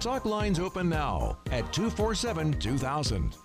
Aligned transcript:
Talk 0.00 0.24
lines 0.24 0.58
open 0.58 0.88
now 0.88 1.36
at 1.50 1.74
247 1.74 2.58
2000. 2.58 3.36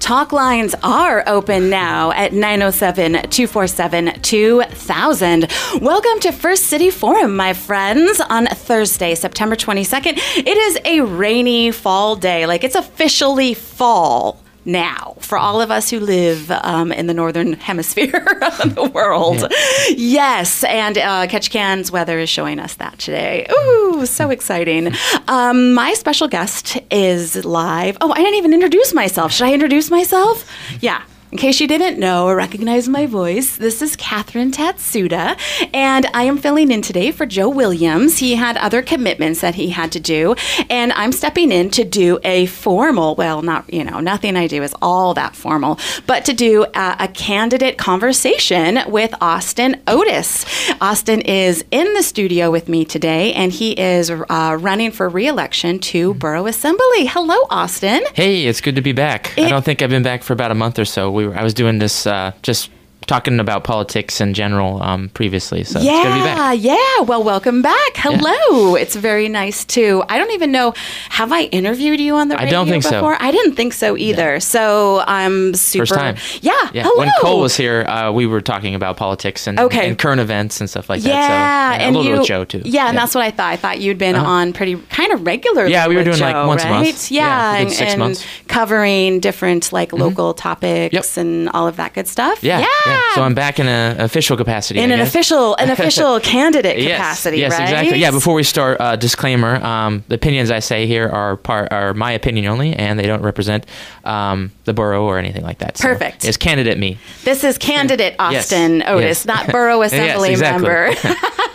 Talk 0.00 0.32
lines 0.32 0.74
are 0.82 1.22
open 1.28 1.70
now 1.70 2.10
at 2.10 2.32
907 2.32 3.12
247 3.30 4.20
2000. 4.20 5.46
Welcome 5.80 6.20
to 6.22 6.32
First 6.32 6.64
City 6.64 6.90
Forum, 6.90 7.36
my 7.36 7.52
friends, 7.52 8.18
on 8.18 8.46
Thursday, 8.46 9.14
September 9.14 9.54
22nd. 9.54 10.14
It 10.38 10.48
is 10.48 10.80
a 10.84 11.02
rainy 11.02 11.70
fall 11.70 12.16
day, 12.16 12.46
like 12.46 12.64
it's 12.64 12.74
officially 12.74 13.54
fall 13.54 14.43
now 14.64 15.16
for 15.20 15.38
all 15.38 15.60
of 15.60 15.70
us 15.70 15.90
who 15.90 16.00
live 16.00 16.50
um, 16.50 16.92
in 16.92 17.06
the 17.06 17.14
northern 17.14 17.52
hemisphere 17.68 18.38
of 18.60 18.74
the 18.74 18.90
world. 18.92 19.40
Yeah. 19.40 20.14
Yes, 20.14 20.64
and 20.64 20.96
uh, 20.96 21.26
Ketchikan's 21.26 21.90
weather 21.90 22.18
is 22.18 22.28
showing 22.30 22.58
us 22.58 22.74
that 22.76 22.98
today. 22.98 23.46
Ooh, 23.50 24.06
so 24.06 24.30
exciting. 24.30 24.92
Um, 25.28 25.74
my 25.74 25.92
special 25.94 26.28
guest 26.28 26.78
is 26.90 27.44
live. 27.44 27.96
Oh, 28.00 28.12
I 28.12 28.16
didn't 28.16 28.34
even 28.36 28.54
introduce 28.54 28.94
myself. 28.94 29.32
Should 29.32 29.46
I 29.46 29.52
introduce 29.52 29.90
myself? 29.90 30.48
Yeah. 30.80 31.02
In 31.34 31.38
case 31.38 31.60
you 31.60 31.66
didn't 31.66 31.98
know 31.98 32.26
or 32.28 32.36
recognize 32.36 32.88
my 32.88 33.06
voice, 33.06 33.56
this 33.56 33.82
is 33.82 33.96
Catherine 33.96 34.52
Tatsuda, 34.52 35.36
and 35.74 36.06
I 36.14 36.22
am 36.22 36.38
filling 36.38 36.70
in 36.70 36.80
today 36.80 37.10
for 37.10 37.26
Joe 37.26 37.48
Williams. 37.48 38.18
He 38.18 38.36
had 38.36 38.56
other 38.56 38.82
commitments 38.82 39.40
that 39.40 39.56
he 39.56 39.70
had 39.70 39.90
to 39.92 40.00
do, 40.00 40.36
and 40.70 40.92
I'm 40.92 41.10
stepping 41.10 41.50
in 41.50 41.70
to 41.70 41.82
do 41.82 42.20
a 42.22 42.46
formal, 42.46 43.16
well, 43.16 43.42
not, 43.42 43.70
you 43.74 43.82
know, 43.82 43.98
nothing 43.98 44.36
I 44.36 44.46
do 44.46 44.62
is 44.62 44.76
all 44.80 45.12
that 45.14 45.34
formal, 45.34 45.80
but 46.06 46.24
to 46.26 46.32
do 46.34 46.66
a, 46.72 46.96
a 47.00 47.08
candidate 47.08 47.78
conversation 47.78 48.78
with 48.86 49.12
Austin 49.20 49.82
Otis. 49.88 50.46
Austin 50.80 51.20
is 51.20 51.64
in 51.72 51.94
the 51.94 52.04
studio 52.04 52.52
with 52.52 52.68
me 52.68 52.84
today, 52.84 53.32
and 53.32 53.50
he 53.50 53.72
is 53.72 54.08
uh, 54.08 54.56
running 54.60 54.92
for 54.92 55.08
reelection 55.08 55.80
to 55.80 56.14
Borough 56.14 56.46
Assembly. 56.46 57.06
Hello, 57.06 57.38
Austin. 57.50 58.02
Hey, 58.14 58.46
it's 58.46 58.60
good 58.60 58.76
to 58.76 58.82
be 58.82 58.92
back. 58.92 59.36
It, 59.36 59.46
I 59.46 59.48
don't 59.48 59.64
think 59.64 59.82
I've 59.82 59.90
been 59.90 60.04
back 60.04 60.22
for 60.22 60.32
about 60.32 60.52
a 60.52 60.54
month 60.54 60.78
or 60.78 60.84
so. 60.84 61.10
We 61.10 61.23
I 61.32 61.42
was 61.42 61.54
doing 61.54 61.78
this 61.78 62.06
uh, 62.06 62.32
just 62.42 62.70
talking 63.06 63.40
about 63.40 63.64
politics 63.64 64.20
in 64.20 64.34
general 64.34 64.82
um, 64.82 65.08
previously. 65.10 65.64
So 65.64 65.80
yeah, 65.80 66.52
yeah. 66.52 67.00
Well, 67.00 67.22
welcome 67.22 67.62
back. 67.62 67.96
Hello. 67.96 68.76
Yeah. 68.76 68.82
It's 68.82 68.96
very 68.96 69.28
nice 69.28 69.64
too. 69.64 70.02
I 70.08 70.18
don't 70.18 70.32
even 70.32 70.52
know. 70.52 70.74
Have 71.10 71.32
I 71.32 71.42
interviewed 71.44 72.00
you 72.00 72.16
on 72.16 72.28
the 72.28 72.36
radio 72.36 72.48
I 72.48 72.50
don't 72.50 72.68
think 72.68 72.82
before? 72.84 73.14
so. 73.14 73.24
I 73.24 73.30
didn't 73.30 73.54
think 73.54 73.72
so 73.72 73.96
either. 73.96 74.34
Yeah. 74.34 74.38
So 74.38 75.02
I'm 75.06 75.54
super. 75.54 75.86
First 75.86 75.94
time. 75.94 76.16
Yeah. 76.40 76.52
yeah. 76.72 76.82
Hello. 76.84 76.98
When 76.98 77.10
Cole 77.20 77.40
was 77.40 77.56
here, 77.56 77.82
uh, 77.82 78.12
we 78.12 78.26
were 78.26 78.40
talking 78.40 78.74
about 78.74 78.96
politics 78.96 79.46
and, 79.46 79.58
okay. 79.58 79.88
and 79.88 79.98
current 79.98 80.20
events 80.20 80.60
and 80.60 80.68
stuff 80.68 80.88
like 80.88 81.02
yeah, 81.02 81.12
that. 81.12 81.80
yeah 81.80 81.86
and 81.86 81.94
a 81.94 81.98
little 81.98 82.04
you, 82.04 82.14
bit 82.16 82.18
with 82.20 82.28
Joe 82.28 82.44
too. 82.44 82.62
Yeah, 82.64 82.88
and 82.88 82.96
that's 82.96 83.14
what 83.14 83.24
I 83.24 83.30
thought. 83.30 83.52
I 83.52 83.56
thought 83.56 83.80
you'd 83.80 83.98
been 83.98 84.14
uh-huh. 84.14 84.26
on 84.26 84.52
pretty 84.52 84.76
kind 84.90 85.12
of 85.12 85.26
regularly. 85.26 85.72
Yeah, 85.72 85.88
we 85.88 85.96
were 85.96 86.04
doing 86.04 86.16
Joe, 86.16 86.26
like 86.26 86.46
once 86.46 86.64
right? 86.64 86.70
a 86.70 86.74
month. 86.74 87.10
Yeah, 87.10 87.56
and, 87.56 87.72
six 87.72 87.92
and 87.92 87.98
months. 87.98 88.26
covering 88.48 89.20
different 89.20 89.72
like 89.72 89.90
mm-hmm. 89.90 90.02
local 90.02 90.34
topics 90.34 90.92
yep. 90.92 91.04
and 91.16 91.48
all 91.50 91.68
of 91.68 91.76
that 91.76 91.94
good 91.94 92.08
stuff. 92.08 92.42
Yeah. 92.42 92.64
So 93.14 93.22
I'm 93.22 93.34
back 93.34 93.58
in 93.58 93.66
an 93.66 94.00
official 94.00 94.36
capacity. 94.36 94.80
In 94.80 94.90
I 94.90 94.94
an 94.94 95.00
guess. 95.00 95.08
official, 95.08 95.54
an 95.56 95.70
official 95.76 96.20
candidate 96.20 96.76
capacity, 96.76 97.38
yes, 97.38 97.52
right? 97.52 97.60
Yes, 97.60 97.70
exactly. 97.70 97.98
Yeah. 97.98 98.10
Before 98.10 98.34
we 98.34 98.42
start, 98.42 98.80
uh, 98.80 98.96
disclaimer: 98.96 99.56
um, 99.64 100.04
the 100.08 100.14
opinions 100.14 100.50
I 100.50 100.60
say 100.60 100.86
here 100.86 101.08
are 101.08 101.36
part 101.36 101.72
are 101.72 101.94
my 101.94 102.12
opinion 102.12 102.46
only, 102.46 102.74
and 102.74 102.98
they 102.98 103.06
don't 103.06 103.22
represent 103.22 103.66
um, 104.04 104.52
the 104.64 104.72
borough 104.72 105.04
or 105.04 105.18
anything 105.18 105.42
like 105.42 105.58
that. 105.58 105.78
So 105.78 105.88
Perfect. 105.88 106.24
It's 106.24 106.36
candidate 106.36 106.78
me. 106.78 106.98
This 107.24 107.44
is 107.44 107.58
candidate 107.58 108.16
Austin 108.18 108.78
yes. 108.78 108.88
Otis, 108.88 109.26
not 109.26 109.50
borough 109.50 109.82
assembly 109.88 110.32
exactly. 110.32 110.68
member. 110.68 110.92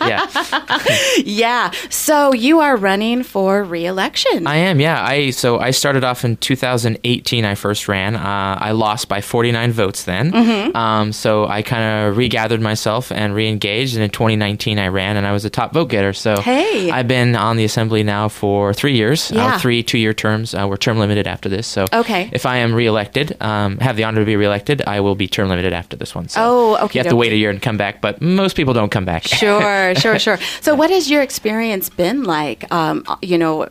yeah. 0.00 0.26
yeah. 1.24 1.70
So 1.90 2.32
you 2.32 2.60
are 2.60 2.76
running 2.76 3.22
for 3.22 3.62
reelection. 3.62 4.46
I 4.46 4.56
am. 4.56 4.80
Yeah. 4.80 5.04
I 5.04 5.30
so 5.30 5.58
I 5.58 5.70
started 5.70 6.04
off 6.04 6.24
in 6.24 6.36
2018. 6.36 7.44
I 7.44 7.54
first 7.54 7.88
ran. 7.88 8.16
Uh, 8.16 8.58
I 8.60 8.72
lost 8.72 9.08
by 9.08 9.20
49 9.20 9.72
votes 9.72 10.04
then. 10.04 10.32
Mm-hmm. 10.32 10.76
Um, 10.76 11.12
so 11.12 11.29
I 11.46 11.62
kind 11.62 12.08
of 12.08 12.16
regathered 12.16 12.60
myself 12.60 13.10
and 13.12 13.34
re-engaged. 13.34 13.94
And 13.94 14.02
in 14.04 14.10
2019, 14.10 14.78
I 14.78 14.88
ran, 14.88 15.16
and 15.16 15.26
I 15.26 15.32
was 15.32 15.44
a 15.44 15.50
top 15.50 15.72
vote 15.72 15.88
getter. 15.88 16.12
So 16.12 16.40
hey. 16.40 16.90
I've 16.90 17.08
been 17.08 17.36
on 17.36 17.56
the 17.56 17.64
assembly 17.64 18.02
now 18.02 18.28
for 18.28 18.72
three 18.72 18.96
years. 18.96 19.30
Yeah. 19.30 19.54
Uh, 19.54 19.58
three 19.58 19.82
two-year 19.82 20.14
terms. 20.14 20.54
Uh, 20.54 20.66
we're 20.68 20.76
term 20.76 20.98
limited 20.98 21.26
after 21.26 21.48
this. 21.48 21.66
So 21.66 21.86
okay. 21.92 22.30
if 22.32 22.46
I 22.46 22.58
am 22.58 22.74
reelected, 22.74 23.36
um, 23.40 23.78
have 23.78 23.96
the 23.96 24.04
honor 24.04 24.20
to 24.20 24.26
be 24.26 24.36
reelected, 24.36 24.82
I 24.86 25.00
will 25.00 25.14
be 25.14 25.28
term 25.28 25.48
limited 25.48 25.72
after 25.72 25.96
this 25.96 26.14
one. 26.14 26.28
So 26.28 26.40
oh, 26.42 26.84
okay. 26.84 26.98
You 26.98 27.04
have 27.04 27.10
to 27.10 27.16
wait 27.16 27.32
a 27.32 27.36
year 27.36 27.50
and 27.50 27.60
come 27.60 27.76
back, 27.76 28.00
but 28.00 28.20
most 28.20 28.56
people 28.56 28.74
don't 28.74 28.90
come 28.90 29.04
back. 29.04 29.24
Sure, 29.24 29.94
sure, 29.96 30.18
sure. 30.18 30.38
So, 30.60 30.74
what 30.74 30.90
has 30.90 31.10
your 31.10 31.22
experience 31.22 31.88
been 31.88 32.24
like? 32.24 32.70
Um, 32.72 33.04
you 33.22 33.38
know, 33.38 33.68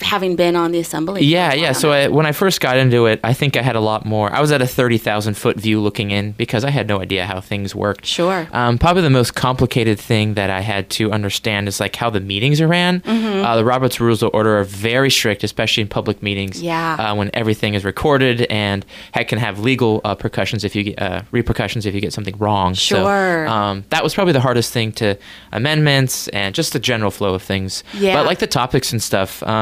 having 0.00 0.34
been 0.34 0.56
on 0.56 0.72
the 0.72 0.80
assembly. 0.80 1.24
Yeah, 1.24 1.52
yeah. 1.54 1.72
So 1.72 1.92
I, 1.92 2.08
when 2.08 2.26
I 2.26 2.32
first 2.32 2.60
got 2.60 2.76
into 2.76 3.06
it, 3.06 3.20
I 3.22 3.32
think 3.32 3.56
I 3.56 3.62
had 3.62 3.76
a 3.76 3.80
lot 3.80 4.04
more. 4.04 4.32
I 4.32 4.40
was 4.40 4.50
at 4.50 4.60
a 4.60 4.66
thirty 4.66 4.98
thousand 4.98 5.34
foot 5.34 5.56
view 5.56 5.80
looking 5.80 6.10
in 6.10 6.32
because 6.32 6.64
I 6.64 6.70
had 6.70 6.88
no 6.88 7.00
idea 7.00 7.26
how 7.26 7.40
things 7.40 7.74
worked. 7.74 8.06
Sure. 8.06 8.48
Um, 8.52 8.78
probably 8.78 9.02
the 9.02 9.10
most 9.10 9.34
complicated 9.34 10.00
thing 10.00 10.34
that 10.34 10.50
I 10.50 10.60
had 10.60 10.90
to 10.90 11.12
understand 11.12 11.68
is 11.68 11.78
like 11.78 11.94
how 11.94 12.10
the 12.10 12.20
meetings 12.20 12.60
are 12.60 12.66
ran. 12.66 13.00
Mm-hmm. 13.00 13.44
Uh, 13.44 13.56
the 13.56 13.64
Roberts 13.64 14.00
Rules 14.00 14.22
of 14.22 14.30
Order 14.32 14.58
are 14.58 14.64
very 14.64 15.10
strict, 15.10 15.44
especially 15.44 15.82
in 15.82 15.88
public 15.88 16.22
meetings. 16.22 16.60
Yeah. 16.60 16.94
Uh, 16.94 17.14
when 17.14 17.30
everything 17.34 17.74
is 17.74 17.84
recorded 17.84 18.42
and 18.50 18.84
heck 19.12 19.28
can 19.28 19.38
have 19.38 19.60
legal 19.60 20.00
uh, 20.04 20.16
repercussions 20.18 20.64
if 20.64 20.74
you 20.74 20.84
get 20.84 21.00
uh, 21.00 21.22
repercussions 21.30 21.86
if 21.86 21.94
you 21.94 22.00
get 22.00 22.12
something 22.12 22.36
wrong. 22.38 22.74
Sure. 22.74 23.46
So, 23.46 23.52
um, 23.52 23.84
that 23.90 24.02
was 24.02 24.14
probably 24.14 24.32
the 24.32 24.40
hardest 24.40 24.72
thing 24.72 24.92
to 24.92 25.16
amendments 25.52 26.28
and 26.28 26.54
just 26.54 26.72
the 26.72 26.80
general 26.80 27.10
flow 27.10 27.34
of 27.34 27.42
things. 27.42 27.84
Yeah. 27.94 28.16
But 28.16 28.26
like 28.26 28.40
the 28.40 28.46
topics 28.46 28.90
and 28.92 29.02
stuff. 29.02 29.42
Um, 29.44 29.59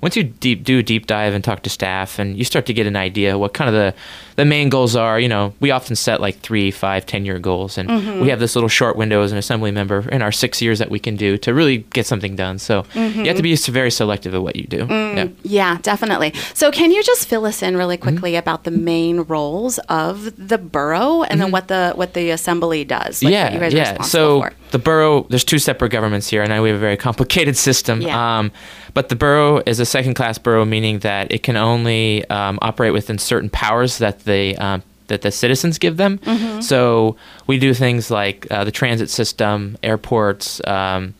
once 0.00 0.16
you 0.16 0.22
deep 0.22 0.62
do 0.64 0.78
a 0.78 0.82
deep 0.82 1.06
dive 1.06 1.34
and 1.34 1.42
talk 1.42 1.62
to 1.62 1.70
staff 1.70 2.18
and 2.18 2.36
you 2.36 2.44
start 2.44 2.66
to 2.66 2.72
get 2.72 2.86
an 2.86 2.96
idea 2.96 3.36
what 3.36 3.52
kind 3.52 3.68
of 3.68 3.74
the 3.74 3.94
the 4.36 4.44
main 4.44 4.68
goals 4.68 4.94
are 4.94 5.18
you 5.18 5.28
know 5.28 5.52
we 5.60 5.70
often 5.70 5.96
set 5.96 6.20
like 6.20 6.38
three 6.38 6.70
five 6.70 7.04
ten 7.04 7.24
year 7.24 7.38
goals 7.38 7.76
and 7.76 7.88
mm-hmm. 7.88 8.20
we 8.20 8.28
have 8.28 8.38
this 8.38 8.54
little 8.54 8.68
short 8.68 8.96
window 8.96 9.22
as 9.22 9.32
an 9.32 9.38
assembly 9.38 9.70
member 9.70 10.08
in 10.10 10.22
our 10.22 10.32
six 10.32 10.62
years 10.62 10.78
that 10.78 10.90
we 10.90 10.98
can 10.98 11.16
do 11.16 11.36
to 11.36 11.52
really 11.52 11.78
get 11.90 12.06
something 12.06 12.36
done 12.36 12.58
so 12.58 12.82
mm-hmm. 12.94 13.20
you 13.20 13.26
have 13.26 13.36
to 13.36 13.42
be 13.42 13.56
very 13.56 13.90
selective 13.90 14.32
of 14.32 14.42
what 14.42 14.54
you 14.54 14.64
do 14.64 14.86
mm, 14.86 15.16
yeah. 15.16 15.28
yeah 15.42 15.78
definitely 15.82 16.32
so 16.54 16.70
can 16.70 16.92
you 16.92 17.02
just 17.02 17.26
fill 17.26 17.44
us 17.44 17.62
in 17.62 17.76
really 17.76 17.96
Mm-hmm. 17.96 18.16
quickly 18.16 18.32
mm-hmm. 18.32 18.38
about 18.38 18.64
the 18.64 18.70
main 18.70 19.20
roles 19.22 19.78
of 19.88 20.48
the 20.48 20.58
borough 20.58 21.22
and 21.22 21.40
then 21.40 21.50
what 21.50 21.68
the 21.68 21.92
what 21.94 22.14
the 22.14 22.30
assembly 22.30 22.84
does 22.84 23.22
like 23.22 23.32
yeah 23.32 23.68
yeah 23.68 24.02
so 24.02 24.42
for. 24.42 24.52
the 24.70 24.78
borough 24.78 25.22
there's 25.30 25.44
two 25.44 25.58
separate 25.58 25.90
governments 25.90 26.28
here 26.28 26.42
and 26.42 26.52
I 26.52 26.56
know 26.56 26.62
we 26.62 26.68
have 26.68 26.76
a 26.76 26.80
very 26.80 26.96
complicated 27.08 27.56
system 27.56 28.02
yeah. 28.02 28.38
um, 28.38 28.52
but 28.96 29.10
the 29.10 29.14
borough 29.14 29.62
is 29.66 29.78
a 29.78 29.84
second 29.84 30.14
class 30.14 30.38
borough, 30.38 30.64
meaning 30.64 31.00
that 31.00 31.30
it 31.30 31.42
can 31.42 31.54
only 31.54 32.24
um, 32.30 32.58
operate 32.62 32.94
within 32.94 33.18
certain 33.18 33.50
powers 33.50 33.98
that 33.98 34.20
the 34.20 34.56
um, 34.56 34.82
that 35.08 35.20
the 35.20 35.30
citizens 35.30 35.76
give 35.76 35.98
them. 35.98 36.16
Mm-hmm. 36.16 36.62
So 36.62 37.16
we 37.46 37.58
do 37.58 37.74
things 37.74 38.10
like 38.10 38.46
uh, 38.50 38.64
the 38.64 38.72
transit 38.72 39.10
system, 39.10 39.76
airports. 39.82 40.66
Um, 40.66 41.12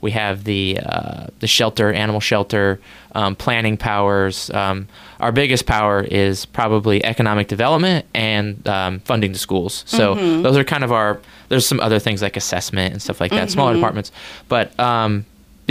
we 0.00 0.12
have 0.12 0.44
the 0.44 0.80
uh, 0.82 1.26
the 1.40 1.46
shelter, 1.46 1.92
animal 1.92 2.20
shelter, 2.20 2.80
um, 3.14 3.36
planning 3.36 3.76
powers. 3.76 4.48
Um, 4.48 4.88
our 5.20 5.30
biggest 5.30 5.66
power 5.66 6.00
is 6.00 6.46
probably 6.46 7.04
economic 7.04 7.48
development 7.48 8.06
and 8.14 8.66
um, 8.66 9.00
funding 9.00 9.32
the 9.32 9.38
schools. 9.38 9.84
So 9.86 10.14
mm-hmm. 10.14 10.40
those 10.44 10.56
are 10.56 10.64
kind 10.64 10.82
of 10.82 10.92
our. 10.92 11.20
There's 11.50 11.66
some 11.66 11.80
other 11.80 11.98
things 11.98 12.22
like 12.22 12.38
assessment 12.38 12.94
and 12.94 13.02
stuff 13.02 13.20
like 13.20 13.32
that, 13.32 13.50
smaller 13.50 13.72
Mm-hmm. 13.72 13.80
departments, 13.80 14.12
but 14.48 14.80
um, 14.80 15.26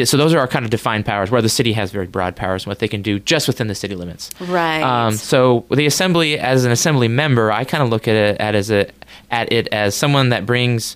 so 0.06 0.18
those 0.18 0.34
are 0.34 0.40
our 0.40 0.48
kind 0.48 0.66
of 0.66 0.72
defined 0.72 1.06
powers 1.06 1.32
where 1.32 1.42
the 1.42 1.50
city 1.50 1.74
has 1.74 1.92
very 1.92 2.08
broad 2.08 2.36
powers 2.36 2.64
and 2.64 2.70
what 2.70 2.80
they 2.80 2.88
can 2.88 3.02
do 3.02 3.20
just 3.20 3.48
within 3.48 3.68
the 3.68 3.76
city 3.76 3.96
limits. 3.96 4.30
Right. 4.40 4.82
Um, 4.82 5.14
so 5.14 5.66
the 5.72 5.86
assembly 5.86 6.38
as 6.38 6.66
an 6.66 6.72
assembly 6.72 7.08
member 7.08 7.52
i 7.52 7.64
kind 7.64 7.84
of 7.84 7.90
look 7.90 8.08
at 8.08 8.16
it 8.16 8.40
at 8.40 8.56
as 8.56 8.72
a 8.72 8.90
at 9.32 9.52
it 9.52 9.68
as 9.72 9.96
someone 9.96 10.30
that 10.30 10.46
brings 10.46 10.96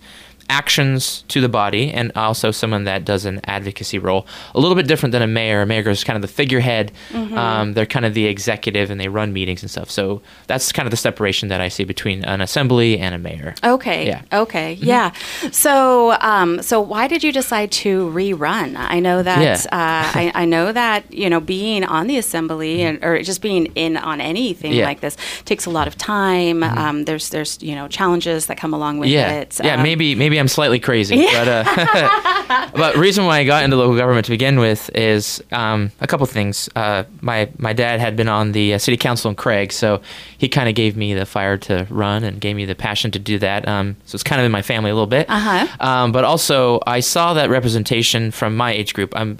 actions 0.49 1.23
to 1.29 1.41
the 1.41 1.49
body 1.49 1.91
and 1.91 2.11
also 2.15 2.51
someone 2.51 2.83
that 2.85 3.05
does 3.05 3.25
an 3.25 3.39
advocacy 3.45 3.99
role. 3.99 4.25
A 4.55 4.59
little 4.59 4.75
bit 4.75 4.87
different 4.87 5.11
than 5.11 5.21
a 5.21 5.27
mayor. 5.27 5.61
A 5.61 5.65
mayor 5.65 5.89
is 5.89 6.03
kind 6.03 6.15
of 6.15 6.21
the 6.21 6.27
figurehead. 6.27 6.91
Mm-hmm. 7.09 7.37
Um, 7.37 7.73
they're 7.73 7.85
kind 7.85 8.05
of 8.05 8.13
the 8.13 8.25
executive 8.25 8.89
and 8.91 8.99
they 8.99 9.07
run 9.07 9.33
meetings 9.33 9.61
and 9.63 9.71
stuff. 9.71 9.89
So 9.89 10.21
that's 10.47 10.71
kind 10.71 10.85
of 10.87 10.91
the 10.91 10.97
separation 10.97 11.49
that 11.49 11.61
I 11.61 11.67
see 11.69 11.83
between 11.83 12.23
an 12.25 12.41
assembly 12.41 12.99
and 12.99 13.15
a 13.15 13.17
mayor. 13.17 13.55
Okay. 13.63 14.07
Yeah. 14.07 14.21
Okay. 14.33 14.75
Mm-hmm. 14.75 14.85
Yeah. 14.85 15.11
So, 15.51 16.13
um, 16.21 16.61
so 16.61 16.79
why 16.81 17.07
did 17.07 17.23
you 17.23 17.31
decide 17.31 17.71
to 17.73 18.09
rerun? 18.11 18.75
I 18.77 18.99
know 18.99 19.23
that 19.23 19.41
Yeah. 19.41 19.53
uh, 19.71 20.11
I, 20.19 20.31
I 20.35 20.45
know 20.45 20.71
that 20.71 21.11
you 21.13 21.29
know 21.29 21.39
being 21.39 21.83
on 21.83 22.07
the 22.07 22.17
assembly 22.17 22.81
and 22.83 23.03
or 23.03 23.21
just 23.21 23.41
being 23.41 23.67
in 23.75 23.97
on 23.97 24.21
anything 24.21 24.71
Mm-hmm. 24.71 24.73
Yeah. 24.79 24.85
like 24.85 24.99
this 25.01 25.17
takes 25.45 25.65
a 25.65 25.69
lot 25.69 25.87
of 25.87 25.97
time. 25.97 26.61
Um, 26.63 27.05
there's 27.05 27.29
there's 27.29 27.61
you 27.63 27.73
know 27.75 27.87
challenges 27.87 28.45
that 28.47 28.57
come 28.57 28.73
along 28.73 28.99
with 28.99 29.09
yeah, 29.09 29.31
it. 29.41 29.59
yeah. 29.63 29.75
Um, 29.75 29.83
Maybe 29.83 30.13
maybe 30.15 30.30
maybe 30.31 30.39
I'm 30.39 30.47
slightly 30.47 30.79
crazy, 30.79 31.25
but 31.25 31.47
uh, 31.47 32.69
but 32.73 32.95
reason 32.95 33.25
why 33.25 33.39
I 33.39 33.43
got 33.43 33.65
into 33.65 33.75
local 33.75 33.97
government 33.97 34.25
to 34.27 34.31
begin 34.31 34.59
with 34.59 34.89
is 34.95 35.43
um, 35.51 35.91
a 35.99 36.07
couple 36.07 36.25
things. 36.25 36.69
Uh, 36.73 37.03
my 37.19 37.49
my 37.57 37.73
dad 37.73 37.99
had 37.99 38.15
been 38.15 38.29
on 38.29 38.53
the 38.53 38.75
uh, 38.75 38.77
city 38.77 38.95
council 38.95 39.27
in 39.29 39.35
Craig, 39.35 39.73
so 39.73 40.01
he 40.37 40.47
kind 40.47 40.69
of 40.69 40.75
gave 40.75 40.95
me 40.95 41.13
the 41.13 41.25
fire 41.25 41.57
to 41.57 41.85
run 41.89 42.23
and 42.23 42.39
gave 42.39 42.55
me 42.55 42.63
the 42.63 42.75
passion 42.75 43.11
to 43.11 43.19
do 43.19 43.37
that. 43.39 43.67
Um, 43.67 43.97
so 44.05 44.15
it's 44.15 44.23
kind 44.23 44.39
of 44.39 44.45
in 44.45 44.53
my 44.53 44.61
family 44.61 44.89
a 44.89 44.93
little 44.93 45.05
bit. 45.05 45.29
Uh-huh. 45.29 45.67
Um, 45.81 46.13
but 46.13 46.23
also, 46.23 46.79
I 46.87 47.01
saw 47.01 47.33
that 47.33 47.49
representation 47.49 48.31
from 48.31 48.55
my 48.55 48.71
age 48.71 48.93
group. 48.93 49.13
I'm 49.17 49.37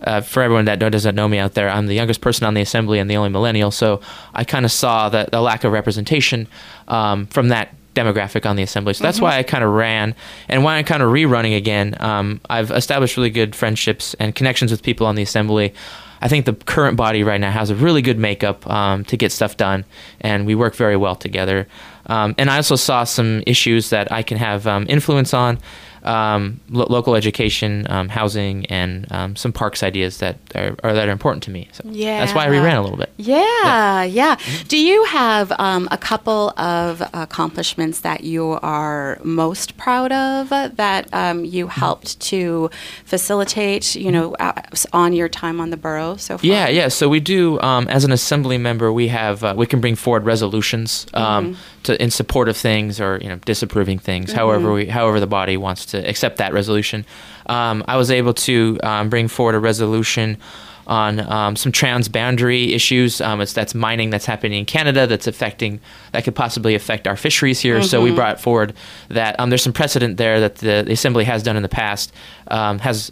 uh, 0.00 0.20
for 0.20 0.42
everyone 0.42 0.66
that 0.66 0.78
doesn't 0.78 1.14
know 1.14 1.26
me 1.26 1.38
out 1.38 1.54
there, 1.54 1.70
I'm 1.70 1.86
the 1.86 1.94
youngest 1.94 2.20
person 2.20 2.46
on 2.46 2.52
the 2.52 2.60
assembly 2.60 2.98
and 2.98 3.08
the 3.08 3.16
only 3.16 3.30
millennial. 3.30 3.70
So 3.70 4.02
I 4.34 4.44
kind 4.44 4.66
of 4.66 4.72
saw 4.72 5.08
that 5.08 5.30
the 5.30 5.40
lack 5.40 5.64
of 5.64 5.72
representation 5.72 6.48
um, 6.88 7.24
from 7.28 7.48
that 7.48 7.74
demographic 7.94 8.48
on 8.48 8.56
the 8.56 8.62
assembly. 8.62 8.94
So 8.94 9.04
that's 9.04 9.20
why 9.20 9.38
I 9.38 9.42
kind 9.42 9.64
of 9.64 9.70
ran, 9.70 10.14
and 10.48 10.64
why 10.64 10.76
I'm 10.76 10.84
kind 10.84 11.02
of 11.02 11.10
rerunning 11.10 11.56
again. 11.56 11.96
Um, 12.00 12.40
I've 12.50 12.70
established 12.70 13.16
really 13.16 13.30
good 13.30 13.54
friendships 13.54 14.14
and 14.14 14.34
connections 14.34 14.70
with 14.70 14.82
people 14.82 15.06
on 15.06 15.14
the 15.14 15.22
assembly. 15.22 15.72
I 16.20 16.28
think 16.28 16.46
the 16.46 16.54
current 16.54 16.96
body 16.96 17.22
right 17.22 17.40
now 17.40 17.50
has 17.50 17.70
a 17.70 17.74
really 17.74 18.00
good 18.00 18.18
makeup 18.18 18.66
um, 18.66 19.04
to 19.04 19.16
get 19.16 19.30
stuff 19.30 19.56
done, 19.56 19.84
and 20.20 20.46
we 20.46 20.54
work 20.54 20.74
very 20.74 20.96
well 20.96 21.16
together. 21.16 21.68
Um, 22.06 22.34
and 22.38 22.50
I 22.50 22.56
also 22.56 22.76
saw 22.76 23.04
some 23.04 23.42
issues 23.46 23.90
that 23.90 24.10
I 24.10 24.22
can 24.22 24.38
have 24.38 24.66
um, 24.66 24.86
influence 24.88 25.34
on 25.34 25.58
um, 26.06 26.60
lo- 26.70 26.86
local 26.88 27.14
education, 27.16 27.86
um, 27.90 28.08
housing, 28.08 28.66
and 28.66 29.10
um, 29.12 29.36
some 29.36 29.52
parks 29.52 29.82
ideas 29.82 30.18
that 30.18 30.36
are, 30.54 30.76
are 30.84 30.92
that 30.92 31.08
are 31.08 31.12
important 31.12 31.42
to 31.44 31.50
me. 31.50 31.68
So 31.72 31.82
that's 31.84 32.34
why 32.34 32.44
I 32.46 32.50
Yeah. 32.50 32.60
reran 32.62 32.76
a 32.78 32.80
little 32.82 32.96
bit. 32.98 33.12
Yeah, 33.16 34.02
yeah. 34.04 34.36
Do 34.68 34.76
you 34.78 35.04
have 35.04 35.52
um, 35.58 35.88
a 35.90 35.98
couple 35.98 36.50
of 36.58 37.02
accomplishments 37.12 38.00
that 38.00 38.24
you 38.24 38.58
are 38.62 39.18
most 39.24 39.76
proud 39.76 40.12
of 40.12 40.48
that 40.76 41.08
um, 41.12 41.44
you 41.44 41.68
helped 41.68 42.20
to 42.20 42.70
facilitate, 43.04 43.94
you 43.94 44.10
know, 44.10 44.34
uh, 44.40 44.52
on 44.92 45.12
your 45.12 45.28
time 45.28 45.60
on 45.60 45.70
the 45.70 45.76
borough 45.76 46.16
so 46.16 46.36
far? 46.38 46.46
Yeah, 46.46 46.68
yeah. 46.68 46.88
So 46.88 47.08
we 47.08 47.20
do, 47.20 47.60
um, 47.60 47.86
as 47.88 48.04
an 48.04 48.12
assembly 48.12 48.58
member, 48.58 48.92
we 48.92 49.08
have 49.08 49.44
uh, 49.44 49.54
we 49.56 49.66
can 49.66 49.80
bring 49.80 49.94
forward 49.94 50.24
resolutions 50.24 51.06
um, 51.14 51.56
to 51.84 52.02
in 52.02 52.10
support 52.10 52.48
of 52.48 52.56
things 52.56 53.00
or 53.00 53.18
you 53.22 53.28
know 53.28 53.36
disapproving 53.36 53.98
things. 53.98 54.32
However, 54.32 54.72
we 54.72 54.86
however 54.86 55.20
the 55.20 55.26
body 55.26 55.56
wants 55.56 55.86
to 55.86 55.98
accept 56.08 56.38
that 56.38 56.52
resolution. 56.52 57.04
Um, 57.46 57.84
I 57.86 57.96
was 57.96 58.10
able 58.10 58.34
to 58.34 58.78
um, 58.82 59.08
bring 59.08 59.28
forward 59.28 59.54
a 59.54 59.60
resolution 59.60 60.38
on 60.86 61.20
um, 61.20 61.56
some 61.56 61.72
transboundary 61.72 62.72
issues. 62.72 63.20
Um, 63.20 63.40
it's 63.40 63.52
that's 63.52 63.74
mining 63.74 64.10
that's 64.10 64.26
happening 64.26 64.58
in 64.58 64.64
Canada 64.64 65.06
that's 65.06 65.26
affecting 65.26 65.80
that 66.12 66.24
could 66.24 66.34
possibly 66.34 66.74
affect 66.74 67.06
our 67.06 67.16
fisheries 67.16 67.60
here. 67.60 67.82
So 67.82 68.02
we 68.02 68.10
brought 68.12 68.40
forward 68.40 68.74
that 69.08 69.38
um, 69.38 69.50
there's 69.50 69.62
some 69.62 69.72
precedent 69.72 70.16
there 70.16 70.40
that 70.40 70.56
the, 70.56 70.82
the 70.86 70.92
assembly 70.92 71.24
has 71.24 71.42
done 71.42 71.56
in 71.56 71.62
the 71.62 71.68
past 71.68 72.12
um, 72.48 72.78
has. 72.80 73.10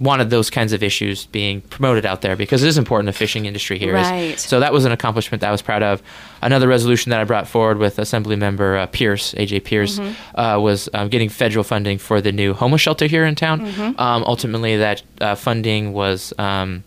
Wanted 0.00 0.30
those 0.30 0.48
kinds 0.48 0.72
of 0.72 0.82
issues 0.82 1.26
being 1.26 1.60
promoted 1.60 2.06
out 2.06 2.22
there 2.22 2.34
because 2.34 2.62
it 2.62 2.68
is 2.68 2.78
important 2.78 3.06
the 3.06 3.12
fishing 3.12 3.44
industry 3.44 3.78
here 3.78 3.92
Right. 3.92 4.38
So 4.38 4.58
that 4.60 4.72
was 4.72 4.84
an 4.86 4.92
accomplishment 4.92 5.42
that 5.42 5.48
I 5.48 5.52
was 5.52 5.60
proud 5.62 5.82
of. 5.82 6.02
Another 6.40 6.66
resolution 6.66 7.10
that 7.10 7.20
I 7.20 7.24
brought 7.24 7.46
forward 7.46 7.76
with 7.78 7.98
Assembly 7.98 8.34
Member 8.36 8.78
uh, 8.78 8.86
Pierce, 8.86 9.34
AJ 9.34 9.64
Pierce, 9.64 9.98
uh, 9.98 10.58
was 10.58 10.88
um, 10.94 11.08
getting 11.10 11.28
federal 11.28 11.64
funding 11.64 11.98
for 11.98 12.20
the 12.22 12.32
new 12.32 12.54
homeless 12.54 12.80
shelter 12.80 13.06
here 13.06 13.26
in 13.26 13.34
town. 13.34 13.60
Um, 13.98 14.24
ultimately, 14.24 14.78
that 14.78 15.02
uh, 15.20 15.34
funding 15.34 15.92
was. 15.92 16.32
Um, 16.38 16.82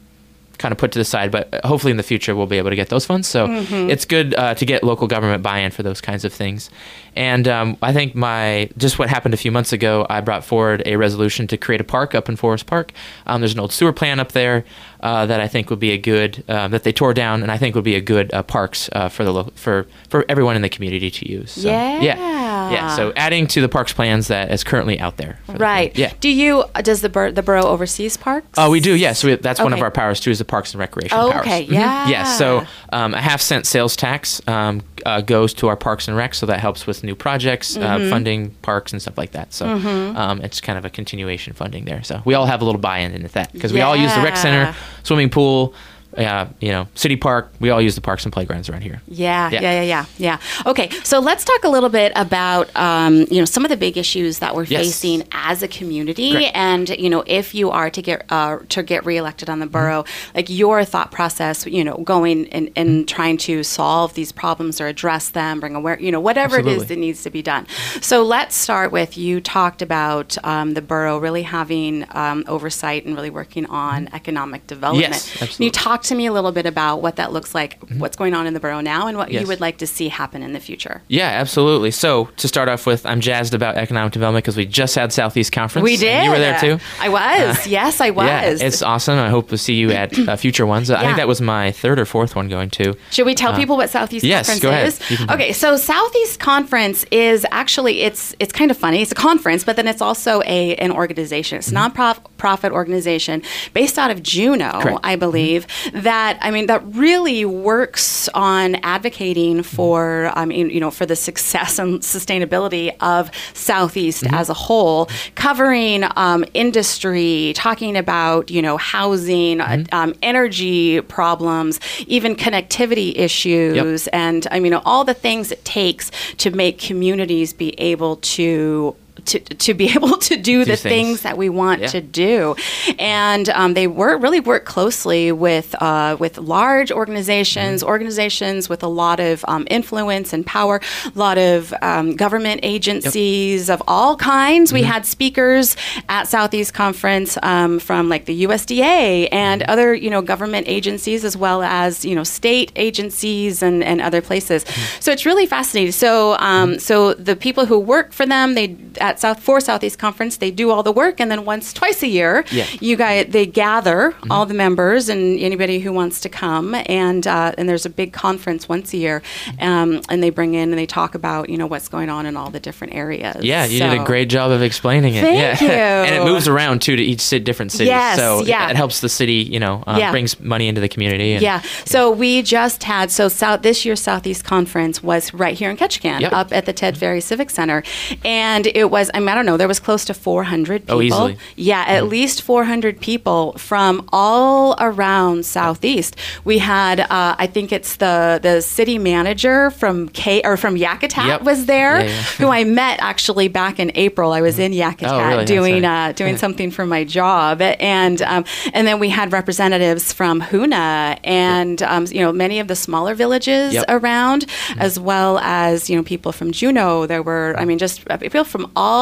kind 0.58 0.72
of 0.72 0.78
put 0.78 0.92
to 0.92 1.00
the 1.00 1.06
side, 1.06 1.32
but 1.32 1.54
hopefully 1.64 1.92
in 1.92 1.98
the 1.98 2.04
future 2.04 2.36
we'll 2.36 2.48
be 2.48 2.58
able 2.58 2.70
to 2.70 2.76
get 2.76 2.90
those 2.90 3.06
funds. 3.06 3.28
So 3.28 3.48
it's 3.90 4.06
good 4.06 4.34
uh, 4.36 4.56
to 4.56 4.66
get 4.66 4.84
local 4.84 5.08
government 5.08 5.44
buy-in 5.44 5.72
for 5.72 5.84
those 5.84 6.02
kinds 6.02 6.26
of 6.26 6.34
things. 6.34 6.70
And 7.16 7.48
um, 7.48 7.78
I 7.82 7.94
think 7.94 8.16
my 8.16 8.70
just 8.78 8.98
what 8.98 9.10
happened 9.10 9.34
a 9.34 9.38
few 9.38 9.52
months 9.52 9.74
ago, 9.74 10.06
I 10.10 10.22
brought 10.22 10.44
forward 10.44 10.84
a 10.86 10.96
resolution 10.96 11.48
to 11.48 11.58
create 11.58 11.82
a 11.82 11.84
park 11.84 12.16
up 12.16 12.30
in 12.30 12.36
Forest 12.36 12.66
Park. 12.66 12.92
Um, 13.28 13.42
there's 13.42 13.54
an 13.54 13.60
old 13.60 13.72
sewer 13.72 13.94
plant 13.94 14.20
up 14.20 14.32
there 14.32 14.66
uh, 15.04 15.26
that 15.28 15.40
I 15.40 15.48
think 15.48 15.70
would 15.70 15.80
be 15.80 15.92
a 15.92 15.98
good 15.98 16.44
uh, 16.48 16.68
that 16.70 16.84
they 16.84 16.92
tore 16.94 17.14
down, 17.14 17.44
and 17.44 17.52
I 17.52 17.58
think 17.60 17.76
would 17.76 17.84
be 17.84 17.96
a 17.96 18.02
good 18.02 18.34
uh, 18.34 18.42
parks 18.42 18.90
uh, 18.94 19.10
for 19.10 19.24
the 19.24 19.32
lo- 19.34 19.52
for 19.56 19.86
for 20.10 20.26
everyone 20.30 20.56
in 20.56 20.62
the 20.64 20.70
community 20.70 21.12
to 21.12 21.30
use. 21.30 21.52
So, 21.52 21.68
yeah, 21.68 22.00
Yeah. 22.02 22.72
yeah. 22.72 22.96
So 22.96 23.12
adding 23.16 23.46
to 23.48 23.62
the 23.62 23.70
parks 23.70 23.94
plans 23.94 24.28
that 24.30 24.50
is 24.52 24.64
currently 24.64 25.00
out 25.00 25.18
there. 25.18 25.38
for 25.46 25.52
the 25.54 25.58
Right. 25.60 25.96
Yeah. 25.98 26.14
Do 26.22 26.30
you, 26.30 26.64
does 26.82 27.02
the, 27.02 27.10
bur- 27.10 27.32
the 27.32 27.44
borough 27.44 27.66
overseas 27.66 28.16
parks? 28.18 28.48
Oh, 28.58 28.72
we 28.72 28.80
do. 28.80 28.96
Yes, 28.96 29.24
we, 29.24 29.36
that's 29.36 29.60
one 29.60 29.74
of 29.74 29.82
our 29.82 29.92
powers 29.92 30.20
too. 30.20 30.32
Is 30.32 30.40
the 30.40 30.46
Parks 30.46 30.74
and 30.74 30.80
Recreation 30.80 31.18
Oh, 31.18 31.32
powers. 31.32 31.42
okay, 31.46 31.66
Mhm. 31.68 31.74
yeah. 31.74 32.08
Yes. 32.08 32.38
So 32.38 32.66
um, 32.94 33.14
a 33.14 33.22
half 33.22 33.42
cent 33.42 33.66
sales 33.68 33.96
tax 33.98 34.42
um, 34.48 34.82
uh, 35.06 35.22
goes 35.22 35.54
to 35.56 35.68
our 35.68 35.76
Parks 35.76 36.08
and 36.08 36.16
Rec, 36.18 36.34
so 36.34 36.46
that 36.46 36.60
helps 36.60 36.88
with 36.88 37.04
new 37.04 37.16
projects, 37.16 37.76
Mm-hmm. 37.78 38.06
uh, 38.06 38.10
funding 38.10 38.52
parks 38.62 38.92
and 38.94 39.02
stuff 39.02 39.18
like 39.18 39.32
that. 39.32 39.54
So 39.54 39.66
um, 39.68 40.42
it's 40.42 40.62
kind 40.62 40.78
of 40.78 40.86
a 40.86 40.90
continuation 40.90 41.54
funding 41.54 41.86
there. 41.86 42.04
So 42.04 42.22
we 42.26 42.34
all 42.34 42.46
have 42.46 42.62
a 42.62 42.66
little 42.66 42.82
buy-in 42.82 43.14
into 43.14 43.30
that 43.30 43.52
because 43.54 43.74
we 43.74 43.82
all 43.82 43.96
use 43.96 44.14
the 44.16 44.22
rec 44.22 44.38
center, 44.38 44.76
swimming 45.04 45.30
pool. 45.30 45.74
Uh, 46.18 46.48
you 46.60 46.72
know, 46.72 46.88
city 46.96 47.16
park. 47.16 47.52
We 47.60 47.70
all 47.72 47.82
use 47.82 47.96
the 47.96 48.02
parks 48.02 48.24
and 48.24 48.32
playgrounds 48.32 48.70
around 48.70 48.82
here. 48.82 49.02
Yeah, 49.08 49.50
yeah, 49.50 49.62
Yeah. 49.62 49.72
yeah, 49.72 49.82
yeah, 49.84 50.06
yeah. 50.40 50.70
Okay, 50.70 50.90
so 51.04 51.20
let's 51.20 51.44
talk 51.44 51.64
a 51.64 51.70
little 51.70 51.90
bit 51.90 52.12
about 52.16 52.74
um, 52.76 53.26
you 53.32 53.40
know 53.40 53.46
some 53.46 53.66
of 53.66 53.70
the 53.70 53.78
big 53.78 53.98
issues 53.98 54.40
that 54.40 54.56
we're 54.56 54.64
Yes. 54.66 54.86
facing 54.86 55.24
as 55.32 55.64
a 55.64 55.68
community, 55.68 56.32
Great. 56.32 56.52
and 56.54 56.90
you 56.90 57.10
know 57.10 57.24
if 57.26 57.56
you 57.56 57.72
are 57.72 57.90
to 57.90 58.02
get 58.02 58.26
uh, 58.30 58.60
to 58.70 58.84
get 58.84 59.06
reelected 59.06 59.50
on 59.50 59.60
the 59.60 59.66
Mm-hmm. 59.66 59.72
borough, 59.72 60.06
like 60.36 60.50
your 60.50 60.84
thought 60.86 61.12
process, 61.12 61.66
you 61.66 61.84
know, 61.84 61.98
going 61.98 62.48
and, 62.50 62.70
and 62.76 62.90
Mm-hmm. 62.90 63.06
trying 63.06 63.38
to 63.38 63.64
solve 63.64 64.14
these 64.14 64.32
problems 64.32 64.80
or 64.80 64.88
address 64.88 65.30
them, 65.30 65.60
bring 65.60 65.74
aware, 65.76 66.00
you 66.00 66.12
know, 66.12 66.20
whatever 66.20 66.60
it 66.60 66.68
is 66.68 66.86
that 66.88 66.98
needs 66.98 67.24
to 67.24 67.30
be 67.30 67.42
done. 67.42 67.66
So 68.02 68.24
let's 68.24 68.56
start 68.56 68.92
with 68.92 69.18
you 69.18 69.42
talked 69.42 69.82
about 69.82 70.38
um, 70.44 70.74
the 70.76 70.82
borough 70.82 71.18
really 71.18 71.44
having 71.44 72.06
um, 72.12 72.44
oversight 72.48 73.06
and 73.06 73.16
really 73.16 73.30
working 73.32 73.66
on 73.68 74.10
economic 74.14 74.68
development. 74.68 75.14
Mm-hmm. 75.14 75.44
Yes, 75.46 75.56
Can 75.58 75.64
you 75.64 75.70
absolutely. 75.70 75.72
To 76.04 76.16
me 76.16 76.26
a 76.26 76.32
little 76.34 76.52
bit 76.52 76.66
about 76.66 77.02
what 77.02 77.16
that 77.18 77.32
looks 77.34 77.54
like, 77.56 77.80
what's 77.98 78.16
going 78.18 78.34
on 78.34 78.48
in 78.48 78.54
the 78.54 78.60
borough 78.60 78.82
now, 78.82 79.08
and 79.08 79.18
what 79.18 79.32
you 79.32 79.46
would 79.48 79.62
like 79.62 79.78
to 79.80 79.88
see 79.88 80.08
happen 80.10 80.44
in 80.44 80.54
the 80.54 80.60
future? 80.60 81.02
Yeah, 81.08 81.28
absolutely. 81.30 81.92
So 81.92 82.26
to 82.38 82.48
start 82.48 82.70
off 82.70 82.86
with, 82.86 83.06
I'm 83.06 83.22
jazzed 83.22 83.54
about 83.54 83.76
economic 83.76 84.14
development 84.14 84.44
because 84.44 84.58
we 84.58 84.66
just 84.66 84.96
had 84.96 85.12
Southeast 85.14 85.52
Conference. 85.52 85.84
We 85.84 85.94
and 85.94 86.00
did. 86.02 86.24
You 86.26 86.32
were 86.32 86.40
there 86.40 86.60
too. 86.60 86.80
I 87.00 87.10
was. 87.10 87.68
yes, 87.68 88.02
I 88.02 88.10
was. 88.10 88.26
Yeah, 88.28 88.42
it's 88.68 88.82
awesome. 88.82 89.18
I 89.20 89.30
hope 89.30 89.50
to 89.50 89.58
see 89.58 89.76
you 89.76 89.92
at 89.92 90.18
uh, 90.28 90.36
future 90.36 90.66
ones. 90.66 90.90
I 90.90 90.96
Yeah. 91.02 91.08
think 91.08 91.18
that 91.18 91.28
was 91.28 91.42
my 91.42 91.72
third 91.72 92.00
or 92.00 92.06
fourth 92.06 92.36
one 92.36 92.50
going 92.50 92.70
to. 92.72 92.96
Should 93.12 93.26
we 93.26 93.36
tell 93.36 93.54
people 93.56 93.78
what 93.78 93.90
Southeast 93.90 94.26
Uh, 94.26 94.28
yes, 94.30 94.48
Conference 94.48 94.62
go 94.64 94.70
ahead. 94.70 94.88
is? 94.88 95.12
You 95.12 95.18
can 95.18 95.28
tell. 95.28 95.36
Okay, 95.36 95.54
so 95.54 95.78
Southeast 95.78 96.40
Conference 96.40 97.06
is 97.12 97.46
actually 97.52 98.02
it's 98.02 98.36
it's 98.40 98.52
kind 98.54 98.72
of 98.72 98.78
funny. 98.78 99.02
It's 99.02 99.12
a 99.12 99.16
conference, 99.16 99.64
but 99.64 99.76
then 99.76 99.88
it's 99.88 100.02
also 100.02 100.42
a 100.46 100.76
an 100.76 100.92
organization. 100.92 101.58
It's 101.60 101.70
a 101.70 101.74
non-profit 101.74 102.72
organization 102.72 103.42
based 103.74 103.98
out 103.98 104.12
of 104.12 104.22
Juneau, 104.24 104.64
Mm-hmm. 104.74 104.82
Correct. 104.82 104.98
Mm-hmm. 104.98 105.06
I 105.06 105.16
believe. 105.16 105.68
That 105.94 106.38
I 106.42 106.52
mean 106.52 106.66
that 106.68 106.84
really 106.96 107.46
works 107.46 108.28
on 108.34 108.76
advocating 108.84 109.62
for 109.64 110.32
I 110.36 110.46
mean 110.46 110.70
you 110.70 110.80
know 110.80 110.92
for 110.92 111.06
the 111.06 111.16
success 111.16 111.78
and 111.80 112.02
sustainability 112.02 112.96
of 113.00 113.30
Southeast 113.54 114.24
Mm-hmm. 114.24 114.34
as 114.36 114.50
a 114.50 114.54
whole, 114.54 115.10
covering 115.36 116.04
um, 116.16 116.46
industry, 116.54 117.54
talking 117.56 117.96
about 117.98 118.50
you 118.52 118.62
know 118.62 118.78
housing, 118.78 119.62
uh, 119.62 119.68
Mm-hmm. 119.68 119.96
um, 119.96 120.14
energy 120.22 121.02
problems, 121.02 121.80
even 122.08 122.36
connectivity 122.36 123.18
issues, 123.18 124.08
and 124.08 124.48
I 124.52 124.60
mean 124.60 124.74
all 124.74 125.04
the 125.04 125.14
things 125.14 125.52
it 125.52 125.64
takes 125.66 126.12
to 126.38 126.52
make 126.52 126.80
communities 126.80 127.54
be 127.54 127.70
able 127.80 128.18
to. 128.18 128.96
To, 129.26 129.40
to 129.40 129.74
be 129.74 129.90
able 129.96 130.18
to 130.18 130.36
do, 130.38 130.66
the 130.66 130.76
things. 130.76 130.82
things 130.82 131.22
that 131.22 131.38
we 131.38 131.50
want 131.50 131.82
Yeah. 131.82 131.88
to 131.88 132.02
do, 132.02 132.56
and 133.00 133.48
um, 133.50 133.74
they 133.74 133.88
work 133.88 134.22
really 134.22 134.40
work 134.40 134.66
closely 134.66 135.32
with 135.32 135.74
uh, 135.82 136.18
with 136.20 136.38
large 136.38 136.92
organizations, 136.92 137.82
Mm-hmm. 137.82 137.90
organizations 137.90 138.70
with 138.70 138.84
a 138.84 138.88
lot 138.88 139.20
of 139.20 139.44
um, 139.48 139.66
influence 139.70 140.34
and 140.34 140.46
power, 140.46 140.82
a 141.06 141.18
lot 141.18 141.38
of 141.38 141.74
um, 141.82 142.16
government 142.16 142.60
agencies 142.64 143.70
of 143.70 143.82
all 143.88 144.16
kinds. 144.16 144.70
Mm-hmm. 144.70 144.76
We 144.82 144.84
had 144.84 145.06
speakers 145.06 145.76
at 146.10 146.28
Southeast 146.28 146.74
Conference 146.74 147.38
um, 147.44 147.80
from 147.80 148.10
like 148.10 148.26
the 148.26 148.44
USDA 148.46 149.30
and 149.32 149.62
Mm-hmm. 149.62 149.72
other 149.72 149.94
you 149.94 150.10
know 150.10 150.22
government 150.22 150.68
agencies 150.68 151.24
as 151.24 151.38
well 151.38 151.62
as 151.64 152.04
you 152.04 152.16
know 152.16 152.24
state 152.24 152.72
agencies 152.76 153.62
and, 153.64 153.84
and 153.84 154.02
other 154.02 154.22
places. 154.22 154.64
Mm-hmm. 154.66 155.00
So 155.02 155.12
it's 155.12 155.26
really 155.26 155.46
fascinating. 155.46 155.92
So 155.92 156.36
um, 156.40 156.80
so 156.80 157.14
the 157.14 157.36
people 157.36 157.66
who 157.66 157.80
work 157.80 158.12
for 158.14 158.26
them, 158.26 158.56
they 158.56 158.76
at 159.00 159.13
at 159.14 159.20
South 159.20 159.40
for 159.40 159.60
Southeast 159.62 160.00
Conference, 160.00 160.38
they 160.38 160.50
do 160.52 160.72
all 160.72 160.82
the 160.84 160.92
work, 160.92 161.20
and 161.20 161.30
then 161.30 161.46
once 161.46 161.72
twice 161.74 162.02
a 162.04 162.08
year, 162.08 162.44
Yeah. 162.52 162.66
you 162.82 162.96
guys 162.96 163.28
they 163.30 163.46
gather 163.46 164.16
all 164.30 164.46
the 164.46 164.54
members 164.54 165.08
and 165.10 165.40
anybody 165.40 165.80
who 165.80 165.92
wants 165.94 166.20
to 166.22 166.30
come, 166.30 166.76
and 166.88 167.26
uh, 167.28 167.54
and 167.58 167.70
there's 167.70 167.86
a 167.86 167.90
big 167.90 168.12
conference 168.14 168.68
once 168.68 168.94
a 168.94 168.98
year, 168.98 169.22
um, 169.60 170.02
and 170.10 170.24
they 170.24 170.30
bring 170.32 170.56
in 170.56 170.70
and 170.70 170.78
they 170.78 170.86
talk 170.88 171.14
about 171.16 171.50
you 171.50 171.58
know 171.58 171.68
what's 171.68 171.88
going 171.88 172.10
on 172.10 172.26
in 172.26 172.36
all 172.36 172.50
the 172.50 172.60
different 172.60 172.96
areas. 172.96 173.44
Yeah, 173.44 173.66
you 173.66 173.80
did 173.80 173.94
a 174.02 174.04
great 174.04 174.30
job 174.30 174.52
of 174.52 174.62
explaining 174.62 175.14
it. 175.16 175.22
Thank 175.22 175.62
yeah. 175.62 175.68
you. 175.68 175.72
and 176.08 176.16
it 176.16 176.24
moves 176.26 176.48
around 176.48 176.82
too 176.82 176.96
to 176.96 177.04
each 177.04 177.22
city, 177.22 177.44
different 177.44 177.72
cities. 177.72 177.88
Yes, 177.88 178.18
so 178.18 178.40
it- 178.40 178.48
yeah. 178.48 178.70
it, 178.70 178.76
helps 178.76 179.02
the 179.02 179.10
city, 179.10 179.34
you 179.56 179.60
know, 179.60 179.84
uh, 179.86 179.96
Yeah. 180.00 180.12
brings 180.12 180.40
money 180.40 180.68
into 180.68 180.82
the 180.82 180.90
community. 180.90 181.34
And, 181.34 181.42
Yeah. 181.42 181.62
So 181.86 182.10
we 182.12 182.42
just 182.42 182.84
had 182.84 183.12
so 183.12 183.28
South 183.30 183.62
this 183.62 183.86
year's 183.86 184.02
Southeast 184.02 184.44
Conference 184.44 185.04
was 185.04 185.34
right 185.34 185.56
here 185.58 185.70
in 185.70 185.78
Ketchikan, 185.78 186.22
Yep. 186.22 186.34
up 186.34 186.54
at 186.54 186.66
the 186.66 186.74
Ted 186.74 186.98
Ferry 186.98 187.22
Civic 187.22 187.50
Center, 187.50 187.84
and 188.26 188.68
it 188.68 188.90
was 188.90 189.03
I 189.14 189.20
mean 189.20 189.30
I 189.30 189.36
don't 189.36 189.46
know 189.46 189.58
there 189.58 189.68
was 189.68 189.80
close 189.80 190.06
to 190.06 190.14
400 190.14 190.82
people. 190.82 190.96
Oh, 190.98 191.02
easily. 191.02 191.38
Yeah, 191.56 191.84
at 191.88 192.08
least 192.08 192.42
400 192.42 193.00
people 193.02 193.54
from 193.58 194.08
all 194.12 194.76
around 194.80 195.46
Southeast. 195.46 196.16
We 196.46 196.60
had 196.60 197.00
uh, 197.02 197.36
I 197.38 197.48
think 197.48 197.72
it's 197.72 197.96
the 197.98 198.40
the 198.42 198.62
city 198.62 198.98
manager 198.98 199.72
from 199.72 200.10
K 200.10 200.42
or 200.44 200.58
from 200.58 200.76
Yakutat 200.76 201.28
Yep. 201.28 201.42
was 201.44 201.66
there, 201.66 202.00
Yeah, 202.00 202.06
yeah. 202.08 202.22
who 202.40 202.48
I 202.60 202.64
met 202.64 203.00
actually 203.02 203.48
back 203.48 203.80
in 203.80 203.92
April. 203.96 204.32
I 204.32 204.42
was 204.42 204.60
in 204.60 204.72
Yakutat 204.72 205.12
Oh, 205.12 205.28
really? 205.30 205.46
Doing 205.46 205.84
right. 205.84 206.10
uh, 206.10 206.12
doing 206.14 206.38
something 206.38 206.70
for 206.72 206.86
my 206.86 207.04
job, 207.04 207.62
and 207.62 208.22
um, 208.22 208.44
and 208.74 208.84
then 208.88 208.98
we 209.00 209.10
had 209.10 209.32
representatives 209.32 210.06
from 210.20 210.42
Hoonah 210.42 211.20
and 211.24 211.78
um, 211.84 212.06
you 212.16 212.22
know 212.24 212.32
many 212.46 212.58
of 212.60 212.68
the 212.68 212.76
smaller 212.76 213.14
villages 213.24 213.74
Yep. 213.74 213.86
around, 213.98 214.46
as 214.78 214.94
well 215.10 215.34
as 215.40 215.90
you 215.90 215.96
know 215.98 216.04
people 216.14 216.32
from 216.32 216.52
Juneau. 216.52 217.06
There 217.12 217.24
were 217.30 217.56
I 217.58 217.66
mean 217.66 217.78
just 217.86 217.96
uh, 218.10 218.18
people 218.18 218.44
from 218.54 218.64
all 218.76 218.93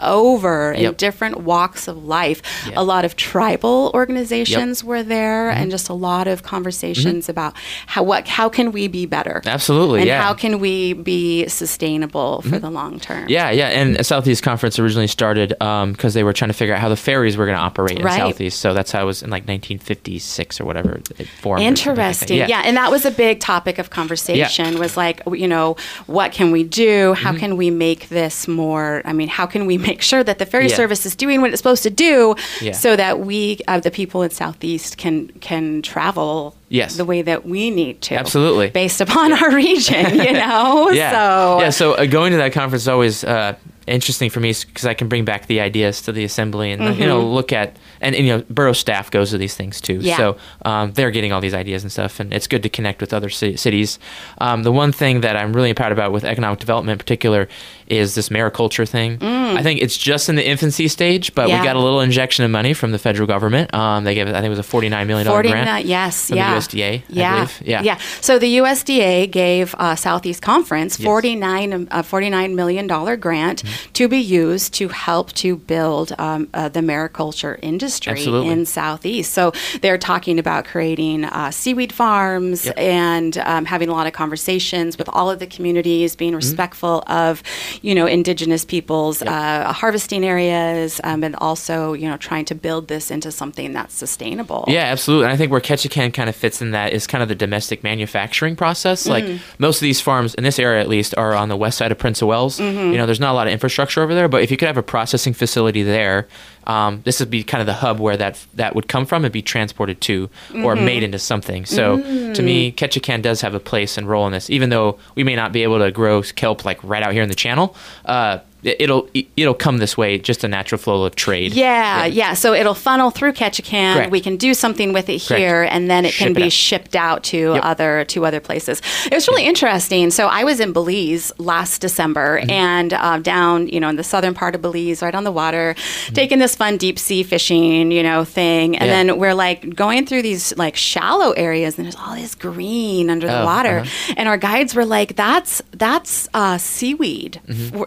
over 0.00 0.72
in 0.72 0.92
different 0.94 1.38
walks 1.40 1.88
of 1.88 2.04
life. 2.04 2.42
Yeah. 2.68 2.74
A 2.76 2.84
lot 2.84 3.04
of 3.04 3.16
tribal 3.16 3.90
organizations 3.94 4.82
were 4.84 5.02
there, 5.02 5.26
Mm-hmm. 5.46 5.62
and 5.62 5.70
just 5.70 5.88
a 5.88 5.92
lot 5.94 6.26
of 6.28 6.42
conversations 6.42 7.28
about 7.28 7.54
how 7.86 8.02
what 8.02 8.26
how 8.28 8.48
can 8.48 8.72
we 8.72 8.88
be 8.88 9.06
better. 9.06 9.42
Absolutely, 9.46 10.00
and 10.00 10.08
yeah. 10.08 10.22
how 10.22 10.34
can 10.34 10.58
we 10.60 10.92
be 10.94 11.46
sustainable 11.48 12.42
for 12.42 12.58
the 12.58 12.70
long 12.70 12.98
term? 13.00 13.22
Mm-hmm. 13.22 13.30
Yeah, 13.30 13.50
yeah, 13.50 13.68
and 13.68 14.04
Southeast 14.04 14.42
Conference 14.42 14.78
originally 14.78 15.06
started 15.06 15.50
because 15.58 16.14
they 16.14 16.24
were 16.24 16.32
trying 16.32 16.48
to 16.50 16.54
figure 16.54 16.74
out 16.74 16.80
how 16.80 16.88
the 16.88 16.96
ferries 16.96 17.36
were 17.36 17.46
going 17.46 17.56
to 17.58 17.62
operate 17.62 17.98
in 17.98 18.04
Right. 18.04 18.18
Southeast. 18.18 18.60
So 18.60 18.74
that's 18.74 18.92
how 18.92 19.02
it 19.02 19.06
was 19.06 19.22
in 19.22 19.30
like 19.30 19.42
1956 19.48 20.60
or 20.60 20.64
whatever. 20.64 21.00
It 21.18 21.28
formed 21.28 21.62
or 21.62 21.64
something 21.76 21.90
like 21.90 21.96
that. 21.96 22.06
Interesting. 22.22 22.38
Yeah. 22.48 22.62
and 22.64 22.76
that 22.76 22.90
was 22.90 23.04
a 23.04 23.10
big 23.10 23.40
topic 23.40 23.78
of 23.78 23.90
conversation. 23.90 24.78
Was 24.78 24.96
like, 24.96 25.20
you 25.32 25.48
know, 25.48 25.76
what 26.06 26.32
can 26.32 26.50
we 26.50 26.64
do? 26.64 27.14
How 27.14 27.30
Mm-hmm. 27.30 27.38
can 27.40 27.56
we 27.56 27.70
make 27.70 28.08
this 28.08 28.46
more? 28.48 29.02
I 29.04 29.12
mean, 29.12 29.28
how 29.36 29.46
can 29.46 29.66
we 29.66 29.76
make 29.90 30.00
sure 30.02 30.22
that 30.24 30.38
the 30.38 30.46
ferry 30.46 30.68
Yeah. 30.68 30.76
service 30.76 31.04
is 31.06 31.14
doing 31.14 31.40
what 31.42 31.50
it's 31.52 31.60
supposed 31.60 31.82
to 31.82 31.90
do, 31.90 32.34
Yeah. 32.60 32.72
so 32.72 32.96
that 32.96 33.14
we, 33.20 33.58
uh, 33.68 33.80
the 33.80 33.90
people 33.90 34.22
in 34.22 34.30
Southeast, 34.30 34.96
can 34.96 35.28
can 35.40 35.82
travel. 35.82 36.54
Yes. 36.68 36.96
the 36.96 37.04
way 37.04 37.22
that 37.22 37.46
we 37.46 37.70
need 37.70 38.00
to. 38.08 38.16
Absolutely. 38.16 38.70
Based 38.70 39.00
upon 39.00 39.32
our 39.32 39.50
region, 39.54 40.04
you 40.18 40.32
know. 40.42 40.90
yeah. 40.90 41.10
So 41.12 41.60
yeah. 41.60 41.70
So 41.70 41.92
uh, 41.94 42.06
going 42.06 42.32
to 42.32 42.38
that 42.38 42.52
conference 42.52 42.82
is 42.82 42.88
always 42.88 43.22
uh, 43.22 43.54
interesting 43.86 44.30
for 44.30 44.40
me 44.40 44.52
because 44.52 44.84
I 44.84 44.94
can 44.94 45.06
bring 45.06 45.24
back 45.24 45.46
the 45.46 45.60
ideas 45.60 46.02
to 46.02 46.10
the 46.12 46.24
assembly 46.24 46.72
and 46.72 46.82
uh, 46.82 46.90
you 46.90 47.06
know 47.06 47.20
look 47.24 47.52
at 47.52 47.76
and, 48.00 48.16
and, 48.16 48.26
you 48.26 48.32
know 48.36 48.44
borough 48.50 48.72
staff 48.72 49.12
goes 49.12 49.30
to 49.30 49.38
these 49.38 49.54
things 49.54 49.80
too. 49.80 49.98
Mm-hmm. 49.98 50.06
Yeah. 50.10 50.16
So 50.16 50.36
um, 50.64 50.92
they're 50.94 51.12
getting 51.12 51.30
all 51.32 51.40
these 51.40 51.54
ideas 51.54 51.84
and 51.84 51.92
stuff, 51.92 52.18
and 52.18 52.34
it's 52.34 52.48
good 52.48 52.64
to 52.64 52.68
connect 52.68 53.00
with 53.00 53.12
other 53.14 53.28
ci- 53.28 53.56
cities. 53.56 54.00
Um, 54.38 54.64
the 54.64 54.72
one 54.72 54.90
thing 54.90 55.20
that 55.20 55.36
I'm 55.36 55.52
really 55.52 55.72
proud 55.72 55.92
about 55.92 56.10
with 56.10 56.24
economic 56.24 56.58
development 56.58 56.94
in 56.94 56.98
particular 56.98 57.46
is 57.86 58.14
this 58.14 58.28
mariculture 58.30 58.88
thing. 58.88 59.18
I 59.22 59.62
think 59.62 59.80
it's 59.80 59.96
just 59.96 60.28
in 60.28 60.34
the 60.36 60.46
infancy 60.46 60.88
stage, 60.88 61.34
but 61.34 61.46
Mm. 61.46 61.50
Yeah. 61.50 61.60
we 61.60 61.66
got 61.66 61.76
a 61.76 61.80
little 61.80 62.00
injection 62.00 62.44
of 62.44 62.50
money 62.50 62.74
from 62.74 62.90
the 62.92 62.98
federal 62.98 63.26
government. 63.28 63.72
Um, 63.72 64.02
they 64.04 64.14
gave 64.14 64.26
I 64.28 64.32
think 64.32 64.46
it 64.46 64.48
was 64.50 64.58
a 64.58 64.62
49 64.64 65.06
million 65.06 65.26
dollar 65.26 65.38
49 65.42 65.64
grant. 65.64 65.86
yes, 65.86 66.26
from 66.28 66.34
the 66.34 66.40
yeah. 66.42 66.56
USDA, 66.56 66.92
I 66.98 67.02
yeah, 67.08 67.34
believe. 67.34 67.62
Yeah. 67.64 67.82
yeah. 67.82 67.98
So 68.20 68.38
the 68.38 68.56
USDA 68.58 69.30
gave 69.30 69.74
uh, 69.78 69.94
Southeast 69.94 70.42
Conference 70.42 70.98
Yes. 70.98 71.04
49 71.04 71.88
a 71.90 72.02
49 72.02 72.54
million 72.56 72.86
dollar 72.86 73.16
grant 73.16 73.62
Mm-hmm. 73.62 73.92
to 73.92 74.08
be 74.08 74.18
used 74.18 74.74
to 74.74 74.88
help 74.88 75.32
to 75.34 75.56
build 75.56 76.12
um, 76.18 76.48
uh, 76.52 76.68
the 76.68 76.80
mariculture 76.80 77.58
industry 77.62 78.12
Absolutely. 78.12 78.50
in 78.52 78.66
Southeast. 78.66 79.32
So 79.32 79.52
they're 79.80 79.98
talking 79.98 80.38
about 80.38 80.64
creating 80.64 81.24
uh, 81.24 81.50
seaweed 81.50 81.92
farms 81.92 82.66
Yep. 82.66 82.78
and 82.78 83.38
um, 83.38 83.64
having 83.66 83.88
a 83.88 83.92
lot 83.92 84.06
of 84.06 84.12
conversations 84.12 84.98
with 84.98 85.08
all 85.12 85.30
of 85.30 85.38
the 85.38 85.46
communities, 85.46 86.16
being 86.16 86.32
Mm-hmm. 86.32 86.36
respectful 86.36 87.04
of 87.06 87.42
you 87.82 87.94
know 87.94 88.06
indigenous 88.06 88.64
peoples' 88.64 89.22
uh, 89.22 89.72
harvesting 89.72 90.24
areas, 90.24 91.00
um, 91.04 91.22
and 91.24 91.34
also 91.36 91.92
you 91.92 92.08
know 92.08 92.16
trying 92.16 92.44
to 92.46 92.54
build 92.54 92.88
this 92.88 93.10
into 93.10 93.30
something 93.32 93.72
that's 93.72 93.94
sustainable. 93.94 94.64
Yeah, 94.68 94.84
absolutely. 94.84 95.24
And 95.26 95.32
I 95.32 95.36
think 95.36 95.50
where 95.52 95.60
Ketchikan 95.60 96.12
kind 96.14 96.28
of 96.28 96.36
fits 96.36 96.60
in 96.62 96.70
that 96.72 96.92
is 96.92 97.06
kind 97.06 97.22
of 97.22 97.28
the 97.28 97.34
domestic 97.34 97.82
manufacturing 97.82 98.56
process. 98.56 99.06
Like 99.06 99.24
Mm. 99.24 99.40
most 99.58 99.76
of 99.78 99.80
these 99.82 100.00
farms 100.00 100.34
in 100.34 100.44
this 100.44 100.58
area, 100.58 100.80
at 100.80 100.88
least, 100.88 101.14
are 101.16 101.34
on 101.34 101.48
the 101.48 101.56
west 101.56 101.78
side 101.78 101.90
of 101.90 101.98
Prince 101.98 102.22
of 102.22 102.28
Wales. 102.28 102.58
Mm-hmm. 102.60 102.92
You 102.92 102.98
know, 102.98 103.06
there's 103.06 103.20
not 103.20 103.32
a 103.32 103.34
lot 103.34 103.46
of 103.46 103.52
infrastructure 103.52 104.02
over 104.02 104.14
there, 104.14 104.28
but 104.28 104.42
if 104.42 104.50
you 104.50 104.56
could 104.56 104.66
have 104.68 104.76
a 104.76 104.82
processing 104.82 105.32
facility 105.34 105.82
there, 105.82 106.28
um, 106.66 107.00
this 107.04 107.20
would 107.20 107.30
be 107.30 107.42
kind 107.44 107.60
of 107.60 107.66
the 107.66 107.74
hub 107.74 107.98
where 108.00 108.16
that 108.16 108.44
that 108.54 108.74
would 108.74 108.88
come 108.88 109.06
from 109.06 109.24
and 109.24 109.32
be 109.32 109.42
transported 109.42 110.00
to 110.02 110.28
or 110.54 110.74
Mm-hmm. 110.74 110.84
made 110.84 111.02
into 111.02 111.18
something. 111.18 111.64
So 111.66 111.96
to 112.34 112.42
me, 112.42 112.72
Mm. 112.72 112.74
Ketchikan 112.74 113.22
does 113.22 113.40
have 113.42 113.54
a 113.54 113.60
place 113.60 113.96
and 113.98 114.08
role 114.08 114.26
in 114.26 114.32
this, 114.32 114.50
even 114.50 114.70
though 114.70 114.98
we 115.14 115.22
may 115.24 115.36
not 115.36 115.52
be 115.52 115.62
able 115.62 115.78
to 115.78 115.90
grow 115.90 116.22
kelp 116.22 116.64
like 116.64 116.82
right 116.82 117.02
out 117.02 117.12
here 117.12 117.22
in 117.22 117.28
the 117.28 117.34
channel. 117.34 117.76
Uh, 118.04 118.38
it'll 118.62 119.08
it'll 119.36 119.54
come 119.54 119.78
this 119.78 119.96
way, 119.96 120.18
just 120.18 120.42
a 120.44 120.48
natural 120.48 120.78
flow 120.78 121.04
of 121.04 121.14
trade. 121.14 121.52
Yeah, 121.52 122.04
yeah. 122.06 122.34
So 122.34 122.52
it'll 122.52 122.74
funnel 122.74 123.10
through 123.10 123.32
Ketchikan. 123.32 123.94
Correct. 123.94 124.10
We 124.10 124.20
can 124.20 124.36
do 124.36 124.54
something 124.54 124.92
with 124.92 125.08
it 125.08 125.22
Correct. 125.22 125.38
here, 125.40 125.62
and 125.62 125.88
then 125.90 126.04
it 126.04 126.14
can 126.14 126.32
it 126.32 126.34
be 126.34 126.44
out. 126.44 126.52
shipped 126.52 126.96
out 126.96 127.22
to 127.24 127.54
Yep. 127.54 127.60
other 127.64 128.04
to 128.06 128.26
other 128.26 128.40
places. 128.40 128.82
It 129.06 129.14
was 129.14 129.28
really 129.28 129.44
interesting. 129.46 130.10
So 130.10 130.26
I 130.26 130.44
was 130.44 130.58
in 130.60 130.72
Belize 130.72 131.32
last 131.38 131.80
December, 131.80 132.40
Mm-hmm. 132.40 132.50
and 132.50 132.92
uh, 132.92 133.18
down 133.18 133.68
you 133.68 133.78
know 133.80 133.88
in 133.88 133.96
the 133.96 134.04
southern 134.04 134.34
part 134.34 134.54
of 134.54 134.62
Belize, 134.62 135.02
right 135.02 135.14
on 135.14 135.24
the 135.24 135.32
water, 135.32 135.74
Mm-hmm. 135.76 136.14
taking 136.14 136.38
this 136.38 136.56
fun 136.56 136.76
deep 136.76 136.98
sea 136.98 137.22
fishing 137.22 137.92
you 137.92 138.02
know 138.02 138.24
thing, 138.24 138.76
and 138.78 138.86
Yeah. 138.88 139.02
then 139.04 139.18
we're 139.18 139.34
like 139.34 139.74
going 139.76 140.06
through 140.06 140.22
these 140.22 140.56
like 140.56 140.76
shallow 140.76 141.32
areas, 141.32 141.76
and 141.78 141.84
there's 141.86 141.96
all 141.96 142.14
this 142.16 142.34
green 142.34 143.10
under 143.10 143.26
the 143.26 143.40
Oh, 143.42 143.44
water, 143.44 143.78
uh-huh. 143.80 144.14
and 144.16 144.28
our 144.28 144.38
guides 144.38 144.74
were 144.74 144.84
like, 144.86 145.14
"That's 145.16 145.62
that's 145.72 146.28
uh, 146.34 146.58
seaweed. 146.58 147.40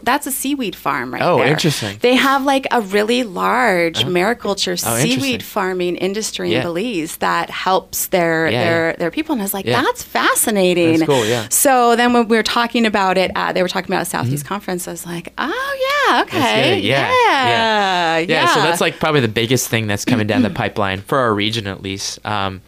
That's 0.04 0.28
a 0.28 0.32
seaweed 0.32 0.69
farm 0.76 1.14
right 1.14 1.22
Mm-hmm. 1.22 1.42
Oh, 1.42 1.44
interesting. 1.44 1.98
They 2.02 2.16
have 2.16 2.44
like 2.46 2.68
a 2.72 2.82
really 2.82 3.24
large 3.24 4.04
mariculture 4.06 4.82
Oh, 4.86 4.98
seaweed 5.00 5.44
farming 5.44 5.96
industry 5.98 6.54
in 6.54 6.62
Belize 6.64 7.18
that 7.18 7.50
helps 7.50 8.08
their 8.08 8.50
Yeah, 8.50 8.64
their 8.64 8.90
yeah. 8.92 8.96
their 8.98 9.12
people. 9.12 9.34
And 9.34 9.42
I 9.42 9.46
was 9.46 9.54
like, 9.54 9.66
Yeah. 9.66 9.82
that's 9.82 10.04
fascinating. 10.04 11.00
That's 11.00 11.10
cool, 11.10 11.26
yeah. 11.26 11.48
So 11.50 11.96
then 11.96 12.14
when 12.14 12.28
we 12.28 12.38
were 12.38 12.44
talking 12.44 12.86
about 12.86 13.18
it, 13.18 13.32
at, 13.36 13.54
they 13.54 13.62
were 13.62 13.68
talking 13.70 13.90
about 13.92 14.04
a 14.04 14.06
Southeast 14.10 14.46
Conference. 14.46 14.88
I 14.88 14.92
was 14.92 15.06
like, 15.06 15.34
oh 15.38 16.06
yeah, 16.08 16.22
okay, 16.24 16.78
Mm-hmm. 16.78 16.86
Yeah, 16.88 17.10
yeah, 17.28 17.50
yeah. 17.50 18.18
yeah. 18.20 18.54
so 18.54 18.62
that's 18.62 18.82
like 18.82 19.00
probably 19.00 19.22
the 19.22 19.28
biggest 19.28 19.68
thing 19.70 19.88
that's 19.88 20.06
coming 20.06 20.28
down 20.28 20.42
the 20.44 20.50
pipeline 20.64 21.02
for 21.02 21.18
our 21.18 21.34
region, 21.34 21.68
at 21.68 21.82
least. 21.82 22.24
Um, 22.26 22.62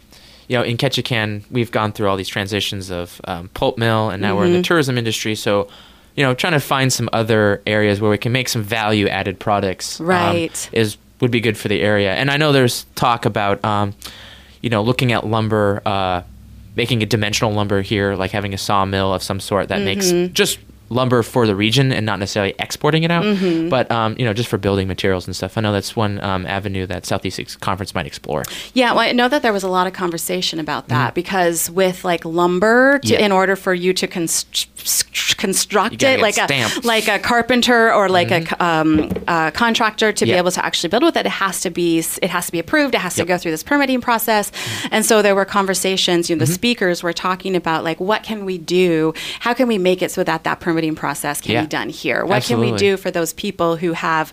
you 0.48 0.58
know, 0.58 0.64
in 0.64 0.76
Ketchikan, 0.76 1.44
we've 1.50 1.70
gone 1.70 1.92
through 1.92 2.08
all 2.08 2.16
these 2.16 2.28
transitions 2.28 2.90
of 2.90 3.20
um, 3.24 3.48
pulp 3.54 3.78
mill, 3.78 4.10
and 4.10 4.20
now 4.20 4.36
we're 4.36 4.42
Mm-hmm. 4.44 4.54
in 4.56 4.60
the 4.62 4.66
tourism 4.66 4.98
industry. 4.98 5.34
So, 5.34 5.68
you 6.16 6.22
know, 6.24 6.34
trying 6.34 6.52
to 6.52 6.60
find 6.60 6.92
some 6.92 7.08
other 7.12 7.62
areas 7.66 8.00
where 8.00 8.10
we 8.10 8.18
can 8.18 8.32
make 8.32 8.48
some 8.48 8.62
value 8.62 9.08
added 9.08 9.38
products, 9.38 10.00
um, 10.00 10.06
Right. 10.06 10.68
is 10.72 10.96
would 11.20 11.30
be 11.30 11.40
good 11.40 11.56
for 11.56 11.68
the 11.68 11.80
area. 11.80 12.12
And 12.14 12.30
I 12.30 12.36
know 12.36 12.50
there's 12.52 12.84
talk 12.96 13.24
about, 13.24 13.64
um, 13.64 13.94
you 14.60 14.70
know, 14.70 14.82
looking 14.82 15.12
at 15.12 15.26
lumber. 15.26 15.80
Uh, 15.86 16.22
making 16.74 17.02
a 17.02 17.06
dimensional 17.06 17.52
lumber 17.52 17.82
here, 17.82 18.14
like 18.14 18.30
having 18.30 18.54
a 18.54 18.58
sawmill 18.58 19.12
of 19.12 19.22
some 19.22 19.38
sort 19.38 19.68
that 19.68 19.82
makes 19.82 20.06
Mm-hmm. 20.06 20.32
just 20.32 20.58
lumber 20.92 21.22
for 21.22 21.46
the 21.46 21.56
region 21.56 21.92
and 21.92 22.04
not 22.06 22.18
necessarily 22.18 22.54
exporting 22.58 23.02
it 23.04 23.10
out, 23.10 23.24
Mm-hmm. 23.24 23.68
but 23.68 23.90
um, 23.90 24.14
you 24.18 24.24
know, 24.24 24.32
just 24.34 24.48
for 24.48 24.58
building 24.58 24.86
materials 24.88 25.26
and 25.26 25.34
stuff. 25.34 25.56
I 25.56 25.60
know 25.60 25.72
that's 25.72 25.96
one 25.96 26.20
um, 26.22 26.46
avenue 26.46 26.86
that 26.86 27.06
Southeast 27.06 27.60
Conference 27.60 27.94
might 27.94 28.06
explore. 28.06 28.42
Yeah, 28.74 28.90
well, 28.92 29.00
I 29.00 29.12
know 29.12 29.28
that 29.28 29.42
there 29.42 29.52
was 29.52 29.62
a 29.62 29.68
lot 29.68 29.86
of 29.86 29.92
conversation 29.92 30.58
about 30.60 30.88
that 30.88 31.14
because 31.14 31.70
with 31.70 32.04
like 32.04 32.24
lumber, 32.24 32.98
to, 32.98 33.06
Mm-hmm. 33.08 33.12
Yeah. 33.20 33.26
in 33.26 33.32
order 33.32 33.56
for 33.56 33.72
you 33.74 33.92
to 33.94 34.06
const- 34.06 34.68
construct 35.38 36.02
it, 36.02 36.20
like 36.20 36.34
stamps. 36.34 36.78
a 36.78 36.86
like 36.86 37.08
a 37.08 37.18
carpenter 37.18 37.92
or 37.92 38.08
like 38.08 38.30
a 38.30 38.64
um, 38.64 39.10
uh, 39.28 39.50
contractor 39.52 40.12
to 40.12 40.24
be 40.24 40.32
able 40.32 40.50
to 40.50 40.64
actually 40.64 40.88
build 40.88 41.02
with 41.04 41.16
it, 41.16 41.26
it 41.26 41.30
has 41.30 41.60
to 41.60 41.70
be 41.70 41.98
it 41.98 42.30
has 42.30 42.46
to 42.46 42.52
be 42.52 42.58
approved. 42.58 42.94
It 42.94 43.00
has 43.00 43.16
Yep. 43.16 43.26
to 43.26 43.28
go 43.28 43.38
through 43.38 43.50
this 43.52 43.62
permitting 43.62 44.00
process, 44.00 44.50
and 44.90 45.04
so 45.04 45.22
there 45.22 45.34
were 45.34 45.44
conversations. 45.44 46.28
You 46.30 46.36
know, 46.36 46.40
the 46.40 46.52
speakers 46.52 47.02
were 47.02 47.12
talking 47.12 47.54
about 47.54 47.84
like 47.84 48.00
what 48.00 48.22
can 48.24 48.44
we 48.44 48.58
do? 48.58 49.12
How 49.40 49.54
can 49.54 49.68
we 49.68 49.78
make 49.78 50.02
it 50.02 50.10
so 50.10 50.24
that 50.24 50.42
that 50.44 50.58
permitting 50.60 50.81
permitting 50.82 50.96
process 50.96 51.40
can 51.40 51.52
Yeah. 51.52 51.60
be 51.62 51.66
done 51.68 51.88
here? 51.88 52.24
What 52.24 52.42
can 52.42 52.58
we 52.60 52.72
do 52.72 52.96
for 52.96 53.10
those 53.10 53.32
people 53.32 53.76
who 53.76 53.92
have 53.92 54.32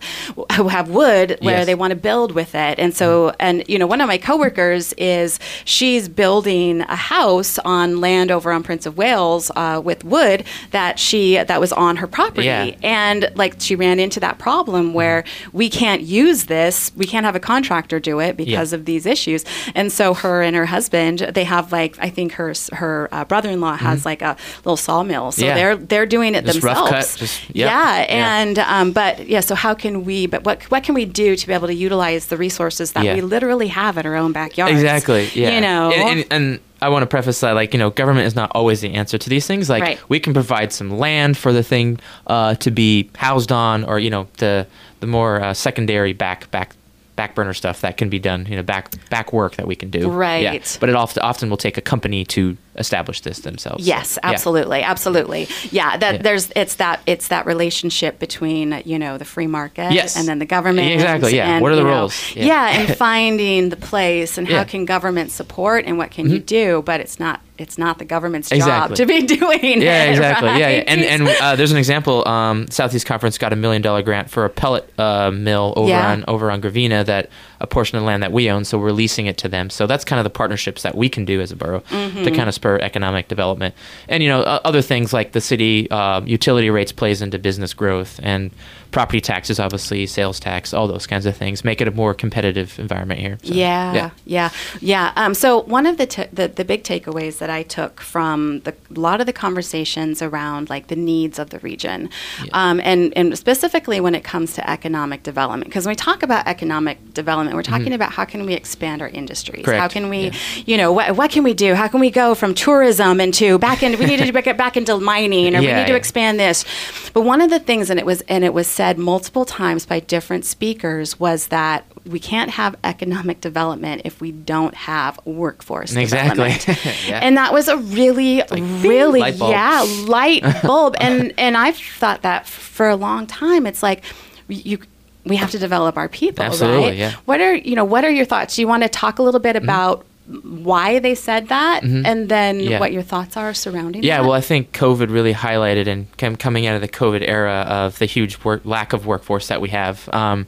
who 0.55 0.67
have 0.67 0.89
wood 0.89 1.37
where 1.41 1.57
Yes. 1.57 1.65
they 1.65 1.75
want 1.75 1.91
to 1.91 1.95
build 1.95 2.31
with 2.33 2.55
it? 2.55 2.79
And 2.79 2.95
so, 2.95 3.33
and 3.39 3.63
you 3.67 3.77
know, 3.77 3.85
one 3.87 4.01
of 4.01 4.07
my 4.07 4.17
coworkers 4.17 4.93
is 4.97 5.39
she's 5.65 6.09
building 6.09 6.81
a 6.81 6.95
house 6.95 7.59
on 7.65 8.01
land 8.01 8.31
over 8.31 8.51
on 8.51 8.63
Prince 8.63 8.85
of 8.87 8.97
Wales 8.97 9.51
uh, 9.55 9.79
with 9.83 10.03
wood 10.03 10.43
that 10.71 10.97
she 10.99 11.37
that 11.37 11.59
was 11.59 11.71
on 11.73 11.97
her 11.97 12.07
property, 12.07 12.45
Yeah. 12.47 12.71
and 12.83 13.29
like 13.35 13.55
she 13.59 13.75
ran 13.75 13.99
into 13.99 14.19
that 14.21 14.37
problem 14.39 14.93
where 14.93 15.23
we 15.53 15.69
can't 15.69 16.01
use 16.01 16.45
this, 16.45 16.91
we 16.95 17.05
can't 17.05 17.25
have 17.25 17.35
a 17.35 17.39
contractor 17.39 17.99
do 17.99 18.19
it 18.19 18.35
because 18.37 18.73
of 18.73 18.85
these 18.85 19.05
issues, 19.05 19.45
and 19.75 19.91
so 19.91 20.13
her 20.13 20.41
and 20.41 20.55
her 20.55 20.65
husband 20.65 21.19
they 21.33 21.43
have 21.43 21.71
like 21.71 21.97
I 21.99 22.09
think 22.09 22.33
her 22.33 22.53
her 22.73 23.07
uh, 23.11 23.25
brother-in-law 23.25 23.77
has 23.77 24.05
like 24.05 24.21
a 24.21 24.35
little 24.63 24.77
sawmill, 24.77 25.31
so 25.31 25.39
Mm-hmm. 25.39 25.47
Yeah. 25.49 25.55
they're 25.55 25.75
they're 25.77 26.05
doing 26.05 26.33
it 26.45 26.53
Just 26.53 26.63
rough 26.63 26.77
cut, 26.77 26.91
themselves. 26.91 27.17
just- 27.17 27.41
yeah. 27.55 27.65
yeah, 27.67 27.99
Yeah. 27.99 28.37
and 28.41 28.59
um, 28.59 28.91
but 28.91 29.27
yeah, 29.27 29.39
so 29.39 29.55
how 29.55 29.73
can 29.73 30.05
we? 30.05 30.25
But 30.27 30.43
what 30.45 30.63
what 30.71 30.83
can 30.83 30.95
we 30.95 31.05
do 31.05 31.35
to 31.35 31.47
be 31.47 31.53
able 31.53 31.67
to 31.67 31.73
utilize 31.75 32.27
the 32.27 32.37
resources 32.37 32.91
that 32.93 33.03
Yeah. 33.03 33.15
we 33.15 33.21
literally 33.21 33.67
have 33.67 33.97
in 33.97 34.05
our 34.05 34.15
own 34.15 34.31
backyard? 34.31 34.71
Exactly. 34.71 35.29
Yeah. 35.33 35.55
you 35.55 35.61
know. 35.61 35.91
and, 35.91 36.19
and, 36.19 36.25
and 36.31 36.59
I 36.81 36.87
want 36.89 37.03
to 37.03 37.07
preface 37.07 37.41
that, 37.41 37.53
like, 37.55 37.73
you 37.73 37.79
know, 37.79 37.89
government 37.89 38.25
is 38.27 38.35
not 38.35 38.51
always 38.55 38.79
the 38.79 38.93
answer 38.93 39.17
to 39.17 39.29
these 39.29 39.45
things. 39.45 39.69
Like, 39.69 39.81
Right. 39.83 39.99
we 40.09 40.19
can 40.19 40.33
provide 40.33 40.71
some 40.71 40.97
land 40.97 41.37
for 41.37 41.51
the 41.51 41.61
thing 41.63 41.99
uh, 42.27 42.55
to 42.55 42.71
be 42.71 43.09
housed 43.17 43.51
on, 43.51 43.83
or 43.83 43.99
you 43.99 44.09
know, 44.09 44.27
the 44.37 44.65
the 45.01 45.07
more 45.07 45.41
uh, 45.41 45.53
secondary 45.53 46.13
back 46.13 46.49
back 46.51 46.75
back 47.17 47.35
burner 47.35 47.53
stuff 47.53 47.81
that 47.81 47.97
can 47.97 48.07
be 48.09 48.17
done. 48.17 48.45
You 48.49 48.55
know, 48.55 48.63
back 48.63 48.91
back 49.09 49.33
work 49.33 49.57
that 49.57 49.67
we 49.67 49.75
can 49.75 49.89
do. 49.89 50.09
Right. 50.09 50.43
Yeah. 50.43 50.57
But 50.79 50.87
it 50.87 50.95
often 50.95 51.21
often 51.21 51.49
will 51.49 51.57
take 51.57 51.77
a 51.77 51.81
company 51.81 52.23
to 52.25 52.55
establish 52.79 53.21
this 53.21 53.39
themselves. 53.39 53.85
Yes, 53.85 54.17
Yeah. 54.23 54.29
absolutely, 54.31 54.81
absolutely. 54.81 55.47
Yeah, 55.71 55.97
that 55.97 56.15
Yeah. 56.15 56.21
there's 56.21 56.49
it's 56.55 56.75
that 56.75 57.01
it's 57.05 57.27
that 57.27 57.45
relationship 57.45 58.19
between 58.19 58.81
you 58.85 58.97
know 58.97 59.17
the 59.17 59.25
free 59.25 59.47
market 59.47 59.91
Yes. 59.91 60.15
and 60.17 60.27
then 60.27 60.39
the 60.39 60.45
government. 60.45 60.91
Exactly, 60.91 61.35
yeah. 61.35 61.49
and, 61.55 61.61
What 61.61 61.71
are 61.71 61.75
the 61.75 61.81
you 61.81 61.87
know, 61.87 61.93
roles? 61.93 62.35
Yeah, 62.35 62.45
Yeah. 62.45 62.79
and 62.79 62.97
finding 63.05 63.69
the 63.69 63.75
place 63.75 64.37
and 64.37 64.47
how. 64.47 64.59
Mm-hmm. 64.61 64.69
can 64.69 64.85
government 64.85 65.31
support 65.31 65.85
and 65.85 65.97
what 65.97 66.11
can 66.11 66.29
you 66.29 66.39
do? 66.39 66.81
But 66.85 66.99
it's 67.01 67.19
not 67.19 67.41
it's 67.57 67.77
not 67.77 67.97
the 67.97 68.05
government's 68.05 68.51
Exactly. 68.53 68.95
job 68.95 68.97
to 68.97 69.05
be 69.05 69.21
doing 69.37 69.81
Yeah, 69.81 70.05
it. 70.05 70.09
exactly. 70.11 70.47
Yeah, 70.49 70.69
yeah, 70.69 70.83
and 70.87 71.01
and 71.01 71.27
uh, 71.41 71.55
there's 71.57 71.71
an 71.71 71.77
example. 71.77 72.25
Um, 72.27 72.67
Southeast 72.69 73.05
Conference 73.05 73.37
got 73.37 73.51
a 73.51 73.55
million 73.55 73.81
dollar 73.81 74.01
grant 74.01 74.29
for 74.29 74.45
a 74.45 74.49
pellet 74.49 74.89
uh, 74.97 75.31
mill 75.31 75.73
over 75.75 75.89
Yeah. 75.89 76.11
on 76.11 76.23
over 76.27 76.49
on 76.51 76.61
Gravina 76.61 77.05
that 77.05 77.29
a 77.61 77.67
portion 77.67 77.97
of 77.97 78.03
land 78.03 78.23
that 78.23 78.31
we 78.31 78.49
own. 78.49 78.63
So 78.65 78.77
we're 78.77 78.91
leasing 78.91 79.25
it 79.25 79.37
to 79.39 79.49
them. 79.49 79.69
So 79.69 79.85
that's 79.87 80.05
kind 80.05 80.19
of 80.19 80.23
the 80.23 80.29
partnerships 80.29 80.81
that 80.83 80.95
we 80.95 81.09
can 81.09 81.25
do 81.25 81.41
as 81.41 81.51
a 81.51 81.55
borough 81.55 81.83
Mm-hmm. 81.89 82.23
to 82.23 82.31
kind 82.31 82.47
of 82.49 82.55
spur 82.55 82.77
economic 82.79 83.27
development. 83.27 83.75
And 84.07 84.23
you 84.23 84.29
know, 84.29 84.41
other 84.41 84.81
things 84.81 85.11
like 85.13 85.31
the 85.33 85.41
city 85.41 85.89
uh, 85.91 86.21
utility 86.21 86.69
rates 86.69 86.91
plays 86.91 87.21
into 87.21 87.37
business 87.39 87.73
growth 87.73 88.19
and 88.23 88.51
property 88.91 89.21
taxes, 89.21 89.59
obviously 89.59 90.05
sales 90.07 90.39
tax, 90.39 90.73
all 90.73 90.87
those 90.87 91.05
kinds 91.05 91.25
of 91.25 91.37
things 91.37 91.63
make 91.63 91.79
it 91.81 91.87
a 91.87 91.91
more 91.91 92.13
competitive 92.13 92.79
environment 92.79 93.19
here. 93.19 93.37
So, 93.43 93.53
Yeah, 93.53 94.09
yeah, 94.25 94.49
yeah. 94.81 95.11
Um, 95.15 95.33
so 95.35 95.61
one 95.61 95.85
of 95.85 95.97
the, 95.97 96.05
t- 96.07 96.25
the 96.33 96.47
the 96.47 96.65
big 96.65 96.83
takeaways 96.83 97.37
that 97.37 97.49
I 97.49 97.63
took 97.63 98.01
from 98.01 98.61
the, 98.61 98.73
a 98.95 98.99
lot 98.99 99.19
of 99.21 99.27
the 99.27 99.33
conversations 99.33 100.21
around 100.21 100.69
like 100.69 100.87
the 100.87 100.95
needs 100.95 101.37
of 101.39 101.51
the 101.51 101.59
region, 101.59 102.09
um, 102.53 102.79
and 102.83 103.13
and 103.15 103.37
specifically 103.37 103.99
when 103.99 104.15
it 104.15 104.23
comes 104.23 104.53
to 104.53 104.67
economic 104.69 105.21
development, 105.23 105.65
because 105.69 105.85
when 105.85 105.91
we 105.91 105.95
talk 105.95 106.23
about 106.23 106.47
economic 106.47 107.13
development, 107.13 107.55
we're 107.55 107.63
talking 107.63 107.93
about 107.93 108.11
how 108.11 108.25
can 108.25 108.45
we 108.45 108.53
expand 108.53 109.01
our 109.01 109.09
industries, 109.09 109.65
Correct. 109.65 109.79
how 109.81 109.87
can 109.87 110.09
we, 110.09 110.25
Yeah. 110.29 110.33
you 110.65 110.77
know, 110.77 110.91
what 110.91 111.15
what 111.15 111.29
can 111.31 111.43
we 111.43 111.53
do, 111.53 111.75
how 111.75 111.87
can 111.87 111.99
we 111.99 112.09
go 112.09 112.33
from 112.35 112.53
tourism 112.55 113.21
into 113.21 113.59
back 113.59 113.83
into 113.83 113.97
we 113.99 114.05
need 114.05 114.17
to 114.19 114.31
get 114.41 114.57
back 114.57 114.77
into 114.77 114.97
mining, 114.99 115.55
or 115.55 115.59
we 115.59 115.67
Yeah, 115.67 115.79
need 115.83 115.87
to 115.87 115.95
expand 115.95 116.39
this. 116.39 116.65
But 117.13 117.21
one 117.21 117.41
of 117.41 117.49
the 117.51 117.59
things, 117.59 117.89
and 117.91 117.99
it 117.99 118.05
was 118.05 118.21
and 118.21 118.43
it 118.43 118.53
was 118.53 118.67
said 118.79 118.97
multiple 118.97 119.43
times 119.43 119.85
by 119.85 119.99
different 119.99 120.45
speakers, 120.45 121.19
was 121.19 121.47
that 121.47 121.83
we 122.05 122.17
can't 122.17 122.51
have 122.51 122.77
economic 122.85 123.41
development 123.41 124.01
if 124.05 124.21
we 124.21 124.31
don't 124.31 124.73
have 124.73 125.19
workforce 125.25 125.93
Exactly. 125.93 126.53
development. 126.53 126.79
Yeah. 127.05 127.19
And 127.19 127.35
that 127.35 127.51
was 127.51 127.67
a 127.67 127.75
really, 127.75 128.41
really, 128.49 129.19
light 129.19 129.35
yeah, 129.35 129.85
light 130.07 130.43
bulb. 130.63 130.95
and 131.01 131.33
and 131.37 131.57
I've 131.57 131.75
thought 131.75 132.21
that 132.21 132.47
for 132.47 132.87
a 132.87 132.95
long 132.95 133.27
time. 133.27 133.67
It's 133.67 133.83
like 133.83 134.05
you. 134.47 134.77
We 135.25 135.35
have 135.35 135.51
to 135.51 135.59
develop 135.59 135.97
our 135.97 136.07
people, 136.07 136.45
Absolutely, 136.45 136.87
right? 136.87 136.97
yeah. 136.97 137.15
What 137.25 137.41
are 137.41 137.53
you 137.53 137.75
know? 137.75 137.83
What 137.83 138.05
are 138.05 138.09
your 138.09 138.25
thoughts? 138.25 138.55
Do 138.55 138.61
you 138.61 138.67
want 138.69 138.83
to 138.83 138.89
talk 138.89 139.19
a 139.19 139.23
little 139.23 139.41
bit 139.41 139.57
mm-hmm. 139.57 139.65
about 139.65 140.05
why 140.43 140.99
they 140.99 141.15
said 141.15 141.47
that, 141.49 141.83
and 141.83 142.29
then 142.29 142.59
Mm-hmm. 142.59 142.69
Yeah. 142.69 142.79
what 142.79 142.91
your 142.91 143.01
thoughts 143.01 143.35
are 143.37 143.53
surrounding? 143.53 144.03
Yeah, 144.03 144.17
that? 144.17 144.23
well, 144.23 144.33
I 144.33 144.41
think 144.41 144.71
COVID 144.73 145.09
really 145.09 145.33
highlighted 145.33 145.87
and 145.87 146.05
com- 146.17 146.35
coming 146.35 146.67
out 146.67 146.75
of 146.75 146.81
the 146.81 146.87
COVID 146.87 147.27
era 147.27 147.65
of 147.67 147.97
the 147.99 148.05
huge 148.05 148.43
work, 148.43 148.61
lack 148.63 148.93
of 148.93 149.05
workforce 149.05 149.47
that 149.47 149.59
we 149.61 149.69
have. 149.69 150.07
Um, 150.13 150.45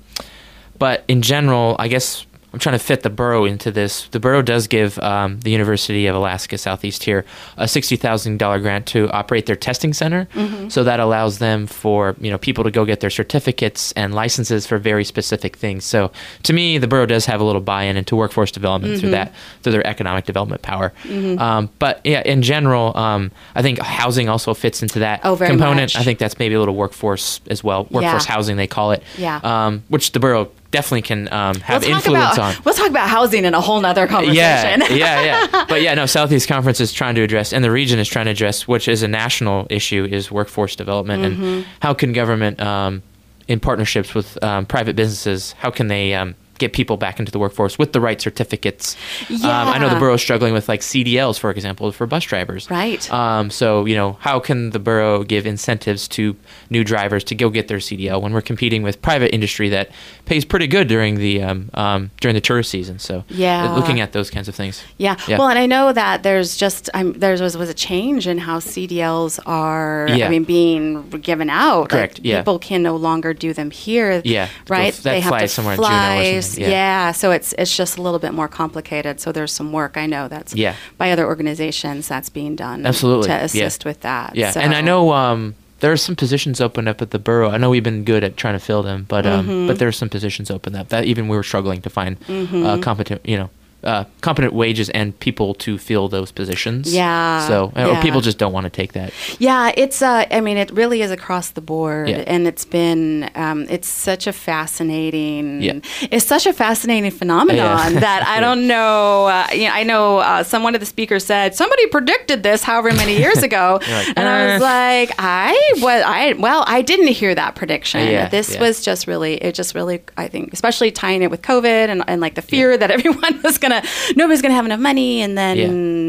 but 0.78 1.04
in 1.08 1.22
general, 1.22 1.76
I 1.80 1.88
guess 1.88 2.26
I'm 2.53 2.60
trying 2.60 2.77
to 2.77 2.84
fit 2.84 3.01
the 3.03 3.10
borough 3.10 3.46
into 3.46 3.72
this. 3.72 4.08
The 4.10 4.20
borough 4.20 4.41
does 4.41 4.67
give 4.67 5.00
um, 5.00 5.39
the 5.39 5.51
University 5.51 6.05
of 6.08 6.15
Alaska 6.17 6.58
Southeast 6.58 7.03
here 7.05 7.24
a 7.55 7.65
sixty 7.67 7.96
thousand 7.96 8.39
dollar 8.39 8.60
grant 8.60 8.86
to 8.88 9.10
operate 9.12 9.46
their 9.46 9.55
testing 9.55 9.93
center. 9.93 10.27
So 10.70 10.84
that 10.84 11.00
allows 11.00 11.39
them 11.39 11.65
for 11.65 12.15
you 12.20 12.29
know 12.29 12.38
people 12.38 12.63
to 12.65 12.72
go 12.72 12.84
get 12.84 13.00
their 13.00 13.10
certificates 13.10 13.93
and 13.93 14.13
licenses 14.13 14.67
for 14.67 14.77
very 14.77 15.05
specific 15.05 15.55
things. 15.55 15.86
So 15.86 16.12
to 16.43 16.51
me, 16.53 16.77
the 16.77 16.88
borough 16.88 17.05
does 17.05 17.25
have 17.25 17.39
a 17.39 17.43
little 17.43 17.62
buy-in 17.62 17.96
into 17.96 18.15
workforce 18.17 18.51
development 18.51 19.00
through 19.00 19.12
that 19.12 19.34
through 19.63 19.72
their 19.72 19.88
economic 19.88 20.25
development 20.25 20.62
power. 20.62 20.91
Um, 21.10 21.70
but 21.79 22.01
yeah, 22.03 22.22
in 22.25 22.41
general, 22.41 22.96
um, 22.98 23.31
I 23.55 23.62
think 23.62 23.79
housing 23.79 24.27
also 24.27 24.53
fits 24.53 24.81
into 24.81 25.00
that 25.00 25.22
Oh, 25.24 25.38
component. 25.38 25.93
much. 25.93 25.96
I 25.96 26.03
think 26.03 26.20
that's 26.20 26.38
maybe 26.38 26.55
a 26.55 26.60
little 26.60 26.75
workforce 26.75 27.39
as 27.50 27.63
well. 27.63 27.84
Workforce 27.91 28.25
Yeah. 28.25 28.34
housing, 28.34 28.58
they 28.58 28.67
call 28.67 28.91
it. 28.91 29.03
Yeah. 29.17 29.39
Um, 29.43 29.84
which 29.88 30.12
the 30.12 30.20
borough 30.20 30.50
definitely 30.72 31.01
can 31.04 31.32
um, 31.32 31.56
have 31.56 31.84
we'll 31.84 31.96
influence 31.96 32.36
about 32.38 32.58
on. 32.58 32.63
we'll 32.66 32.74
talk 32.74 32.90
about 32.90 33.08
housing 33.10 33.46
in 33.46 33.54
a 33.54 33.62
whole 33.62 33.80
nother 33.82 34.08
conversation. 34.08 34.38
Yeah, 34.38 34.82
yeah, 34.90 35.22
yeah. 35.51 35.65
But 35.69 35.82
yeah, 35.82 35.93
no, 35.93 36.06
Southeast 36.06 36.48
Conference 36.48 36.80
is 36.80 36.91
trying 36.91 37.15
to 37.15 37.22
address, 37.22 37.54
and 37.54 37.63
the 37.63 37.72
region 37.72 38.00
is 38.00 38.08
trying 38.08 38.26
to 38.26 38.32
address, 38.32 38.67
which 38.67 38.88
is 38.88 39.04
a 39.04 39.08
national 39.08 39.67
issue, 39.69 40.08
is 40.10 40.32
workforce 40.32 40.76
development 40.76 41.24
Mm-hmm. 41.24 41.43
and 41.43 41.65
how 41.82 41.93
can 41.93 42.13
government, 42.13 42.60
um, 42.62 43.04
in 43.48 43.60
partnerships 43.60 44.15
with 44.15 44.41
um, 44.43 44.65
private 44.65 44.95
businesses, 44.95 45.52
how 45.54 45.69
can 45.69 45.88
they 45.88 46.13
um, 46.13 46.36
get 46.62 46.71
people 46.71 46.95
back 46.95 47.19
into 47.19 47.32
the 47.32 47.39
workforce 47.39 47.78
with 47.78 47.91
the 47.91 48.00
right 48.00 48.21
certificates? 48.21 48.95
Um, 49.30 49.39
I 49.43 49.78
know 49.78 49.89
the 49.89 50.00
borough 50.00 50.13
is 50.13 50.21
struggling 50.21 50.54
with 50.54 50.69
like 50.69 50.80
CDLs, 50.80 51.38
for 51.38 51.52
example, 51.52 51.91
for 51.91 52.08
bus 52.08 52.24
drivers. 52.24 52.69
Right. 52.71 53.04
Um, 53.12 53.50
so 53.50 53.86
you 53.86 53.95
know, 53.95 54.13
how 54.21 54.39
can 54.39 54.69
the 54.69 54.80
borough 54.80 55.24
give 55.24 55.45
incentives 55.45 56.08
to 56.10 56.36
new 56.69 56.84
drivers 56.86 57.24
to 57.26 57.36
go 57.36 57.50
get 57.50 57.67
their 57.67 57.80
CDL 57.80 58.21
when 58.21 58.32
we're 58.34 58.41
competing 58.41 58.82
with 58.84 59.02
private 59.02 59.34
industry 59.34 59.67
that 59.69 59.89
pays 60.26 60.45
pretty 60.45 60.67
good 60.67 60.88
during 60.88 61.15
the 61.15 61.41
um, 61.43 61.69
um, 61.74 62.12
during 62.21 62.36
the 62.36 62.41
tourist 62.41 62.69
season? 62.71 63.00
So 63.00 63.24
Yeah. 63.30 63.74
looking 63.74 64.00
at 64.00 64.13
those 64.13 64.30
kinds 64.30 64.47
of 64.47 64.56
things. 64.56 64.82
Yeah. 64.97 65.17
Yeah. 65.28 65.38
Well, 65.39 65.50
and 65.50 65.60
I 65.60 65.65
know 65.65 65.91
that 65.91 66.24
there's 66.24 66.56
just 66.56 66.89
um, 66.93 67.13
there 67.13 67.32
was 67.36 67.58
was 67.58 67.69
a 67.69 67.74
change 67.74 68.28
in 68.28 68.38
how 68.38 68.60
CDLs 68.60 69.39
are. 69.45 70.08
Yeah. 70.10 70.28
I 70.28 70.30
mean, 70.30 70.43
being 70.43 71.10
given 71.21 71.50
out. 71.50 71.89
Correct, 71.89 72.19
Like, 72.19 72.26
yeah. 72.26 72.39
People 72.41 72.60
can 72.60 72.84
no 72.84 72.95
longer 72.95 73.34
do 73.34 73.54
them 73.54 73.71
here. 73.71 74.21
Yeah, 74.24 74.47
Right. 74.67 74.93
f- 74.93 75.04
that 75.04 75.24
flies 75.24 75.52
somewhere 75.52 75.74
in 75.76 75.78
Juneau 75.80 75.88
or 75.89 75.89
fly. 75.89 76.24
Yeah. 76.58 76.70
yeah. 76.70 77.12
So 77.12 77.32
it's 77.32 77.54
it's 77.58 77.76
just 77.76 77.98
a 77.98 78.02
little 78.02 78.20
bit 78.20 78.34
more 78.34 78.48
complicated. 78.48 79.20
So 79.20 79.32
there's 79.32 79.52
some 79.52 79.72
work 79.72 79.98
I 79.98 80.06
know 80.06 80.28
that's 80.28 80.54
Yeah. 80.56 80.76
by 80.98 81.12
other 81.12 81.26
organizations 81.26 82.08
that's 82.08 82.30
being 82.30 82.56
done. 82.56 82.86
Absolutely, 82.86 83.28
To 83.28 83.34
yeah. 83.34 83.44
assist 83.46 83.86
with 83.86 84.02
that. 84.02 84.36
Yeah, 84.36 84.52
So- 84.52 84.60
and 84.62 84.74
I 84.74 84.82
know 84.82 85.12
um, 85.14 85.56
there 85.80 85.92
are 85.92 85.98
some 85.98 86.16
positions 86.16 86.62
open 86.62 86.88
up 86.88 87.02
at 87.02 87.12
the 87.12 87.20
borough. 87.20 87.50
I 87.50 87.58
know 87.58 87.70
we've 87.70 87.84
been 87.84 88.04
good 88.04 88.24
at 88.24 88.38
trying 88.38 88.54
to 88.54 88.60
fill 88.60 88.84
them, 88.84 89.06
but 89.08 89.26
um, 89.26 89.48
Mm-hmm. 89.48 89.68
but 89.68 89.80
there 89.80 89.88
are 89.88 89.92
some 89.94 90.10
positions 90.10 90.52
open 90.52 90.76
up 90.76 90.90
that 90.90 91.06
even 91.06 91.28
we 91.28 91.36
were 91.36 91.44
struggling 91.44 91.82
to 91.82 91.90
find 91.90 92.18
uh, 92.30 92.78
competent, 92.82 93.22
you 93.26 93.38
know, 93.38 93.50
uh, 93.84 94.04
competent 94.22 94.54
wages 94.54 94.89
and 94.91 95.17
people 95.20 95.54
to 95.56 95.78
fill 95.78 96.08
those 96.08 96.32
positions. 96.32 96.94
Yeah, 96.94 97.48
So 97.48 97.72
or 97.76 98.00
people 98.02 98.22
just 98.22 98.38
don't 98.38 98.54
want 98.54 98.65
to 98.65 98.70
take 98.70 98.94
that. 98.94 99.12
Yeah, 99.39 99.72
it's. 99.76 100.02
Uh, 100.02 100.26
I 100.32 100.41
mean, 100.41 100.58
it 100.58 100.72
really 100.72 101.02
is 101.02 101.12
across 101.12 101.52
the 101.52 101.62
board, 101.62 102.10
Yeah. 102.10 102.24
and 102.28 102.48
it's 102.48 102.65
been. 102.65 103.30
Um, 103.36 103.65
it's 103.70 103.88
such 103.88 104.28
a 104.28 104.34
fascinating. 104.34 105.62
Yeah. 105.62 105.80
It's 106.12 106.26
such 106.26 106.46
a 106.46 106.54
fascinating 106.54 107.12
phenomenon 107.12 107.94
Yeah. 107.94 108.00
that 108.08 108.24
I 108.28 108.39
don't 108.39 108.67
know. 108.67 109.26
Uh, 109.28 109.48
you 109.54 109.65
know, 109.67 109.74
I 109.74 109.84
know 109.84 110.17
uh, 110.20 110.44
some 110.44 110.63
one 110.63 110.76
of 110.76 110.80
the 110.80 110.86
speakers 110.86 111.26
said 111.26 111.56
somebody 111.56 111.88
predicted 111.88 112.44
this 112.44 112.63
however 112.63 112.91
many 112.94 113.17
years 113.17 113.41
ago, 113.50 113.80
like, 113.82 114.08
and 114.15 114.28
I 114.28 114.54
was 114.54 114.62
"Eh." 114.62 114.65
like, 114.65 115.12
I 115.17 115.72
was. 115.78 116.04
I 116.06 116.34
well, 116.34 116.63
I 116.67 116.82
didn't 116.82 117.08
hear 117.08 117.34
that 117.36 117.56
prediction. 117.56 118.08
Yeah, 118.08 118.30
this 118.30 118.54
yeah. 118.56 118.62
was 118.62 118.84
just 118.84 119.08
really. 119.08 119.36
It 119.36 119.56
just 119.56 119.76
really. 119.76 120.02
I 120.17 120.28
think, 120.28 120.54
especially 120.54 120.91
tying 120.91 121.22
it 121.24 121.32
with 121.32 121.41
COVID 121.41 121.88
and, 121.89 122.04
and 122.08 122.22
like 122.22 122.36
the 122.36 122.41
fear 122.41 122.78
that 122.78 122.91
everyone 122.98 123.41
was 123.44 123.58
going 123.58 123.70
gonna 123.71 123.88
nobody's 124.15 124.41
gonna 124.41 124.53
have 124.53 124.65
enough 124.65 124.79
money, 124.79 125.21
and 125.21 125.38
then 125.38 125.57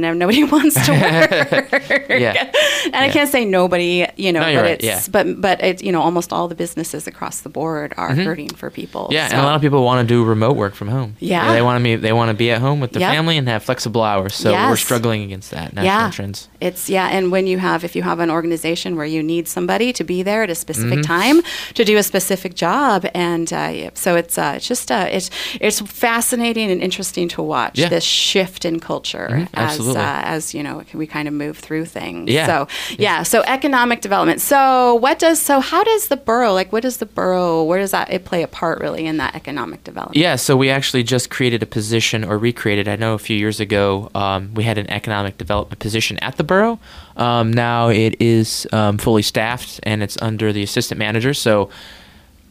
Yeah. 0.03 0.12
nobody 0.14 0.44
wants 0.55 0.75
to 0.87 0.92
work. 1.03 2.09
Yeah. 2.09 2.51
and 2.87 2.96
I 2.96 3.09
can't 3.11 3.31
say 3.31 3.44
nobody, 3.44 4.07
you 4.16 4.33
know, 4.33 4.40
No, 4.40 4.55
but 4.55 4.62
right, 4.62 4.85
it's 4.85 5.09
but 5.09 5.40
but 5.40 5.62
it's 5.62 5.83
you 5.83 5.92
know 5.92 6.03
almost 6.03 6.33
all 6.33 6.48
the 6.48 6.55
businesses 6.55 7.07
across 7.07 7.40
the 7.40 7.48
board 7.48 7.94
are 7.96 8.14
hurting 8.14 8.51
for 8.55 8.70
people. 8.70 9.05
Mm-hmm. 9.05 9.12
Yeah, 9.12 9.29
so. 9.29 9.35
and 9.37 9.42
a 9.42 9.44
lot 9.44 9.57
of 9.57 9.62
people 9.62 9.85
want 9.85 10.07
to 10.07 10.14
do 10.14 10.25
remote 10.25 10.57
work 10.57 10.75
from 10.75 10.88
home. 10.88 11.16
Yeah. 11.20 11.53
they 11.53 11.62
want 11.62 11.79
to 11.81 11.85
be 11.85 11.96
they 11.96 12.12
want 12.12 12.29
to 12.31 12.35
be 12.37 12.51
at 12.51 12.61
home 12.61 12.81
with 12.81 12.92
their 12.92 13.01
Yep. 13.03 13.12
family 13.14 13.37
and 13.38 13.48
have 13.48 13.62
flexible 13.64 14.03
hours. 14.03 14.35
So 14.35 14.53
we're 14.53 14.77
struggling 14.77 15.22
against 15.22 15.51
that. 15.51 15.72
National 15.72 15.85
yeah 15.85 16.11
trends. 16.11 16.48
it's 16.61 16.88
yeah 16.88 17.09
and 17.16 17.31
when 17.33 17.46
you 17.46 17.59
have 17.59 17.85
if 17.85 17.96
you 17.96 18.03
have 18.03 18.20
an 18.20 18.31
organization 18.31 18.96
where 18.96 19.07
you 19.07 19.22
need 19.22 19.48
somebody 19.48 19.92
to 19.92 20.05
be 20.05 20.22
there 20.22 20.42
at 20.42 20.51
a 20.51 20.55
specific 20.55 20.83
Mm-hmm. 20.92 21.03
time 21.03 21.42
to 21.75 21.85
do 21.85 21.96
a 21.96 22.03
specific 22.03 22.55
job 22.55 23.07
and 23.14 23.53
uh, 23.53 23.90
so 23.94 24.16
it's 24.16 24.37
uh, 24.38 24.55
it's 24.57 24.66
just 24.68 24.90
uh, 24.90 25.07
it's 25.11 25.31
it's 25.61 25.81
fascinating 25.81 26.70
and 26.70 26.81
interesting 26.83 27.29
to 27.29 27.42
watch 27.57 27.79
Yeah. 27.79 27.87
Mm-hmm. 27.87 27.95
this 27.97 28.05
shift 28.05 28.62
in 28.71 28.77
culture 28.93 29.29
as 29.55 29.79
uh, 29.81 30.21
as 30.37 30.43
you 30.57 30.62
know 30.67 30.75
we 31.01 31.07
kind 31.17 31.27
of 31.31 31.35
move 31.45 31.57
through 31.67 31.87
things 31.99 32.31
Yeah. 32.31 32.47
so 32.51 32.57
yeah. 33.07 33.23
so 33.33 33.38
economic 33.59 33.99
development 34.07 34.41
so 34.41 34.95
what 35.05 35.17
does 35.25 35.38
so 35.49 35.55
how 35.73 35.83
does 35.93 36.09
the 36.12 36.17
borough 36.29 36.55
like 36.59 36.73
what 36.75 36.83
does 36.88 36.97
the 37.03 37.07
borough 37.19 37.62
where 37.69 37.81
does 37.85 37.93
that 37.97 38.07
it 38.17 38.25
play 38.31 38.43
a 38.43 38.49
part 38.61 38.77
really 38.85 39.05
in 39.11 39.17
that 39.23 39.33
economic 39.43 39.81
development 39.85 40.17
Yeah, 40.17 40.37
so 40.37 40.57
we 40.57 40.69
actually 40.79 41.05
just 41.15 41.27
created 41.37 41.62
a 41.62 41.67
position 41.79 42.25
or 42.25 42.35
recreated. 42.38 42.87
I 42.88 42.97
know 43.03 43.12
a 43.15 43.19
few 43.29 43.37
years 43.45 43.59
ago 43.61 44.11
um, 44.15 44.55
we 44.59 44.62
had 44.71 44.79
an 44.79 44.88
economic 44.99 45.35
development 45.38 45.79
position 45.87 46.17
at 46.29 46.35
the 46.37 46.45
borough. 46.45 46.79
Um, 47.17 47.47
now 47.53 47.88
it 48.05 48.15
is 48.21 48.67
um, 48.73 48.99
fully 48.99 49.23
staffed 49.23 49.81
and 49.83 50.03
it's 50.03 50.17
under 50.29 50.53
the 50.57 50.62
assistant 50.69 50.99
manager. 50.99 51.35
So 51.35 51.69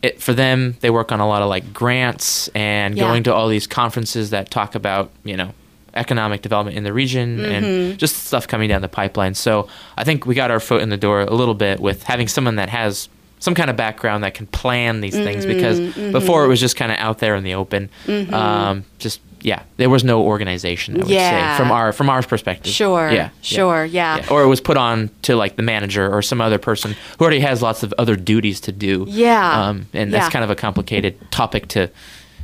it, 0.03 0.21
for 0.21 0.33
them, 0.33 0.75
they 0.81 0.89
work 0.89 1.11
on 1.11 1.19
a 1.19 1.27
lot 1.27 1.41
of 1.41 1.49
like 1.49 1.73
grants 1.73 2.47
and 2.49 2.95
Yeah. 2.97 3.03
going 3.03 3.23
to 3.23 3.33
all 3.33 3.47
these 3.47 3.67
conferences 3.67 4.29
that 4.31 4.49
talk 4.49 4.75
about 4.75 5.11
you 5.23 5.37
know 5.37 5.53
economic 5.93 6.41
development 6.41 6.77
in 6.77 6.83
the 6.83 6.93
region 6.93 7.37
Mm-hmm. 7.37 7.51
and 7.51 7.97
just 7.99 8.25
stuff 8.27 8.47
coming 8.47 8.69
down 8.69 8.81
the 8.81 8.87
pipeline. 8.87 9.33
So 9.35 9.67
I 9.97 10.03
think 10.03 10.25
we 10.25 10.35
got 10.35 10.49
our 10.49 10.59
foot 10.59 10.81
in 10.81 10.89
the 10.89 10.97
door 10.97 11.21
a 11.21 11.33
little 11.33 11.53
bit 11.53 11.79
with 11.79 12.03
having 12.03 12.27
someone 12.27 12.55
that 12.55 12.69
has 12.69 13.09
some 13.39 13.53
kind 13.55 13.69
of 13.69 13.75
background 13.75 14.23
that 14.23 14.33
can 14.33 14.45
plan 14.47 15.01
these 15.01 15.15
things 15.15 15.45
because 15.45 15.79
Mm-hmm. 15.79 16.11
before 16.11 16.45
it 16.45 16.47
was 16.47 16.59
just 16.59 16.75
kind 16.75 16.91
of 16.91 16.97
out 16.99 17.19
there 17.19 17.35
in 17.35 17.43
the 17.43 17.55
open. 17.55 17.89
Um, 18.31 18.85
just 18.99 19.19
yeah, 19.41 19.63
there 19.77 19.89
was 19.89 20.03
no 20.03 20.21
organization. 20.23 20.95
I 20.95 20.99
would 20.99 21.07
Yeah. 21.09 21.57
say 21.57 21.63
from 21.63 21.71
our 21.71 21.91
from 21.91 22.09
our 22.09 22.21
perspective. 22.23 22.71
Sure, 22.71 23.09
Yeah. 23.11 23.29
sure, 23.41 23.85
yeah. 23.85 24.25
Or 24.29 24.43
it 24.43 24.47
was 24.47 24.61
put 24.61 24.77
on 24.77 25.09
to 25.23 25.35
like 25.35 25.55
the 25.55 25.63
manager 25.63 26.11
or 26.13 26.21
some 26.21 26.41
other 26.41 26.57
person 26.57 26.95
who 27.17 27.25
already 27.25 27.39
has 27.41 27.61
lots 27.61 27.83
of 27.83 27.93
other 27.97 28.15
duties 28.15 28.59
to 28.61 28.71
do. 28.71 29.05
Yeah. 29.07 29.61
Um, 29.69 29.87
and 29.93 30.13
that's 30.13 30.25
Yeah. 30.27 30.29
kind 30.31 30.43
of 30.43 30.49
a 30.51 30.55
complicated 30.55 31.15
topic 31.31 31.67
to 31.69 31.89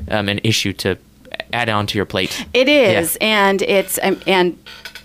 um, 0.09 0.29
an 0.29 0.39
issue 0.43 0.73
to 0.73 0.97
add 1.53 1.69
on 1.69 1.85
to 1.87 1.97
your 1.97 2.05
plate. 2.05 2.45
It 2.53 2.67
is, 2.69 3.17
and 3.21 3.61
it's 3.61 3.97
um, 4.03 4.19
and 4.27 4.57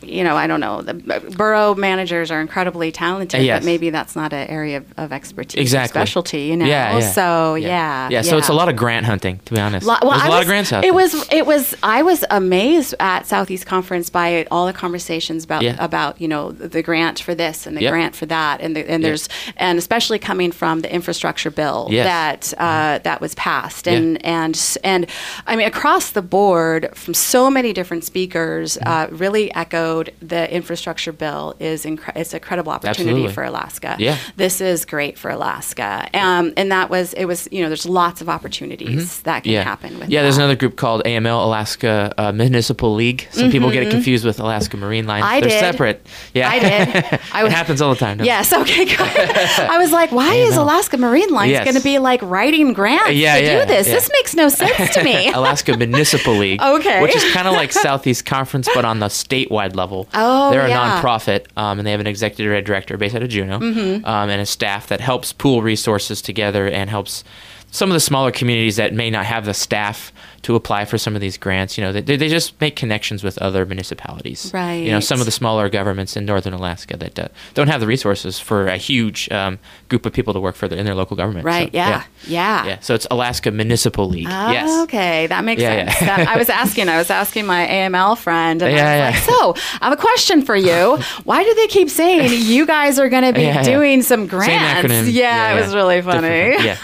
you 0.02 0.24
know 0.24 0.36
I 0.36 0.46
don't 0.46 0.60
know 0.60 0.82
the 0.82 0.94
borough 1.36 1.74
managers 1.74 2.30
are 2.30 2.40
incredibly 2.40 2.90
talented, 2.92 3.40
Uh, 3.40 3.42
yes. 3.44 3.60
but 3.60 3.66
maybe 3.66 3.90
that's 3.90 4.14
not 4.16 4.32
an 4.32 4.48
area 4.48 4.78
of, 4.78 4.84
of 4.96 5.12
expertise, 5.12 5.60
Exactly. 5.60 5.88
specialty. 6.00 6.42
You 6.42 6.56
know, 6.56 6.66
Yeah, 6.66 6.98
yeah. 6.98 7.10
so 7.10 7.54
yeah, 7.54 8.08
yeah. 8.10 8.22
So 8.22 8.38
it's 8.38 8.48
a 8.48 8.52
lot 8.54 8.68
of 8.68 8.76
grant 8.76 9.06
hunting, 9.06 9.40
to 9.46 9.54
be 9.54 9.60
honest. 9.60 9.86
Lo- 9.86 9.96
well, 10.02 10.10
There's 10.12 10.22
a 10.24 10.28
lot 10.28 10.36
was- 10.38 10.40
of 10.40 10.46
grants 10.48 10.72
out 10.72 10.78
It 10.84 10.88
there. 10.88 10.94
was. 10.94 11.28
It 11.32 11.46
was. 11.46 11.74
I 11.82 12.02
was 12.02 12.24
amazed 12.30 12.94
at 13.00 13.26
Southeast 13.26 13.66
Conference 13.66 14.10
by 14.10 14.46
all 14.50 14.66
the 14.66 14.72
conversations 14.72 15.44
about 15.44 15.62
Yeah. 15.62 15.76
about 15.78 16.20
you 16.20 16.28
know 16.28 16.52
the 16.52 16.82
grant 16.82 17.20
for 17.20 17.34
this 17.34 17.66
and 17.66 17.76
the 17.76 17.82
Yep. 17.82 17.92
grant 17.92 18.16
for 18.16 18.26
that, 18.26 18.60
and 18.60 18.74
the, 18.76 18.80
and 18.90 19.02
Yeah. 19.02 19.08
there's 19.08 19.28
and 19.56 19.78
especially 19.78 20.18
coming 20.18 20.52
from 20.52 20.80
the 20.80 20.92
infrastructure 20.92 21.50
bill 21.50 21.88
Yes. 21.90 22.06
that 22.06 22.42
uh, 22.58 22.98
that 23.04 23.20
was 23.20 23.34
passed, 23.34 23.86
and 23.88 24.24
and 24.24 24.58
and 24.84 25.06
I 25.46 25.56
mean 25.56 25.66
across 25.66 26.10
the 26.10 26.22
board 26.22 26.88
from 26.94 27.14
so 27.14 27.50
many 27.50 27.72
different 27.72 28.04
speakers, 28.04 28.76
Mm-hmm. 28.82 28.88
uh, 29.14 29.16
really 29.18 29.54
echoed 29.54 29.91
the 30.20 30.42
infrastructure 30.52 31.12
bill 31.12 31.54
is 31.60 31.84
incre- 31.84 32.16
it's 32.16 32.34
a 32.34 32.40
credible 32.40 32.72
opportunity 32.72 33.10
Absolutely. 33.10 33.32
for 33.32 33.44
Alaska. 33.44 33.96
Yeah. 33.98 34.16
this 34.36 34.60
is 34.60 34.84
great 34.84 35.18
for 35.18 35.30
Alaska, 35.30 36.08
um, 36.14 36.52
and 36.56 36.70
that 36.72 36.88
was 36.90 37.12
it 37.14 37.26
was 37.26 37.48
you 37.52 37.60
know 37.62 37.68
there's 37.68 37.86
lots 37.86 38.20
of 38.20 38.28
opportunities 38.28 39.22
that 39.22 39.42
can 39.44 39.52
Mm-hmm. 39.52 39.54
yeah. 39.56 39.62
happen 39.64 39.98
with 39.98 40.08
yeah, 40.08 40.22
there's 40.22 40.38
another 40.38 40.56
group 40.56 40.76
called 40.76 41.02
AML 41.04 41.44
Alaska 41.44 42.14
uh, 42.16 42.32
Municipal 42.32 42.94
League. 42.94 43.26
Some 43.32 43.50
people 43.50 43.70
get 43.70 43.82
it 43.82 43.90
confused 43.90 44.24
with 44.24 44.38
Alaska 44.40 44.76
Marine 44.76 45.06
Line. 45.06 45.22
Mm-hmm. 45.22 45.32
I 45.34 45.40
They're 45.40 45.48
did. 45.50 45.60
separate. 45.60 46.06
Yeah, 46.34 46.48
I 46.48 46.58
did. 46.58 47.20
I 47.32 47.40
it 47.40 47.44
was- 47.44 47.52
happens 47.52 47.80
all 47.82 47.90
the 47.90 47.98
time. 47.98 48.18
don't 48.18 48.26
it? 48.26 48.30
Yes. 48.30 48.52
Okay. 48.52 48.84
Good. 48.84 48.98
I 48.98 49.78
was 49.78 49.90
like, 49.92 50.12
why 50.12 50.34
is 50.34 50.56
Alaska 50.56 50.96
Marine 50.96 51.30
Lines 51.30 51.50
Yes. 51.52 51.64
going 51.64 51.76
to 51.76 51.82
be 51.82 51.98
like 51.98 52.22
writing 52.22 52.72
grants 52.72 53.10
Yeah, 53.12 53.36
to 53.38 53.44
yeah, 53.44 53.60
do 53.60 53.66
this? 53.66 53.86
This 53.86 54.08
makes 54.12 54.34
no 54.34 54.48
sense 54.48 54.94
to 54.94 55.02
me. 55.02 55.30
Alaska 55.40 55.76
Municipal 55.76 56.34
League. 56.34 56.60
Okay. 56.62 57.02
Which 57.02 57.14
is 57.16 57.24
kind 57.32 57.48
of 57.48 57.54
like 57.54 57.72
Southeast 57.72 58.24
Conference, 58.24 58.68
but 58.74 58.84
on 58.84 59.00
the 59.00 59.06
statewide 59.08 59.74
level. 59.76 59.81
Oh, 60.14 60.50
They're 60.50 60.66
a 60.66 60.68
yeah. 60.68 61.00
nonprofit, 61.00 61.46
um, 61.56 61.78
and 61.78 61.86
they 61.86 61.90
have 61.92 62.00
an 62.00 62.06
executive 62.06 62.64
director 62.64 62.96
based 62.96 63.14
out 63.14 63.22
of 63.22 63.28
Juneau, 63.28 63.58
Mm-hmm. 63.58 64.04
um, 64.04 64.28
and 64.30 64.40
a 64.40 64.46
staff 64.46 64.86
that 64.88 65.00
helps 65.00 65.32
pool 65.32 65.62
resources 65.62 66.22
together 66.22 66.68
and 66.68 66.88
helps 66.90 67.24
some 67.70 67.88
of 67.90 67.94
the 67.94 68.00
smaller 68.00 68.30
communities 68.30 68.76
that 68.76 68.92
may 68.92 69.08
not 69.10 69.24
have 69.24 69.44
the 69.46 69.54
staff 69.54 70.12
to 70.42 70.56
apply 70.56 70.84
for 70.84 70.98
some 70.98 71.14
of 71.14 71.20
these 71.20 71.36
grants. 71.38 71.78
You 71.78 71.84
know, 71.84 71.92
they, 71.92 72.16
they 72.16 72.28
just 72.28 72.60
make 72.60 72.74
connections 72.76 73.22
with 73.22 73.38
other 73.38 73.64
municipalities. 73.64 74.50
Right. 74.52 74.74
You 74.84 74.90
know, 74.90 75.00
some 75.00 75.20
of 75.20 75.26
the 75.26 75.30
smaller 75.32 75.68
governments 75.68 76.16
in 76.16 76.24
northern 76.24 76.52
Alaska 76.52 76.96
that 76.96 77.18
uh, 77.18 77.28
don't 77.54 77.68
have 77.68 77.80
the 77.80 77.86
resources 77.86 78.38
for 78.40 78.66
a 78.66 78.76
huge 78.76 79.30
um, 79.30 79.58
group 79.88 80.04
of 80.06 80.12
people 80.12 80.32
to 80.34 80.40
work 80.40 80.56
for 80.56 80.66
their, 80.68 80.78
in 80.78 80.84
their 80.84 80.94
local 80.94 81.16
government. 81.16 81.44
Right. 81.44 81.68
So, 81.70 81.76
yeah. 81.76 82.04
Yeah. 82.26 82.66
yeah. 82.66 82.78
So 82.80 82.94
it's 82.94 83.06
Alaska 83.10 83.50
Municipal 83.50 84.08
League. 84.08 84.26
Oh, 84.28 84.50
yes. 84.50 84.82
Okay, 84.84 85.26
that 85.28 85.44
makes 85.44 85.62
Yeah, 85.62 85.88
sense. 85.90 86.00
yeah. 86.02 86.16
That- 86.16 86.28
I 86.28 86.36
was 86.38 86.48
asking. 86.48 86.88
I 86.88 86.96
was 86.98 87.10
asking 87.10 87.46
my 87.46 87.66
AML 87.66 88.18
friend, 88.18 88.62
and 88.62 88.72
Yeah, 88.74 88.88
I 88.90 88.96
yeah. 88.96 89.10
like, 89.10 89.16
"So, 89.22 89.54
I 89.80 89.84
have 89.88 89.92
a 89.92 89.96
question 90.00 90.42
for 90.44 90.56
you. 90.56 90.98
Why 91.24 91.44
do 91.44 91.54
they 91.54 91.66
keep 91.68 91.88
saying 91.88 92.30
you 92.46 92.66
guys 92.66 92.98
are 92.98 93.08
going 93.08 93.24
to 93.24 93.32
be 93.32 93.42
Yeah, 93.42 93.54
yeah. 93.56 93.62
doing 93.62 94.02
some 94.02 94.26
grants? 94.26 94.46
Same 94.52 94.86
grants?" 94.88 95.08
acronym. 95.08 95.12
Yeah, 95.12 95.56
it 95.56 95.62
was 95.64 95.74
really 95.74 96.02
funny. 96.02 96.28
Yeah. 96.28 96.76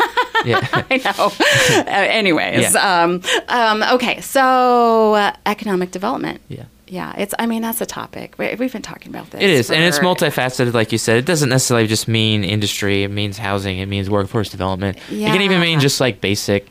Yeah. 0.45 0.61
I 0.91 0.97
know. 0.99 1.33
Uh, 1.79 1.85
anyways, 1.91 2.75
Yeah. 2.75 3.03
um, 3.05 3.23
um, 3.49 3.83
okay, 3.95 4.21
so 4.21 5.15
uh, 5.15 5.33
economic 5.47 5.91
development. 5.91 6.41
Yeah. 6.49 6.65
Yeah, 6.91 7.15
it's. 7.19 7.35
I 7.39 7.45
mean, 7.45 7.61
that's 7.61 7.83
a 7.83 7.87
topic. 7.87 8.35
We, 8.39 8.55
we've 8.55 8.73
been 8.73 8.81
talking 8.81 9.15
about 9.15 9.31
this. 9.31 9.43
It 9.43 9.51
is, 9.51 9.71
and 9.71 9.85
it's 9.85 9.99
multifaceted, 9.99 10.73
like 10.73 10.91
you 10.91 10.97
said. 10.97 11.19
It 11.19 11.27
doesn't 11.27 11.51
necessarily 11.51 11.87
just 11.87 12.09
mean 12.09 12.45
industry. 12.45 13.03
It 13.03 13.11
means 13.11 13.37
housing. 13.37 13.77
It 13.79 13.87
means 13.87 14.09
workforce 14.09 14.49
development. 14.49 14.97
It 15.11 15.27
can 15.27 15.43
even 15.43 15.61
mean 15.61 15.81
just 15.81 16.01
like 16.01 16.23
basic 16.23 16.67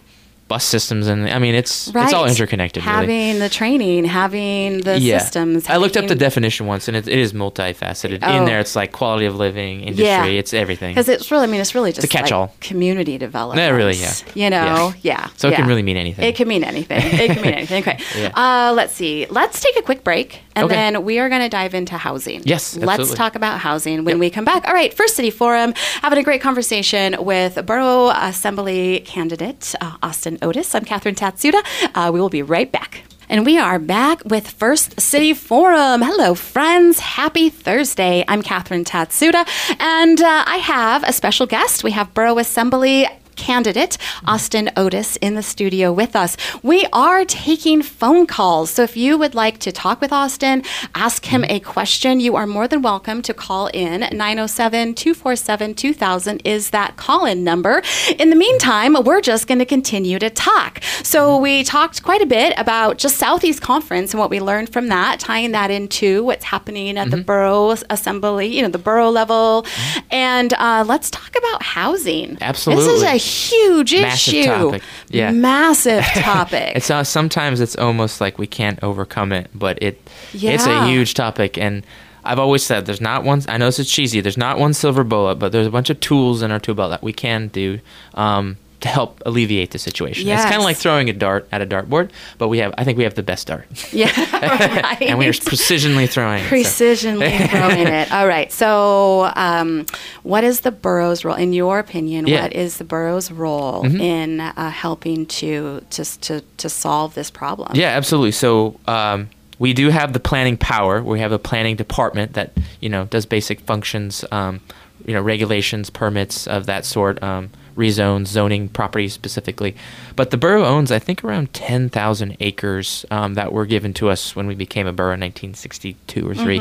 bus 0.47 0.63
systems, 0.63 1.07
and 1.07 1.29
I 1.29 1.39
mean, 1.39 1.55
it's 1.55 1.88
it's 1.88 2.13
all 2.13 2.23
Right. 2.23 2.29
interconnected. 2.31 2.83
Having 2.83 3.10
really. 3.10 3.39
the 3.39 3.49
training, 3.49 4.05
having 4.05 4.79
the 4.81 4.99
yeah. 4.99 5.17
systems. 5.19 5.67
I 5.69 5.77
looked 5.77 5.97
up 5.97 6.07
the 6.07 6.15
definition 6.15 6.65
once, 6.67 6.88
and 6.88 6.95
it, 6.95 7.07
it 7.07 7.19
is 7.19 7.33
multifaceted. 7.33 8.19
Oh. 8.23 8.38
In 8.38 8.45
there, 8.45 8.60
it's 8.60 8.75
like 8.75 8.91
quality 8.91 9.25
of 9.25 9.36
living, 9.36 9.81
industry. 9.81 10.05
Yeah. 10.05 10.25
It's 10.25 10.53
everything. 10.53 10.93
Because 10.93 11.10
it's 11.10 11.29
really, 11.31 11.43
I 11.43 11.47
mean, 11.47 11.62
it's 11.62 11.75
really 11.75 11.91
just 11.91 12.10
catch-all. 12.10 12.41
like 12.47 12.60
community 12.62 13.17
development. 13.17 13.65
Yeah, 13.67 13.75
really, 13.75 13.93
yeah. 13.95 14.13
You 14.36 14.49
know, 14.49 14.93
yeah. 15.01 15.27
So 15.38 15.49
it 15.49 15.55
can 15.55 15.67
really 15.67 15.83
mean 15.83 15.97
anything. 15.97 16.25
It 16.25 16.36
can 16.36 16.47
mean 16.47 16.63
anything. 16.63 17.01
It 17.03 17.31
can 17.33 17.41
mean 17.41 17.53
anything. 17.62 17.81
Okay. 17.83 17.97
Yeah. 18.17 18.31
Uh, 18.69 18.73
let's 18.73 18.93
see. 18.93 19.25
Let's 19.29 19.60
take 19.62 19.77
a 19.77 19.81
quick 19.81 20.03
break, 20.03 20.39
and 20.55 20.65
Okay. 20.65 20.75
then 20.75 21.03
we 21.03 21.19
are 21.19 21.29
going 21.29 21.41
to 21.41 21.49
dive 21.49 21.73
into 21.73 21.97
housing. 21.97 22.41
Yes, 22.45 22.75
Absolutely. 22.75 22.97
Let's 23.05 23.13
talk 23.15 23.36
about 23.36 23.60
housing 23.60 24.03
when 24.05 24.15
Yep. 24.15 24.19
we 24.19 24.29
come 24.29 24.45
back. 24.45 24.67
All 24.67 24.73
right. 24.73 24.93
First 24.93 25.15
City 25.15 25.29
Forum, 25.29 25.73
having 26.01 26.19
a 26.19 26.23
great 26.23 26.41
conversation 26.41 27.15
with 27.19 27.63
Borough 27.65 28.10
Assembly 28.10 29.01
candidate 29.05 29.75
uh, 29.81 29.97
Austin 30.03 30.37
Otis. 30.41 30.73
I'm 30.76 30.86
Catherine 30.86 31.15
Tatsuda. 31.15 31.62
Uh, 31.95 32.12
we 32.12 32.19
will 32.19 32.30
be 32.30 32.41
right 32.41 32.71
back. 32.71 33.04
And 33.30 33.45
we 33.45 33.58
are 33.58 33.78
back 33.78 34.23
with 34.23 34.47
First 34.50 35.02
City 35.02 35.34
Forum. 35.34 36.02
Hello, 36.02 36.34
friends. 36.34 37.00
Happy 37.00 37.50
Thursday. 37.50 38.23
I'm 38.28 38.41
Catherine 38.41 38.86
Tatsuda, 38.86 39.45
and 39.82 40.21
uh, 40.21 40.43
I 40.47 40.58
have 40.58 41.04
a 41.04 41.12
special 41.12 41.45
guest. 41.45 41.84
We 41.84 41.91
have 41.91 42.13
Borough 42.13 42.38
Assembly 42.38 43.06
candidate 43.38 43.97
Austin 44.26 44.69
Otis 44.76 45.15
in 45.17 45.36
the 45.36 45.43
studio 45.43 45.93
with 45.93 46.15
us. 46.15 46.36
We 46.62 46.86
are 46.91 47.23
taking 47.23 47.82
phone 47.82 48.26
calls. 48.26 48.71
So 48.71 48.84
if 48.84 48.97
you 48.97 49.17
would 49.17 49.36
like 49.36 49.60
to 49.60 49.71
talk 49.71 50.02
with 50.02 50.12
Austin, 50.12 50.63
ask 50.93 51.26
him 51.26 51.45
a 51.45 51.60
question, 51.62 52.19
you 52.19 52.36
are 52.36 52.45
more 52.45 52.67
than 52.67 52.82
welcome 52.82 53.21
to 53.21 53.34
call 53.34 53.67
in. 53.67 54.02
907 54.02 54.95
247 54.95 55.76
2000 55.76 56.41
is 56.43 56.71
that 56.71 56.97
call 56.97 57.26
in 57.26 57.43
number. 57.43 57.82
In 58.17 58.30
the 58.30 58.36
meantime, 58.36 58.95
we're 59.04 59.21
just 59.21 59.47
going 59.47 59.60
to 59.60 59.65
continue 59.65 60.19
to 60.19 60.30
talk. 60.30 60.84
So 61.04 61.38
we 61.38 61.63
talked 61.63 62.04
quite 62.04 62.21
a 62.21 62.26
bit 62.26 62.54
about 62.58 62.97
just 62.97 63.17
Southeast 63.17 63.62
Conference 63.62 64.13
and 64.13 64.19
what 64.19 64.30
we 64.30 64.39
learned 64.39 64.73
from 64.73 64.88
that, 64.88 65.19
tying 65.19 65.52
that 65.52 65.71
into 65.71 66.23
what's 66.23 66.43
happening 66.43 66.97
at 66.97 67.12
the 67.12 67.17
borough 67.17 67.76
assembly, 67.89 68.47
you 68.47 68.62
know, 68.62 68.69
the 68.69 68.78
borough 68.78 69.10
level. 69.10 69.65
And 70.10 70.54
uh, 70.54 70.84
let's 70.88 71.12
talk 71.12 71.36
about 71.38 71.63
housing. 71.63 72.36
This 72.36 72.60
is 72.60 72.67
Absolutely. 72.67 73.08
a 73.08 73.17
huge 73.27 73.93
Massive 73.93 74.33
issue. 74.33 74.45
topic. 74.45 74.83
Yeah. 75.09 75.31
Massive 75.31 76.03
topic. 76.15 76.73
It's 76.75 76.89
uh, 76.89 77.03
sometimes 77.03 77.59
it's 77.59 77.75
almost 77.75 78.19
like 78.21 78.37
we 78.37 78.47
can't 78.47 78.81
overcome 78.83 79.31
it, 79.31 79.49
but 79.53 79.81
it 79.81 80.01
it's 80.33 80.65
a 80.65 80.85
huge 80.87 81.13
topic, 81.13 81.57
and 81.57 81.85
I've 82.23 82.39
always 82.39 82.63
said 82.63 82.85
there's 82.85 83.01
not 83.01 83.23
one. 83.23 83.41
I 83.47 83.57
know 83.57 83.65
this 83.67 83.79
is 83.79 83.89
cheesy. 83.89 84.19
There's 84.21 84.37
not 84.37 84.59
one 84.59 84.73
silver 84.73 85.03
bullet, 85.03 85.35
but 85.35 85.51
there's 85.51 85.67
a 85.67 85.71
bunch 85.71 85.89
of 85.89 85.99
tools 85.99 86.41
in 86.41 86.51
our 86.51 86.59
tool 86.59 86.75
belt 86.75 86.89
that 86.91 87.03
we 87.03 87.13
can 87.13 87.47
do 87.49 87.79
um, 88.15 88.57
to 88.79 88.87
help 88.87 89.21
alleviate 89.25 89.71
the 89.71 89.79
situation. 89.79 90.27
Yes. 90.27 90.41
It's 90.41 90.49
kind 90.51 90.61
of 90.61 90.63
like 90.63 90.77
throwing 90.77 91.09
a 91.09 91.13
dart 91.13 91.47
at 91.51 91.61
a 91.61 91.65
dartboard, 91.65 92.11
but 92.37 92.47
we 92.47 92.59
have 92.59 92.73
I 92.77 92.83
think 92.83 92.97
we 92.97 93.03
have 93.05 93.15
the 93.15 93.23
best 93.23 93.47
dart, 93.47 93.65
Yeah, 93.91 94.11
right. 94.33 95.01
and 95.01 95.17
we 95.17 95.25
are 95.27 95.31
precisionly 95.33 96.07
throwing. 96.07 96.43
it, 96.43 96.65
so- 96.65 96.85
throwing 96.95 97.87
it. 97.87 98.11
All 98.11 98.27
right. 98.27 98.51
So, 98.51 99.31
um, 99.35 99.85
what 100.23 100.43
is 100.43 100.59
the 100.61 100.71
borough's 100.71 101.25
role, 101.25 101.35
in 101.35 101.53
your 101.53 101.79
opinion? 101.79 102.27
Yeah. 102.27 102.43
What 102.43 102.53
is 102.53 102.77
the 102.77 102.83
borough's 102.83 103.31
role 103.31 103.83
in 103.85 104.41
uh, 104.41 104.69
helping 104.69 105.25
to, 105.25 105.81
to 105.89 106.05
to 106.21 106.41
to 106.57 106.69
solve 106.69 107.15
this 107.15 107.31
problem? 107.31 107.71
Yeah, 107.73 107.89
absolutely. 107.89 108.31
So 108.33 108.79
um, 108.87 109.29
we 109.57 109.73
do 109.73 109.89
have 109.89 110.13
the 110.13 110.19
planning 110.19 110.55
power. 110.57 111.01
We 111.01 111.19
have 111.19 111.31
a 111.31 111.39
planning 111.39 111.75
department 111.77 112.33
that 112.33 112.53
you 112.79 112.89
know 112.89 113.05
does 113.05 113.25
basic 113.25 113.59
functions, 113.61 114.23
um, 114.31 114.61
you 115.05 115.13
know, 115.15 115.21
regulations, 115.21 115.89
permits 115.89 116.47
of 116.47 116.67
that 116.67 116.85
sort, 116.85 117.21
um, 117.23 117.49
rezones, 117.77 118.27
zoning 118.27 118.67
properties 118.67 119.13
specifically. 119.13 119.75
But 120.15 120.31
the 120.31 120.37
borough 120.37 120.65
owns, 120.65 120.91
I 120.91 120.99
think, 120.99 121.23
around 121.23 121.53
ten 121.53 121.87
thousand 121.89 122.35
acres 122.39 123.05
um, 123.11 123.35
that 123.35 123.53
were 123.53 123.65
given 123.65 123.93
to 123.95 124.09
us 124.09 124.35
when 124.35 124.47
we 124.47 124.55
became 124.55 124.87
a 124.87 124.93
borough 124.93 125.13
in 125.13 125.21
1962 125.21 126.29
or 126.29 126.35
3 126.35 126.59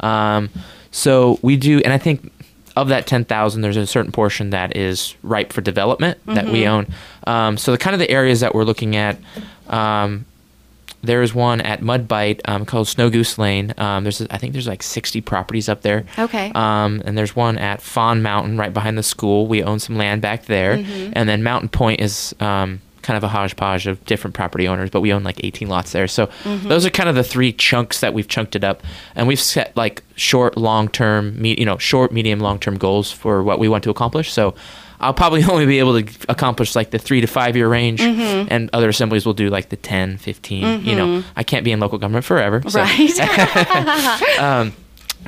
Um, 0.00 0.50
so 0.90 1.38
we 1.42 1.56
do, 1.56 1.80
and 1.84 1.92
I 1.92 1.98
think. 1.98 2.32
Of 2.76 2.88
that 2.88 3.06
ten 3.06 3.24
thousand, 3.24 3.62
there's 3.62 3.78
a 3.78 3.86
certain 3.86 4.12
portion 4.12 4.50
that 4.50 4.76
is 4.76 5.14
ripe 5.22 5.54
for 5.54 5.62
development 5.62 6.18
that 6.26 6.44
we 6.52 6.66
own. 6.66 6.86
Um, 7.26 7.56
so 7.56 7.72
the 7.72 7.78
kind 7.78 7.94
of 7.94 8.00
the 8.00 8.10
areas 8.10 8.40
that 8.40 8.54
we're 8.54 8.64
looking 8.64 8.96
at, 8.96 9.16
there 11.06 11.22
is 11.22 11.34
one 11.34 11.60
at 11.60 11.82
Mud 11.82 12.06
Bight 12.08 12.40
um, 12.46 12.64
called 12.66 12.88
Snow 12.88 13.08
Goose 13.10 13.38
Lane. 13.38 13.72
Um, 13.78 14.04
there's 14.04 14.20
I 14.22 14.38
think 14.38 14.52
there's 14.52 14.66
like 14.68 14.82
60 14.82 15.20
properties 15.22 15.68
up 15.68 15.82
there. 15.82 16.04
Okay. 16.18 16.52
Um, 16.54 17.02
and 17.04 17.16
there's 17.16 17.34
one 17.34 17.58
at 17.58 17.80
Fawn 17.80 18.22
Mountain 18.22 18.58
right 18.58 18.72
behind 18.74 18.98
the 18.98 19.02
school. 19.02 19.46
We 19.46 19.62
own 19.62 19.78
some 19.78 19.96
land 19.96 20.22
back 20.22 20.46
there. 20.46 20.72
And 21.14 21.28
then 21.28 21.42
Mountain 21.42 21.70
Point 21.70 22.00
is 22.00 22.34
um, 22.40 22.80
kind 23.02 23.16
of 23.16 23.22
a 23.24 23.28
hodgepodge 23.28 23.86
of 23.86 24.04
different 24.04 24.34
property 24.34 24.66
owners, 24.66 24.90
but 24.90 25.00
we 25.00 25.12
own 25.12 25.22
like 25.22 25.42
18 25.44 25.68
lots 25.68 25.92
there. 25.92 26.08
So 26.08 26.28
those 26.44 26.84
are 26.84 26.90
kind 26.90 27.08
of 27.08 27.14
the 27.14 27.22
three 27.24 27.52
chunks 27.52 28.00
that 28.00 28.12
we've 28.14 28.28
chunked 28.28 28.56
it 28.56 28.64
up, 28.64 28.82
and 29.14 29.28
we've 29.28 29.40
set 29.40 29.76
like 29.76 30.02
short, 30.16 30.56
long 30.56 30.88
term, 30.88 31.40
me- 31.40 31.56
you 31.58 31.64
know, 31.64 31.78
short, 31.78 32.10
medium, 32.12 32.40
long 32.40 32.58
term 32.58 32.76
goals 32.78 33.12
for 33.12 33.42
what 33.42 33.58
we 33.58 33.68
want 33.68 33.84
to 33.84 33.90
accomplish. 33.90 34.32
So. 34.32 34.54
I'll 35.00 35.14
probably 35.14 35.44
only 35.50 35.66
be 35.66 35.78
able 35.78 36.02
to 36.02 36.26
accomplish 36.28 36.74
like 36.74 36.90
the 36.90 36.98
three 36.98 37.20
to 37.20 37.26
five 37.26 37.56
year 37.56 37.68
range, 37.68 38.00
mm-hmm. 38.00 38.48
and 38.50 38.70
other 38.72 38.88
assemblies 38.88 39.26
will 39.26 39.34
do 39.34 39.48
like 39.48 39.68
the 39.68 39.76
10, 39.76 40.18
15. 40.18 40.84
You 40.84 40.96
know, 40.96 41.06
mm-hmm. 41.06 41.28
I 41.36 41.42
can't 41.42 41.64
be 41.64 41.72
in 41.72 41.80
local 41.80 41.98
government 41.98 42.24
forever. 42.24 42.62
So 42.68 42.80
Right. 42.80 44.22
Um, 44.38 44.72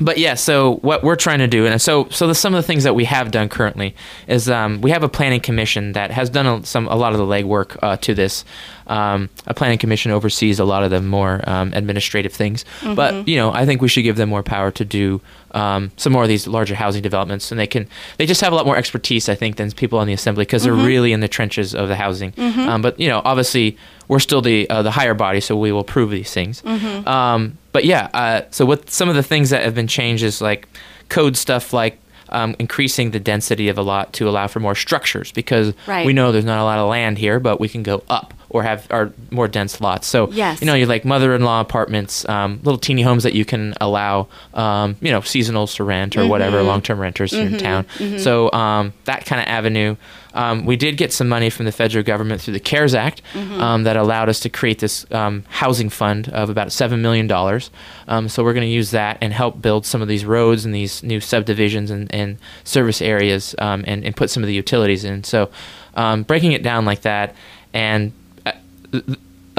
but 0.01 0.17
yeah, 0.17 0.33
so 0.35 0.75
what 0.77 1.03
we're 1.03 1.15
trying 1.15 1.39
to 1.39 1.47
do, 1.47 1.65
and 1.65 1.81
so 1.81 2.07
so 2.09 2.27
the, 2.27 2.35
some 2.35 2.53
of 2.53 2.57
the 2.61 2.67
things 2.67 2.83
that 2.83 2.95
we 2.95 3.05
have 3.05 3.31
done 3.31 3.49
currently 3.49 3.95
is 4.27 4.49
um, 4.49 4.81
we 4.81 4.91
have 4.91 5.03
a 5.03 5.09
planning 5.09 5.39
commission 5.41 5.93
that 5.93 6.11
has 6.11 6.29
done 6.29 6.45
a, 6.45 6.65
some 6.65 6.87
a 6.87 6.95
lot 6.95 7.11
of 7.13 7.19
the 7.19 7.25
legwork 7.25 7.77
uh, 7.81 7.97
to 7.97 8.13
this. 8.13 8.45
Um, 8.87 9.29
a 9.45 9.53
planning 9.53 9.77
commission 9.77 10.11
oversees 10.11 10.59
a 10.59 10.65
lot 10.65 10.83
of 10.83 10.89
the 10.89 10.99
more 10.99 11.47
um, 11.47 11.73
administrative 11.75 12.33
things, 12.33 12.65
but 12.95 13.27
you 13.27 13.35
know 13.37 13.51
I 13.53 13.65
think 13.67 13.81
we 13.81 13.87
should 13.87 14.01
give 14.03 14.15
them 14.15 14.29
more 14.29 14.41
power 14.41 14.71
to 14.71 14.83
do 14.83 15.21
um, 15.51 15.91
some 15.95 16.11
more 16.13 16.23
of 16.23 16.29
these 16.29 16.47
larger 16.47 16.73
housing 16.73 17.03
developments, 17.03 17.51
and 17.51 17.59
they 17.59 17.67
can 17.67 17.87
they 18.17 18.25
just 18.25 18.41
have 18.41 18.51
a 18.51 18.55
lot 18.55 18.65
more 18.65 18.77
expertise 18.77 19.29
I 19.29 19.35
think 19.35 19.57
than 19.57 19.69
people 19.73 19.99
on 19.99 20.07
the 20.07 20.13
assembly 20.13 20.43
because 20.45 20.63
they're 20.63 20.73
really 20.73 21.13
in 21.13 21.19
the 21.19 21.27
trenches 21.27 21.75
of 21.75 21.87
the 21.87 21.95
housing. 21.95 22.33
Um, 22.67 22.81
but 22.81 22.99
you 22.99 23.09
know 23.09 23.21
obviously 23.23 23.77
we're 24.07 24.17
still 24.19 24.41
the 24.41 24.67
uh, 24.71 24.81
the 24.81 24.89
higher 24.91 25.13
body, 25.13 25.39
so 25.39 25.55
we 25.55 25.71
will 25.71 25.83
prove 25.83 26.09
these 26.09 26.33
things. 26.33 26.63
Um, 27.05 27.58
but 27.71 27.85
yeah, 27.85 28.09
uh, 28.13 28.41
so 28.51 28.65
what 28.65 28.89
some 28.89 29.09
of 29.09 29.15
the 29.15 29.23
things 29.23 29.49
that 29.51 29.63
have 29.63 29.75
been 29.75 29.87
changed 29.87 30.23
is 30.23 30.41
like 30.41 30.67
code 31.09 31.37
stuff 31.37 31.73
like. 31.73 31.97
Um, 32.31 32.55
increasing 32.59 33.09
the 33.09 33.19
density 33.19 33.69
of 33.69 33.79
a 33.79 33.81
lot 33.81 34.13
to 34.13 34.29
allow 34.29 34.45
for 34.45 34.59
more 34.59 34.75
structures 34.75 35.31
because 35.31 35.73
Right. 35.87 36.05
we 36.05 36.13
know 36.13 36.31
there's 36.31 36.45
not 36.45 36.59
a 36.59 36.63
lot 36.63 36.77
of 36.77 36.87
land 36.87 37.17
here, 37.17 37.39
but 37.39 37.59
we 37.59 37.67
can 37.67 37.81
go 37.81 38.03
up 38.07 38.35
or 38.49 38.63
have 38.63 38.87
our 38.91 39.11
more 39.31 39.47
dense 39.47 39.79
lots. 39.79 40.07
So 40.07 40.31
Yes. 40.31 40.59
you 40.61 40.67
know, 40.67 40.73
you 40.73 40.85
like 40.85 41.05
mother-in-law 41.05 41.61
apartments, 41.61 42.27
um, 42.27 42.59
little 42.63 42.79
teeny 42.79 43.03
homes 43.03 43.23
that 43.23 43.33
you 43.33 43.45
can 43.45 43.75
allow, 43.79 44.27
um, 44.53 44.95
you 45.01 45.11
know, 45.11 45.21
seasonals 45.21 45.75
to 45.75 45.83
rent 45.83 46.17
or 46.17 46.27
whatever, 46.27 46.61
long-term 46.63 46.99
renters 46.99 47.31
here 47.31 47.45
in 47.47 47.57
town. 47.57 47.85
So 48.17 48.51
um, 48.51 48.93
that 49.05 49.25
kind 49.25 49.41
of 49.41 49.47
avenue. 49.47 49.95
Um, 50.31 50.65
we 50.67 50.75
did 50.75 50.95
get 50.97 51.11
some 51.11 51.27
money 51.27 51.49
from 51.49 51.65
the 51.65 51.71
federal 51.71 52.03
government 52.03 52.39
through 52.41 52.53
the 52.53 52.59
CARES 52.59 52.93
Act 52.93 53.23
um, 53.35 53.83
that 53.83 53.97
allowed 53.97 54.29
us 54.29 54.39
to 54.41 54.49
create 54.49 54.77
this 54.77 55.05
um, 55.11 55.43
housing 55.49 55.89
fund 55.89 56.29
of 56.29 56.51
about 56.51 56.71
seven 56.71 57.01
million 57.01 57.25
dollars. 57.25 57.71
Um, 58.07 58.29
so 58.29 58.43
we're 58.43 58.53
going 58.53 58.67
to 58.67 58.71
use 58.71 58.91
that 58.91 59.17
and 59.21 59.33
help 59.33 59.59
build 59.59 59.87
some 59.87 60.03
of 60.03 60.07
these 60.07 60.25
roads 60.25 60.65
and 60.65 60.73
these 60.73 61.01
new 61.01 61.19
subdivisions 61.19 61.89
and, 61.89 62.13
and 62.13 62.37
service 62.63 63.01
areas 63.01 63.55
um, 63.57 63.83
and, 63.87 64.05
and 64.05 64.15
put 64.15 64.29
some 64.29 64.43
of 64.43 64.47
the 64.47 64.53
utilities 64.53 65.03
in. 65.03 65.23
So 65.23 65.49
um, 65.95 66.21
breaking 66.23 66.51
it 66.51 66.61
down 66.61 66.85
like 66.85 67.01
that 67.01 67.35
and 67.73 68.11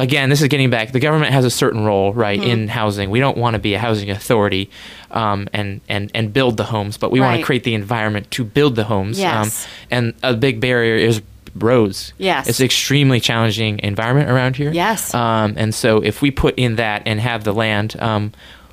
again, 0.01 0.31
this 0.31 0.43
is 0.43 0.49
getting 0.49 0.71
back. 0.71 0.93
The 0.93 1.01
government 1.01 1.33
has 1.33 1.45
a 1.45 1.51
certain 1.51 1.85
role, 1.85 2.13
right, 2.13 2.43
in 2.43 2.69
housing. 2.69 3.11
We 3.11 3.21
don't 3.21 3.37
want 3.37 3.55
to 3.55 3.59
be 3.61 3.75
a 3.75 3.79
housing 3.79 4.11
authority 4.11 4.71
um, 5.11 5.49
and 5.53 5.81
and 5.89 6.11
and 6.15 6.33
build 6.33 6.57
the 6.57 6.65
homes, 6.65 6.97
but 6.97 7.11
we 7.11 7.21
want 7.21 7.39
to 7.39 7.45
create 7.45 7.65
the 7.65 7.75
environment 7.75 8.31
to 8.33 8.45
build 8.45 8.77
the 8.77 8.85
homes. 8.85 9.19
Yes. 9.19 9.65
Um, 9.65 9.71
and 9.91 10.15
a 10.23 10.35
big 10.35 10.61
barrier 10.61 10.97
is 10.97 11.23
roads. 11.55 12.13
Yes. 12.17 12.49
it's 12.49 12.61
an 12.61 12.65
extremely 12.65 13.21
challenging 13.21 13.81
environment 13.81 14.31
around 14.31 14.57
here. 14.57 14.73
Yes. 14.73 15.13
Um, 15.15 15.55
and 15.57 15.75
so 15.75 16.03
if 16.03 16.23
we 16.23 16.31
put 16.31 16.55
in 16.57 16.77
that 16.77 17.03
and 17.07 17.21
have 17.21 17.45
the 17.45 17.53
land. 17.53 17.97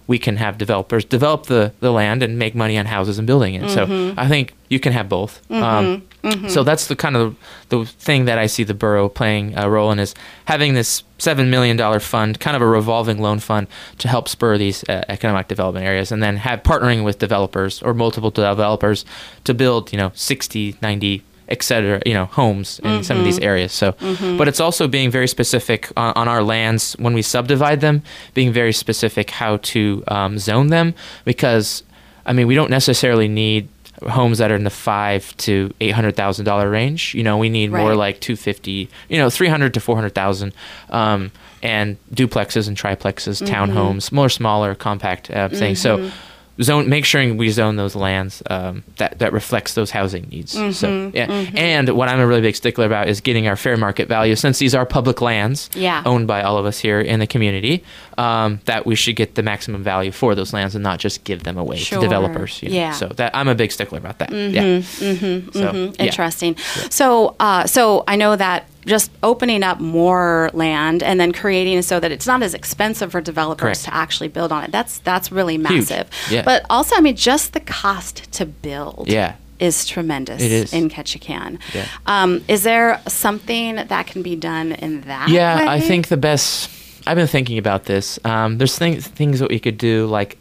We 0.08 0.18
can 0.20 0.38
have 0.38 0.58
developers 0.58 1.04
develop 1.06 1.48
the, 1.48 1.74
the 1.82 1.92
land 1.92 2.24
and 2.24 2.40
make 2.40 2.56
money 2.56 2.78
on 2.78 2.86
houses 2.86 3.18
and 3.20 3.28
building 3.28 3.56
it. 3.56 3.70
So 3.70 4.14
I 4.18 4.28
think 4.28 4.54
you 4.70 4.80
can 4.80 4.94
have 4.94 5.08
both. 5.10 5.42
Um, 5.52 6.04
So 6.50 6.64
that's 6.64 6.88
the 6.88 6.96
kind 6.96 7.16
of 7.16 7.36
the 7.70 7.86
thing 7.86 8.26
that 8.26 8.38
I 8.38 8.48
see 8.48 8.64
the 8.66 8.74
borough 8.74 9.08
playing 9.10 9.54
a 9.58 9.70
role 9.70 9.92
in 9.92 10.00
is 10.00 10.14
having 10.46 10.74
this 10.74 11.04
seven 11.20 11.50
million 11.50 11.78
dollar 11.78 12.00
fund, 12.00 12.40
kind 12.40 12.56
of 12.56 12.62
a 12.62 12.68
revolving 12.68 13.22
loan 13.22 13.40
fund, 13.40 13.68
to 14.00 14.08
help 14.08 14.28
spur 14.28 14.58
these 14.58 14.84
uh, 14.90 15.04
economic 15.08 15.48
development 15.48 15.86
areas, 15.86 16.12
and 16.12 16.22
then 16.22 16.38
have 16.38 16.64
partnering 16.64 17.04
with 17.06 17.18
developers 17.20 17.82
or 17.82 17.94
multiple 17.94 18.30
developers 18.32 19.06
to 19.44 19.54
build, 19.54 19.92
you 19.94 19.98
know, 19.98 20.12
60, 20.16 20.76
90 20.82 21.24
et 21.50 21.64
cetera, 21.64 22.02
you 22.06 22.14
know, 22.14 22.26
homes 22.26 22.80
in 22.84 23.04
some 23.04 23.18
of 23.18 23.24
these 23.24 23.40
areas. 23.40 23.72
So, 23.72 23.96
but 24.38 24.48
it's 24.48 24.60
also 24.60 24.88
being 24.88 25.12
very 25.12 25.28
specific 25.28 25.90
on, 25.96 26.14
on 26.16 26.28
our 26.28 26.44
lands 26.44 26.94
when 27.00 27.14
we 27.14 27.22
subdivide 27.22 27.80
them, 27.82 28.02
being 28.34 28.52
very 28.52 28.74
specific 28.74 29.30
how 29.30 29.58
to 29.58 30.04
um, 30.08 30.38
zone 30.40 30.68
them, 30.68 30.94
because 31.26 31.84
I 32.26 32.34
mean, 32.34 32.48
we 32.48 32.56
don't 32.56 32.70
necessarily 32.70 33.28
need 33.28 33.70
homes 34.10 34.38
that 34.38 34.52
are 34.52 34.56
in 34.56 34.64
the 34.64 34.70
five 34.70 35.36
to 35.38 35.74
eight 35.80 35.96
hundred 35.96 36.16
thousand 36.16 36.46
dollar 36.46 36.70
range. 36.70 37.16
You 37.16 37.24
know, 37.24 37.38
we 37.38 37.50
need 37.50 37.72
more 37.72 37.96
like 37.96 38.20
two 38.20 38.36
fifty, 38.36 38.90
you 39.10 39.18
know, 39.18 39.30
three 39.30 39.48
hundred 39.48 39.74
to 39.76 39.80
four 39.80 39.96
hundred 39.96 40.14
thousand, 40.14 40.54
um, 40.90 41.32
and 41.64 41.98
duplexes 42.14 42.68
and 42.68 42.78
triplexes, 42.78 43.42
townhomes, 43.48 44.12
more 44.12 44.30
smaller, 44.30 44.76
compact 44.76 45.32
uh, 45.32 45.50
things. 45.50 45.82
So. 45.82 46.12
Zone, 46.62 46.90
make 46.90 47.06
sure 47.06 47.34
we 47.36 47.50
zone 47.50 47.76
those 47.76 47.96
lands 47.96 48.42
um, 48.50 48.84
that 48.98 49.20
that 49.20 49.32
reflects 49.32 49.76
those 49.76 49.92
housing 49.92 50.28
needs. 50.30 50.54
So 50.78 51.12
yeah, 51.14 51.30
and 51.56 51.90
what 51.90 52.10
I'm 52.10 52.20
a 52.20 52.26
really 52.26 52.42
big 52.42 52.56
stickler 52.56 52.86
about 52.86 53.08
is 53.10 53.22
getting 53.22 53.48
our 53.48 53.56
fair 53.56 53.78
market 53.78 54.08
value. 54.08 54.36
Since 54.36 54.58
these 54.60 54.74
are 54.74 54.86
public 54.86 55.22
lands, 55.22 55.70
Yeah. 55.76 56.02
owned 56.06 56.26
by 56.28 56.42
all 56.42 56.58
of 56.58 56.66
us 56.66 56.80
here 56.80 57.00
in 57.00 57.20
the 57.20 57.28
community, 57.28 57.84
um, 58.18 58.60
that 58.66 58.86
we 58.86 58.96
should 58.96 59.16
get 59.16 59.36
the 59.36 59.44
maximum 59.44 59.84
value 59.84 60.12
for 60.12 60.34
those 60.36 60.52
lands 60.54 60.74
and 60.76 60.84
not 60.84 61.00
just 61.00 61.24
give 61.24 61.44
them 61.44 61.58
away 61.58 61.78
Sure. 61.78 62.00
to 62.00 62.04
developers. 62.06 62.62
you 62.64 62.70
know. 62.70 62.76
Yeah. 62.76 62.92
So 62.94 63.08
that 63.10 63.36
I'm 63.36 63.48
a 63.48 63.56
big 63.56 63.72
stickler 63.72 63.98
about 64.00 64.20
that. 64.20 64.32
Yeah. 64.32 64.64
Mm-hmm. 64.64 65.52
So, 65.52 65.74
yeah. 66.00 66.04
Interesting. 66.06 66.56
So, 66.90 67.36
uh, 67.40 67.66
so 67.68 68.04
I 68.08 68.16
know 68.16 68.36
that 68.36 68.66
just 68.86 69.12
opening 69.22 69.64
up 69.64 69.80
more 69.80 70.50
land 70.54 71.04
and 71.04 71.20
then 71.20 71.32
creating 71.34 71.82
so 71.82 72.00
that 72.00 72.12
it's 72.12 72.26
not 72.26 72.42
as 72.42 72.54
expensive 72.54 73.12
for 73.12 73.20
developers 73.22 73.62
Correct. 73.62 73.84
to 73.84 73.94
actually 73.94 74.30
build 74.30 74.52
on 74.52 74.64
it. 74.64 74.72
That's 74.72 75.00
that's 75.00 75.32
really 75.32 75.58
massive. 75.58 76.10
Yeah. 76.30 76.44
But 76.44 76.66
also, 76.70 76.96
I 76.96 77.02
mean, 77.02 77.16
just 77.16 77.54
the 77.54 77.60
cost 77.60 78.32
to 78.34 78.46
build. 78.46 79.10
Yeah. 79.10 79.36
Is 79.60 79.86
tremendous 79.88 80.40
It 80.42 80.52
is. 80.52 80.72
in 80.72 80.88
Ketchikan. 80.88 81.58
Yeah. 81.74 81.88
Um, 82.06 82.44
is 82.48 82.62
there 82.62 83.02
something 83.08 83.76
that 83.78 84.06
can 84.06 84.22
be 84.22 84.36
done 84.36 84.72
in 84.74 85.02
that? 85.02 85.30
Yeah, 85.30 85.66
I 85.68 85.80
think 85.80 86.10
the 86.10 86.18
best. 86.18 86.70
I've 87.08 87.16
been 87.18 87.28
thinking 87.28 87.58
about 87.58 87.86
this. 87.86 88.20
Um, 88.26 88.58
there's 88.58 88.78
things 88.78 89.08
things 89.08 89.40
that 89.40 89.50
we 89.50 89.60
could 89.60 89.78
do, 89.78 90.08
like 90.08 90.38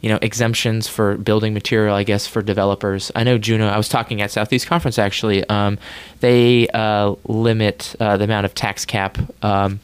you 0.00 0.10
know, 0.10 0.18
exemptions 0.22 0.86
for 0.86 1.16
building 1.16 1.52
material. 1.52 1.94
I 1.94 2.02
guess 2.02 2.26
for 2.26 2.42
developers. 2.42 3.10
I 3.14 3.24
know 3.24 3.38
Juneau. 3.38 3.66
I 3.66 3.76
was 3.76 3.88
talking 3.88 4.22
at 4.22 4.30
Southeast 4.30 4.66
Conference 4.66 4.98
actually. 4.98 5.46
Um, 5.48 5.78
they 6.20 6.68
uh, 6.68 7.14
limit 7.24 7.94
uh, 7.98 8.16
the 8.16 8.24
amount 8.24 8.46
of 8.46 8.54
tax 8.54 8.84
cap 8.84 9.18
um, 9.42 9.80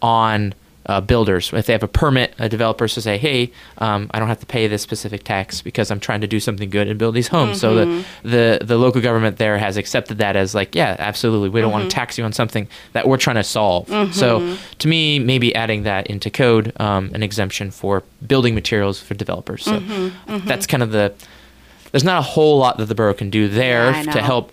on. 0.00 0.54
Uh, 0.86 1.00
builders, 1.00 1.50
if 1.54 1.64
they 1.64 1.72
have 1.72 1.82
a 1.82 1.88
permit, 1.88 2.34
a 2.38 2.46
developer 2.48 2.86
to 2.86 3.00
say, 3.00 3.16
"Hey, 3.16 3.50
um, 3.78 4.10
I 4.12 4.18
don't 4.18 4.28
have 4.28 4.40
to 4.40 4.46
pay 4.46 4.66
this 4.66 4.82
specific 4.82 5.24
tax 5.24 5.62
because 5.62 5.90
I'm 5.90 5.98
trying 5.98 6.20
to 6.20 6.26
do 6.26 6.38
something 6.40 6.68
good 6.68 6.88
and 6.88 6.98
build 6.98 7.14
these 7.14 7.28
homes." 7.28 7.58
So 7.60 7.74
the, 7.74 8.04
the 8.22 8.58
the 8.62 8.76
local 8.76 9.00
government 9.00 9.38
there 9.38 9.56
has 9.56 9.78
accepted 9.78 10.18
that 10.18 10.36
as 10.36 10.54
like, 10.54 10.74
yeah, 10.74 10.94
absolutely, 10.98 11.48
we 11.48 11.62
don't 11.62 11.72
want 11.72 11.84
to 11.84 11.94
tax 11.94 12.18
you 12.18 12.24
on 12.24 12.32
something 12.34 12.68
that 12.92 13.08
we're 13.08 13.16
trying 13.16 13.36
to 13.36 13.44
solve. 13.44 13.88
So 14.12 14.56
to 14.78 14.88
me, 14.88 15.18
maybe 15.18 15.54
adding 15.54 15.84
that 15.84 16.06
into 16.08 16.28
code, 16.30 16.72
um, 16.78 17.10
an 17.14 17.22
exemption 17.22 17.70
for 17.70 18.02
building 18.26 18.54
materials 18.54 19.00
for 19.00 19.14
developers. 19.14 19.64
So 19.64 19.80
that's 20.26 20.66
kind 20.66 20.82
of 20.82 20.90
the. 20.92 21.14
There's 21.92 22.04
not 22.04 22.18
a 22.18 22.22
whole 22.22 22.58
lot 22.58 22.76
that 22.78 22.86
the 22.86 22.94
borough 22.94 23.14
can 23.14 23.30
do 23.30 23.48
there 23.48 23.90
Yeah, 23.92 24.02
to 24.12 24.20
help 24.20 24.52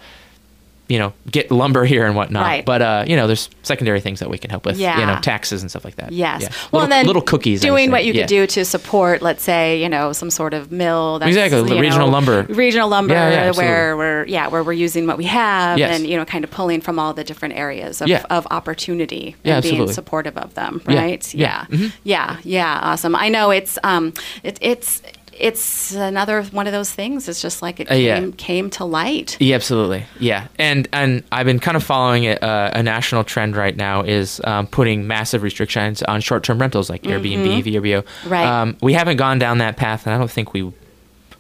you 0.92 1.00
know 1.00 1.14
get 1.30 1.50
lumber 1.52 1.86
here 1.94 2.06
and 2.06 2.16
whatnot. 2.16 2.44
Right. 2.44 2.66
But 2.66 2.82
uh, 2.82 3.06
you 3.08 3.16
know, 3.16 3.26
there's 3.28 3.50
secondary 3.64 4.02
things 4.02 4.20
that 4.20 4.30
we 4.30 4.38
can 4.38 4.50
help 4.50 4.66
with. 4.66 4.78
Yeah. 4.78 5.00
You 5.00 5.06
know, 5.06 5.20
taxes 5.22 5.62
and 5.62 5.70
stuff 5.72 5.86
like 5.86 5.96
that. 5.96 6.12
Yes. 6.12 6.42
Yeah. 6.42 6.50
Well, 6.72 6.82
little, 6.82 6.88
then 6.90 7.06
little 7.08 7.22
cookies. 7.22 7.62
Doing 7.62 7.92
what 7.92 8.04
you 8.06 8.14
Yeah. 8.14 8.24
could 8.24 8.30
do 8.30 8.48
to 8.48 8.66
support, 8.66 9.22
let's 9.22 9.44
say, 9.44 9.82
you 9.82 9.88
know, 9.90 10.12
some 10.14 10.30
sort 10.30 10.54
of 10.54 10.72
mill. 10.72 11.20
That's, 11.20 11.30
Exactly, 11.30 11.62
the 11.64 11.80
regional 11.80 12.08
know, 12.08 12.14
lumber. 12.14 12.44
Regional 12.50 12.90
lumber, 12.90 13.14
Yeah, 13.14 13.52
where 13.52 13.96
we're 13.96 14.26
yeah, 14.28 14.48
where 14.50 14.64
we're 14.64 14.74
using 14.74 15.08
what 15.08 15.18
we 15.18 15.26
have, 15.26 15.80
Yes. 15.80 15.98
and 15.98 16.08
you 16.08 16.18
know, 16.18 16.26
kind 16.26 16.44
of 16.44 16.52
pulling 16.52 16.82
from 16.82 17.00
all 17.00 17.14
the 17.14 17.24
different 17.24 17.56
areas 17.56 18.02
of, 18.02 18.10
of 18.30 18.46
opportunity 18.52 19.36
Yeah, 19.44 19.56
and 19.56 19.64
being 19.64 19.92
supportive 19.92 20.38
of 20.38 20.54
them. 20.56 20.82
Right? 20.86 21.34
yeah, 21.34 21.66
Yeah. 21.70 21.78
mhm. 21.78 21.92
Yeah. 22.04 22.38
Yeah. 22.44 22.80
Awesome. 22.84 23.16
I 23.16 23.30
know 23.30 23.52
it's 23.52 23.78
um, 23.84 24.14
it, 24.44 24.58
it's. 24.62 25.02
It's 25.42 25.94
another 25.96 26.44
one 26.44 26.68
of 26.68 26.74
those 26.74 26.92
things. 26.92 27.28
It's 27.28 27.42
just 27.42 27.62
like 27.62 27.80
it 27.80 27.90
Uh, 27.92 27.96
yeah. 27.96 28.20
came, 28.20 28.34
came 28.34 28.70
to 28.72 28.86
light. 28.86 29.38
Yeah, 29.40 29.56
absolutely. 29.56 30.06
Yeah, 30.20 30.48
and 30.60 30.88
and 30.94 31.24
I've 31.32 31.46
been 31.46 31.60
kind 31.60 31.76
of 31.76 31.84
following 31.84 32.24
it. 32.26 32.42
Uh, 32.44 32.70
a 32.74 32.84
national 32.84 33.24
trend 33.24 33.56
right 33.56 33.76
now 33.76 34.04
is 34.04 34.40
um, 34.44 34.68
putting 34.68 35.08
massive 35.08 35.42
restrictions 35.44 36.04
on 36.04 36.22
short-term 36.22 36.60
rentals 36.60 36.90
like 36.90 37.04
Airbnb, 37.04 37.64
VRBO. 37.64 38.04
Mm-hmm. 38.04 38.30
Right. 38.30 38.46
Um, 38.46 38.78
we 38.82 38.94
haven't 38.94 39.18
gone 39.18 39.40
down 39.40 39.58
that 39.58 39.78
path, 39.78 40.06
and 40.06 40.14
I 40.14 40.18
don't 40.18 40.30
think 40.32 40.54
we 40.54 40.72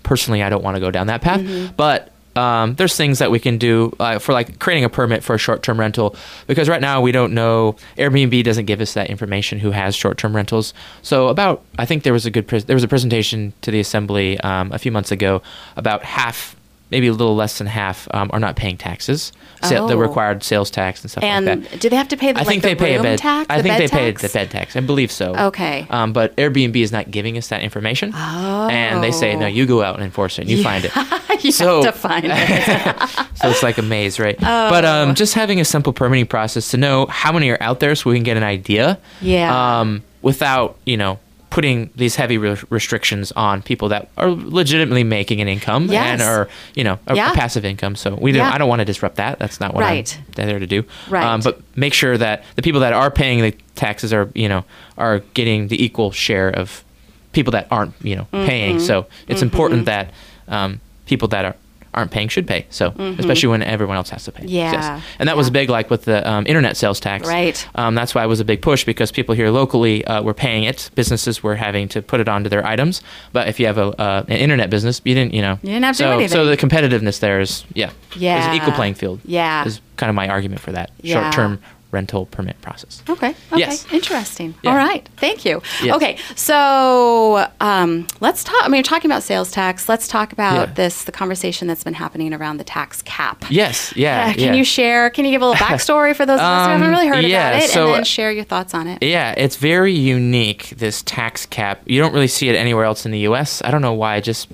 personally. 0.04 0.42
I 0.44 0.50
don't 0.50 0.64
want 0.64 0.76
to 0.76 0.82
go 0.82 0.92
down 0.92 1.08
that 1.08 1.22
path, 1.22 1.42
Mm-hmm. 1.42 1.76
but. 1.78 2.08
Um, 2.36 2.76
there's 2.76 2.96
things 2.96 3.20
that 3.20 3.32
we 3.32 3.39
can 3.39 3.58
do 3.58 3.94
uh, 4.00 4.20
for 4.20 4.32
like 4.32 4.60
creating 4.60 4.84
a 4.84 4.89
permit 4.89 5.24
for 5.24 5.36
a 5.36 5.38
short-term 5.38 5.80
rental 5.80 6.15
because 6.48 6.70
right 6.70 6.82
now 6.82 7.02
we 7.02 7.12
don't 7.12 7.34
know 7.34 7.76
Airbnb 7.98 8.44
doesn't 8.44 8.65
give 8.65 8.80
us 8.80 8.94
that 8.94 9.10
information 9.10 9.60
who 9.60 9.72
has 9.72 9.96
short-term 9.96 10.36
rentals. 10.36 10.74
So 11.02 11.28
about 11.28 11.63
I 11.78 11.86
think 11.86 12.04
there 12.04 12.13
was 12.13 12.26
a 12.26 12.32
good 12.32 12.48
pres- 12.48 12.65
there 12.65 12.76
was 12.76 12.84
a 12.84 12.88
presentation 12.88 13.54
to 13.62 13.72
the 13.72 13.80
assembly 13.80 14.39
um, 14.41 14.72
a 14.72 14.80
few 14.80 14.91
months 14.91 15.12
ago 15.12 15.41
about 15.76 16.04
half 16.04 16.56
maybe 16.92 17.08
a 17.08 17.12
little 17.14 17.36
less 17.36 17.58
than 17.58 17.68
half 17.68 18.08
um, 18.14 18.30
are 18.34 18.40
not 18.40 18.56
paying 18.56 18.78
taxes, 18.78 19.32
sa- 19.64 19.88
the 19.88 19.94
Oh. 19.94 19.98
required 19.98 20.44
sales 20.44 20.70
tax 20.70 21.02
and 21.02 21.10
stuff 21.10 21.24
And 21.24 21.46
like 21.46 21.70
that. 21.72 21.80
do 21.80 21.90
they 21.90 21.96
have 21.96 22.10
to 22.10 22.18
pay 22.18 22.32
the, 22.34 22.40
I 22.40 22.44
like, 22.44 22.48
think 22.48 22.62
the 22.64 22.68
they 22.70 22.76
pay 22.76 22.96
a 22.96 23.02
bed 23.02 23.20
tax? 23.20 23.48
I 23.50 23.58
the 23.58 23.64
think 23.64 23.78
they 23.78 23.88
pay 23.88 24.12
the 24.12 24.30
bed 24.30 24.52
tax. 24.52 24.76
I 24.76 24.82
believe 24.82 25.12
so. 25.12 25.34
Okay. 25.36 25.88
Um, 25.90 26.14
but 26.14 26.36
Airbnb 26.36 26.76
is 26.76 26.92
not 26.92 27.10
giving 27.10 27.38
us 27.38 27.48
that 27.48 27.62
information, 27.62 28.14
and 28.14 29.04
they 29.04 29.12
say 29.12 29.36
no, 29.36 29.48
you 29.48 29.66
go 29.66 29.82
out 29.82 29.96
and 29.96 30.04
enforce 30.04 30.38
it, 30.38 30.42
and 30.44 30.50
you 30.52 30.62
find 30.62 30.86
it. 30.86 30.92
you 31.44 31.52
So- 31.52 31.82
have 31.84 31.94
to 31.94 32.00
find 32.00 32.26
it. 32.28 33.10
so 33.36 33.50
it's 33.50 33.64
like 33.64 33.78
a 33.78 33.82
maze, 33.82 34.20
right? 34.20 34.36
Oh. 34.40 34.70
But 34.70 34.86
um, 34.86 35.16
just 35.16 35.34
having 35.34 35.60
a 35.60 35.66
simple 35.66 35.94
permitting 35.94 36.28
process 36.28 36.72
to 36.72 36.78
know 36.78 37.06
how 37.08 37.32
many 37.32 37.50
are 37.50 37.58
out 37.62 37.80
there, 37.80 37.96
so 37.96 38.10
we 38.10 38.16
can 38.18 38.24
get 38.24 38.38
an 38.38 38.44
idea. 38.44 39.00
Yeah. 39.22 39.80
Um, 39.80 40.04
without 40.22 40.78
you 40.86 40.98
know 40.98 41.18
putting 41.52 41.92
these 41.96 42.16
heavy 42.16 42.38
re- 42.40 42.58
restrictions 42.72 43.32
on 43.34 43.62
people 43.62 43.90
that 43.90 44.10
are 44.18 44.30
legitimately 44.32 45.04
making 45.04 45.42
an 45.42 45.48
income 45.48 45.88
Yes. 45.92 46.08
and 46.08 46.22
are 46.24 46.50
you 46.74 46.84
know 46.84 46.98
a, 47.06 47.14
a 47.14 47.16
passive 47.34 47.64
income. 47.66 47.96
So 47.96 48.16
we 48.16 48.32
don't. 48.32 48.40
Yeah. 48.48 48.52
I 48.56 48.58
don't 48.58 48.70
want 48.70 48.80
to 48.80 48.86
disrupt 48.86 49.18
that. 49.18 49.38
That's 49.38 49.60
not 49.60 49.74
what 49.76 49.82
Right. 49.82 50.18
I'm 50.40 50.48
there 50.48 50.58
to 50.60 50.66
do. 50.66 50.84
Right. 51.10 51.24
Um, 51.24 51.42
but 51.42 51.62
make 51.76 51.94
sure 51.94 52.18
that 52.18 52.44
the 52.56 52.62
people 52.64 52.82
that 52.82 52.94
are 52.94 53.12
paying 53.12 53.42
the 53.42 53.52
taxes 53.76 54.12
are 54.14 54.32
you 54.34 54.50
know 54.50 54.64
are 54.98 55.20
getting 55.36 55.68
the 55.68 55.84
equal 55.84 56.12
share 56.12 56.50
of 56.50 56.84
people 57.34 57.52
that 57.52 57.68
aren't 57.70 57.94
you 58.02 58.16
know 58.16 58.28
paying. 58.32 58.78
Mm-hmm. 58.78 58.86
So 58.88 59.06
it's 59.28 59.42
important 59.44 59.86
that 59.86 60.12
um, 60.48 60.80
people 61.06 61.28
that 61.30 61.46
are 61.46 61.56
aren't 61.94 62.12
paying 62.12 62.28
should 62.30 62.48
pay. 62.48 62.66
So 62.70 62.90
especially 63.20 63.50
when 63.50 63.64
everyone 63.64 63.98
else 63.98 64.10
has 64.10 64.24
to 64.26 64.32
pay. 64.32 64.44
Mm-hmm. 64.44 64.54
Yeah, 64.54 65.02
And 65.20 65.28
that 65.28 65.36
was 65.38 65.50
big, 65.50 65.70
like 65.70 65.90
with 65.90 66.06
the 66.06 66.28
um, 66.30 66.46
internet 66.48 66.78
sales 66.78 67.00
tax. 67.00 67.28
Right. 67.28 67.68
Um, 67.76 67.96
that's 67.96 68.16
why 68.16 68.24
it 68.24 68.28
was 68.28 68.40
a 68.40 68.46
big 68.46 68.62
push 68.62 68.86
because 68.86 69.12
people 69.12 69.36
here 69.36 69.50
locally 69.50 70.06
uh, 70.06 70.22
were 70.22 70.34
paying 70.34 70.64
it. 70.64 70.90
Businesses 70.96 71.44
were 71.44 71.56
having 71.56 71.88
to 71.90 72.02
put 72.02 72.20
it 72.20 72.30
onto 72.30 72.50
their 72.50 72.66
items. 72.66 73.02
But 73.34 73.48
if 73.48 73.60
you 73.60 73.66
have 73.68 73.78
a 73.78 73.88
uh, 74.02 74.24
an 74.28 74.38
internet 74.38 74.70
business, 74.70 75.02
you 75.04 75.14
didn't, 75.16 75.34
you 75.34 75.42
know. 75.42 75.60
You 75.62 75.70
didn't 75.70 75.84
have 75.84 75.98
to 75.98 76.04
do 76.04 76.08
so, 76.08 76.12
anything. 76.12 76.30
So 76.30 76.46
the 76.46 76.58
competitiveness 76.58 77.20
there 77.20 77.40
is, 77.40 77.66
yeah. 77.74 77.92
Yeah. 78.16 78.40
Is 78.40 78.46
an 78.48 78.54
equal 78.56 78.74
playing 78.74 78.94
field. 78.96 79.20
Yeah. 79.26 79.66
Is 79.66 79.82
kind 79.98 80.10
of 80.10 80.16
my 80.16 80.28
argument 80.30 80.62
for 80.62 80.72
that 80.72 80.92
Yeah. 81.02 81.22
short 81.22 81.34
term 81.34 81.60
rental 81.92 82.26
permit 82.28 82.60
process. 82.62 83.04
Okay. 83.10 83.30
Okay. 83.52 83.60
Yes. 83.60 83.86
Interesting. 83.92 84.56
Yeah. 84.64 84.72
All 84.72 84.76
right. 84.78 85.08
Thank 85.18 85.46
you. 85.46 85.62
Yes. 85.84 85.96
Okay. 85.96 86.18
So 86.36 87.48
um, 87.60 88.08
let's 88.20 88.44
talk. 88.44 88.64
I 88.64 88.68
mean, 88.68 88.80
you're 88.80 88.84
talking 88.84 89.10
about 89.12 89.24
sales 89.24 89.52
tax. 89.52 89.88
Let's 89.90 90.08
talk 90.08 90.34
about 90.34 90.70
Yeah. 90.70 90.74
this 90.74 91.04
the 91.04 91.12
conversation 91.12 91.68
that's 91.68 91.84
been 91.84 91.94
happening 91.94 92.34
around 92.34 92.58
the 92.58 92.64
tax 92.64 93.02
cap. 93.02 93.46
Yes. 93.50 93.94
Yeah. 93.96 94.28
Uh, 94.30 94.34
can 94.34 94.40
yeah. 94.40 94.54
you 94.54 94.64
share? 94.64 95.10
Can 95.10 95.26
you 95.26 95.32
give 95.32 95.42
a 95.42 95.48
little 95.48 95.66
backstory 95.66 96.16
for 96.16 96.26
those 96.26 96.40
of 96.40 96.46
us 96.46 96.66
who 96.68 96.72
haven't 96.74 96.88
Um, 96.88 96.94
really 96.94 97.08
heard 97.08 97.24
yeah, 97.26 97.50
about 97.52 97.64
it, 97.64 97.70
so- 97.70 97.86
and 97.88 97.96
then 97.96 98.04
share 98.04 98.32
your 98.32 98.44
thoughts 98.46 98.74
on 98.74 98.88
it? 98.88 99.02
Yeah, 99.04 99.34
it's 99.38 99.56
very 99.56 99.94
unique. 99.94 100.70
This 100.78 101.02
tax 101.04 101.46
cap. 101.46 101.82
You 101.86 102.02
don't 102.02 102.14
really 102.14 102.28
see 102.28 102.50
it 102.50 102.56
anywhere 102.56 102.86
else 102.86 103.06
in 103.06 103.12
the 103.12 103.20
U.S. 103.20 103.62
I 103.64 103.72
don't 103.72 103.82
know 103.82 103.94
why. 103.94 104.20
Just 104.22 104.48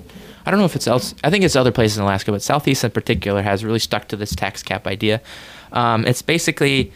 I 0.46 0.50
don't 0.50 0.60
know 0.60 0.66
if 0.66 0.76
it's 0.76 0.86
else. 0.86 1.14
I 1.22 1.30
think 1.30 1.44
it's 1.44 1.56
other 1.56 1.72
places 1.72 1.98
in 1.98 2.04
Alaska, 2.04 2.32
but 2.32 2.42
Southeast 2.42 2.82
in 2.84 2.90
particular 2.90 3.42
has 3.42 3.64
really 3.64 3.78
stuck 3.78 4.08
to 4.08 4.16
this 4.16 4.34
tax 4.34 4.62
cap 4.62 4.86
idea. 4.86 5.20
Um, 5.72 6.06
it's 6.06 6.22
basically 6.22 6.92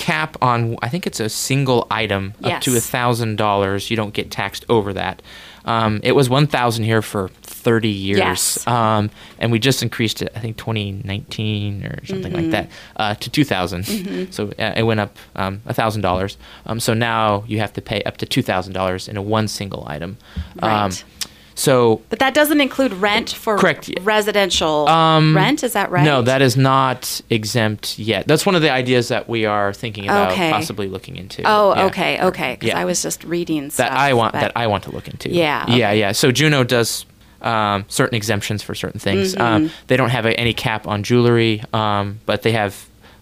cap 0.00 0.36
on. 0.42 0.76
I 0.82 0.88
think 0.88 1.06
it's 1.06 1.20
a 1.20 1.28
single 1.28 1.86
item 1.90 2.32
up 2.42 2.62
to 2.62 2.76
a 2.76 2.80
thousand 2.80 3.36
dollars. 3.36 3.90
You 3.90 3.96
don't 3.96 4.14
get 4.14 4.30
taxed 4.30 4.64
over 4.68 4.92
that. 4.94 5.20
Um, 5.66 6.00
it 6.02 6.12
was 6.12 6.28
one 6.30 6.46
thousand 6.46 6.84
here 6.84 7.02
for 7.02 7.28
thirty 7.42 7.88
years. 7.90 8.18
Yes. 8.18 8.66
Um, 8.66 9.10
and 9.38 9.52
we 9.52 9.58
just 9.58 9.82
increased 9.82 10.22
it, 10.22 10.32
I 10.34 10.40
think 10.40 10.56
2019 10.56 11.84
or 11.84 12.04
something 12.06 12.32
Mm-hmm. 12.32 12.42
like 12.42 12.50
that, 12.52 12.70
uh, 12.96 13.14
to 13.16 13.30
2000. 13.30 14.32
So 14.32 14.48
uh, 14.58 14.72
it 14.76 14.82
went 14.84 15.00
up 15.00 15.16
um, 15.36 15.60
$1,000. 15.68 16.36
Um, 16.66 16.80
so 16.80 16.94
now 16.94 17.44
you 17.46 17.58
have 17.60 17.72
to 17.74 17.82
pay 17.82 18.02
up 18.04 18.16
to 18.18 18.26
$2,000 18.26 19.08
in 19.08 19.16
a 19.18 19.22
one 19.22 19.48
single 19.48 19.84
item. 19.86 20.16
Um, 20.62 20.70
Right. 20.90 21.04
So 21.60 22.00
But 22.08 22.20
that 22.20 22.32
doesn't 22.32 22.62
include 22.62 22.94
rent 22.94 23.28
for 23.30 23.58
Correct. 23.58 23.90
residential 24.00 24.88
Um, 24.88 25.36
rent. 25.36 25.62
Is 25.62 25.74
that 25.74 25.90
right? 25.90 26.02
no, 26.02 26.22
that 26.22 26.40
is 26.40 26.56
not 26.56 27.20
exempt 27.28 27.98
yet. 27.98 28.26
That's 28.26 28.46
one 28.46 28.54
of 28.54 28.62
the 28.62 28.70
ideas 28.70 29.08
that 29.08 29.28
we 29.28 29.44
are 29.44 29.74
thinking 29.74 30.04
about 30.04 30.32
Okay. 30.32 30.50
possibly 30.50 30.88
looking 30.88 31.16
into. 31.16 31.42
Oh, 31.44 31.74
Yeah. 31.76 31.84
okay, 31.86 32.20
okay. 32.22 32.52
Because 32.58 32.68
Yeah. 32.68 32.78
I 32.80 32.86
was 32.86 33.02
just 33.02 33.24
reading 33.24 33.64
that 33.64 33.72
stuff, 33.72 33.90
I 33.92 34.14
want 34.14 34.32
but- 34.32 34.40
that 34.40 34.52
I 34.56 34.68
want 34.68 34.84
to 34.84 34.90
look 34.90 35.06
into. 35.06 35.28
Yeah, 35.28 35.66
yeah, 35.68 35.88
okay. 35.90 35.98
yeah. 36.00 36.12
So 36.12 36.32
Juneau 36.32 36.64
does 36.64 37.04
um, 37.42 37.84
certain 37.88 38.16
exemptions 38.16 38.62
for 38.62 38.74
certain 38.74 39.00
things. 39.00 39.34
Mm-hmm. 39.34 39.42
Um, 39.42 39.70
they 39.86 39.96
don't 39.96 40.10
have 40.10 40.26
a, 40.26 40.38
any 40.38 40.52
cap 40.52 40.86
on 40.86 41.02
jewelry, 41.02 41.62
um, 41.72 42.20
but 42.26 42.42
they 42.42 42.52
have 42.52 42.74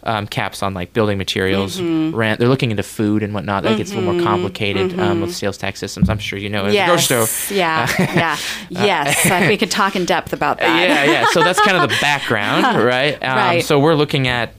um, 0.04 0.26
caps 0.26 0.62
on 0.62 0.74
like 0.74 0.92
building 0.92 1.18
materials, 1.18 1.78
Mm-hmm. 1.80 2.16
rent. 2.16 2.38
They're 2.38 2.48
looking 2.48 2.70
into 2.70 2.82
food 2.82 3.22
and 3.22 3.34
whatnot. 3.34 3.62
That 3.64 3.76
gets 3.76 3.92
a 3.92 3.96
little 3.96 4.12
more 4.14 4.22
complicated 4.22 4.98
um, 4.98 5.20
with 5.20 5.34
sales 5.34 5.58
tax 5.58 5.80
systems. 5.80 6.08
I'm 6.08 6.18
sure 6.18 6.38
you 6.38 6.48
know. 6.48 6.66
Yes. 6.68 7.04
store. 7.04 7.54
Yeah. 7.56 7.88
Yeah. 7.98 8.36
yes. 8.70 9.28
like 9.28 9.48
we 9.48 9.56
could 9.56 9.70
talk 9.70 9.96
in 9.96 10.04
depth 10.04 10.32
about 10.32 10.58
that. 10.58 10.88
yeah, 10.88 11.04
yeah. 11.04 11.26
So 11.32 11.42
that's 11.42 11.60
kind 11.60 11.76
of 11.76 11.88
the 11.88 11.96
background, 12.00 12.64
right? 12.84 13.14
Um, 13.22 13.36
Right. 13.36 13.64
So 13.64 13.78
we're 13.80 13.94
looking 13.94 14.28
at 14.28 14.54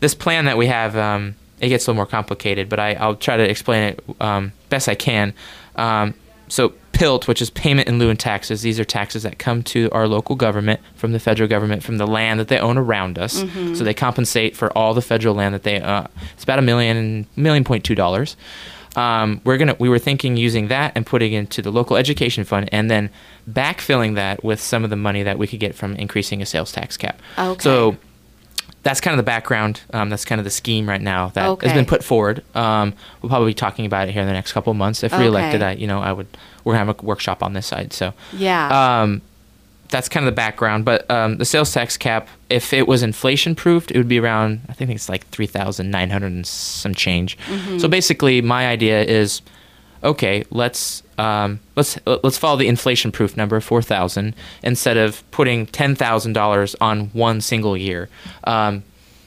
this 0.00 0.14
plan 0.14 0.44
that 0.44 0.56
we 0.56 0.66
have. 0.66 0.96
Um, 0.96 1.34
it 1.60 1.70
gets 1.70 1.86
a 1.86 1.90
little 1.90 1.96
more 1.96 2.06
complicated, 2.06 2.68
but 2.68 2.78
I, 2.78 2.94
I'll 2.94 3.16
try 3.16 3.36
to 3.36 3.42
explain 3.50 3.94
it 3.94 4.04
um, 4.20 4.52
best 4.68 4.88
I 4.88 4.94
can. 4.94 5.34
So 6.48 6.72
PILT, 6.92 7.28
which 7.28 7.40
is 7.40 7.50
payment 7.50 7.88
in 7.88 7.98
lieu 7.98 8.10
and 8.10 8.18
taxes, 8.18 8.62
these 8.62 8.80
are 8.80 8.84
taxes 8.84 9.22
that 9.22 9.38
come 9.38 9.62
to 9.64 9.88
our 9.92 10.08
local 10.08 10.34
government 10.34 10.80
from 10.94 11.12
the 11.12 11.20
federal 11.20 11.48
government 11.48 11.82
from 11.82 11.98
the 11.98 12.06
land 12.06 12.40
that 12.40 12.48
they 12.48 12.58
own 12.58 12.76
around 12.76 13.18
us. 13.18 13.42
Mm-hmm. 13.42 13.74
So 13.74 13.84
they 13.84 13.94
compensate 13.94 14.56
for 14.56 14.76
all 14.76 14.94
the 14.94 15.02
federal 15.02 15.34
land 15.34 15.54
that 15.54 15.62
they. 15.62 15.80
Uh, 15.80 16.06
it's 16.34 16.44
about 16.44 16.58
a 16.58 16.62
million, 16.62 17.26
million 17.36 17.64
point 17.64 17.84
two 17.84 17.94
dollars. 17.94 18.36
Um, 18.96 19.40
we're 19.44 19.58
gonna. 19.58 19.76
We 19.78 19.88
were 19.88 20.00
thinking 20.00 20.36
using 20.36 20.68
that 20.68 20.92
and 20.96 21.06
putting 21.06 21.32
into 21.32 21.62
the 21.62 21.70
local 21.70 21.96
education 21.96 22.42
fund, 22.42 22.68
and 22.72 22.90
then 22.90 23.10
backfilling 23.48 24.16
that 24.16 24.42
with 24.42 24.60
some 24.60 24.82
of 24.82 24.90
the 24.90 24.96
money 24.96 25.22
that 25.22 25.38
we 25.38 25.46
could 25.46 25.60
get 25.60 25.74
from 25.74 25.94
increasing 25.94 26.42
a 26.42 26.46
sales 26.46 26.72
tax 26.72 26.96
cap. 26.96 27.20
Okay. 27.38 27.62
So 27.62 27.96
that's 28.88 29.02
kind 29.02 29.12
of 29.12 29.18
the 29.18 29.22
background. 29.30 29.82
Um, 29.92 30.08
that's 30.08 30.24
kind 30.24 30.38
of 30.38 30.46
the 30.46 30.50
scheme 30.50 30.88
right 30.88 31.00
now 31.02 31.28
that 31.34 31.60
has 31.62 31.74
been 31.74 31.84
put 31.84 32.02
forward. 32.02 32.42
Um, 32.56 32.94
we'll 33.20 33.28
probably 33.28 33.50
be 33.50 33.54
talking 33.54 33.84
about 33.84 34.08
it 34.08 34.12
here 34.12 34.22
in 34.22 34.26
the 34.26 34.32
next 34.32 34.52
couple 34.52 34.70
of 34.70 34.78
months. 34.78 35.04
If 35.04 35.12
reelected, 35.12 35.60
Okay. 35.60 35.72
I, 35.72 35.74
you 35.74 35.86
know, 35.86 36.00
I 36.00 36.10
would. 36.12 36.26
We're 36.64 36.72
gonna 36.72 36.86
have 36.86 36.98
a 36.98 37.04
workshop 37.04 37.42
on 37.42 37.52
this 37.52 37.66
side. 37.66 37.92
So 37.92 38.14
Yeah. 38.32 39.00
um, 39.02 39.20
that's 39.90 40.08
kind 40.08 40.24
of 40.26 40.32
the 40.32 40.36
background. 40.36 40.86
But 40.86 41.10
um, 41.10 41.36
the 41.36 41.44
sales 41.44 41.70
tax 41.70 41.98
cap, 41.98 42.28
if 42.48 42.72
it 42.72 42.88
was 42.88 43.02
inflation 43.02 43.54
proofed, 43.54 43.90
it 43.90 43.98
would 43.98 44.08
be 44.08 44.20
around. 44.20 44.62
I 44.70 44.72
think 44.72 44.90
it's 44.90 45.10
like 45.10 45.26
three 45.28 45.46
thousand 45.46 45.90
nine 45.90 46.08
hundred 46.08 46.32
and 46.32 46.46
some 46.46 46.94
change. 46.94 47.36
Mm-hmm. 47.46 47.78
So 47.78 47.88
basically, 47.88 48.40
my 48.40 48.68
idea 48.68 49.02
is, 49.02 49.42
okay, 50.02 50.44
let's 50.50 51.02
um, 51.18 51.60
let's 51.76 51.98
let's 52.06 52.38
follow 52.38 52.56
the 52.56 52.68
inflation 52.68 53.12
proof 53.12 53.36
number 53.36 53.60
four 53.60 53.82
thousand 53.82 54.34
instead 54.62 54.96
of 54.96 55.28
putting 55.30 55.66
ten 55.66 55.94
thousand 55.94 56.32
dollars 56.34 56.76
on 56.80 57.06
one 57.08 57.40
single 57.40 57.76
year. 57.76 58.08
Um, 58.44 58.82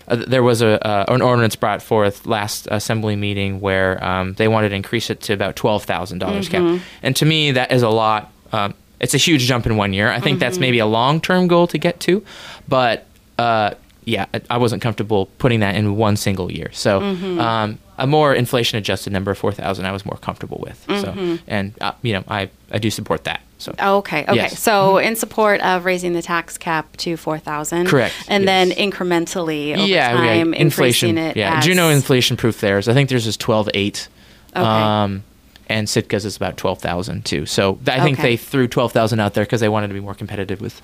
uh, 0.07 0.15
there 0.15 0.43
was 0.43 0.61
a 0.61 0.85
uh, 0.85 1.05
an 1.13 1.21
ordinance 1.21 1.55
brought 1.55 1.81
forth 1.81 2.25
last 2.25 2.67
assembly 2.71 3.15
meeting 3.15 3.59
where 3.61 4.03
um, 4.03 4.33
they 4.33 4.47
wanted 4.47 4.69
to 4.69 4.75
increase 4.75 5.09
it 5.09 5.21
to 5.21 5.33
about 5.33 5.55
twelve 5.55 5.85
dollars 5.85 6.49
cap, 6.49 6.61
and 7.03 7.15
to 7.15 7.25
me 7.25 7.51
that 7.51 7.71
is 7.71 7.83
a 7.83 7.89
lot. 7.89 8.31
Um, 8.51 8.73
it's 8.99 9.13
a 9.15 9.17
huge 9.17 9.41
jump 9.43 9.65
in 9.65 9.77
one 9.77 9.93
year. 9.93 10.11
I 10.11 10.19
think 10.19 10.39
that's 10.39 10.59
maybe 10.59 10.79
a 10.79 10.85
long 10.85 11.21
term 11.21 11.47
goal 11.47 11.65
to 11.67 11.77
get 11.77 11.99
to, 12.01 12.23
but 12.67 13.07
uh, 13.39 13.71
yeah, 14.05 14.25
I- 14.49 14.57
wasn't 14.57 14.81
comfortable 14.81 15.27
putting 15.37 15.59
that 15.61 15.75
in 15.75 15.95
one 15.95 16.15
single 16.17 16.51
year. 16.51 16.69
So 16.73 17.01
um, 17.01 17.77
a 17.97 18.07
more 18.07 18.33
inflation 18.33 18.77
adjusted 18.79 19.13
number 19.13 19.31
of 19.31 19.37
four 19.37 19.51
thousand, 19.51 19.85
I 19.85 19.91
was 19.91 20.05
more 20.05 20.17
comfortable 20.17 20.59
with. 20.61 20.83
So 20.87 21.37
and 21.47 21.73
uh, 21.81 21.91
you 22.01 22.13
know 22.13 22.23
I 22.27 22.49
I 22.71 22.77
do 22.79 22.89
support 22.89 23.23
that. 23.25 23.41
So 23.59 23.75
Okay. 23.79 24.23
Okay. 24.23 24.35
Yes. 24.35 24.59
So 24.59 24.97
in 24.97 25.15
support 25.15 25.61
of 25.61 25.85
raising 25.85 26.13
the 26.13 26.21
tax 26.23 26.57
cap 26.57 26.97
to 26.97 27.15
four 27.15 27.37
thousand. 27.37 27.85
Correct, 27.87 28.15
And 28.27 28.43
yes. 28.43 28.47
then 28.47 28.71
incrementally 28.71 29.75
over 29.77 29.85
yeah, 29.85 30.11
time, 30.13 30.53
yeah, 30.53 30.59
inflation. 30.59 31.09
increasing 31.09 31.17
it. 31.17 31.37
yeah, 31.37 31.57
as- 31.59 31.65
Juneau 31.65 31.89
inflation 31.89 32.37
proof 32.37 32.59
theirs. 32.59 32.87
I 32.87 32.93
think 32.93 33.09
theirs 33.09 33.27
is 33.27 33.37
twelve 33.37 33.69
eight. 33.75 34.07
Okay. 34.55 34.61
Um, 34.65 35.23
and 35.67 35.87
Sitka's 35.87 36.25
is 36.25 36.35
about 36.35 36.57
twelve 36.57 36.79
thousand 36.79 37.23
too. 37.23 37.45
So 37.45 37.77
I 37.87 37.99
think 38.01 38.17
Okay. 38.19 38.29
they 38.31 38.37
threw 38.37 38.67
twelve 38.67 38.91
thousand 38.93 39.19
out 39.19 39.35
there 39.35 39.45
because 39.45 39.61
they 39.61 39.69
wanted 39.69 39.89
to 39.89 39.93
be 39.93 39.99
more 40.01 40.15
competitive 40.15 40.59
with 40.59 40.81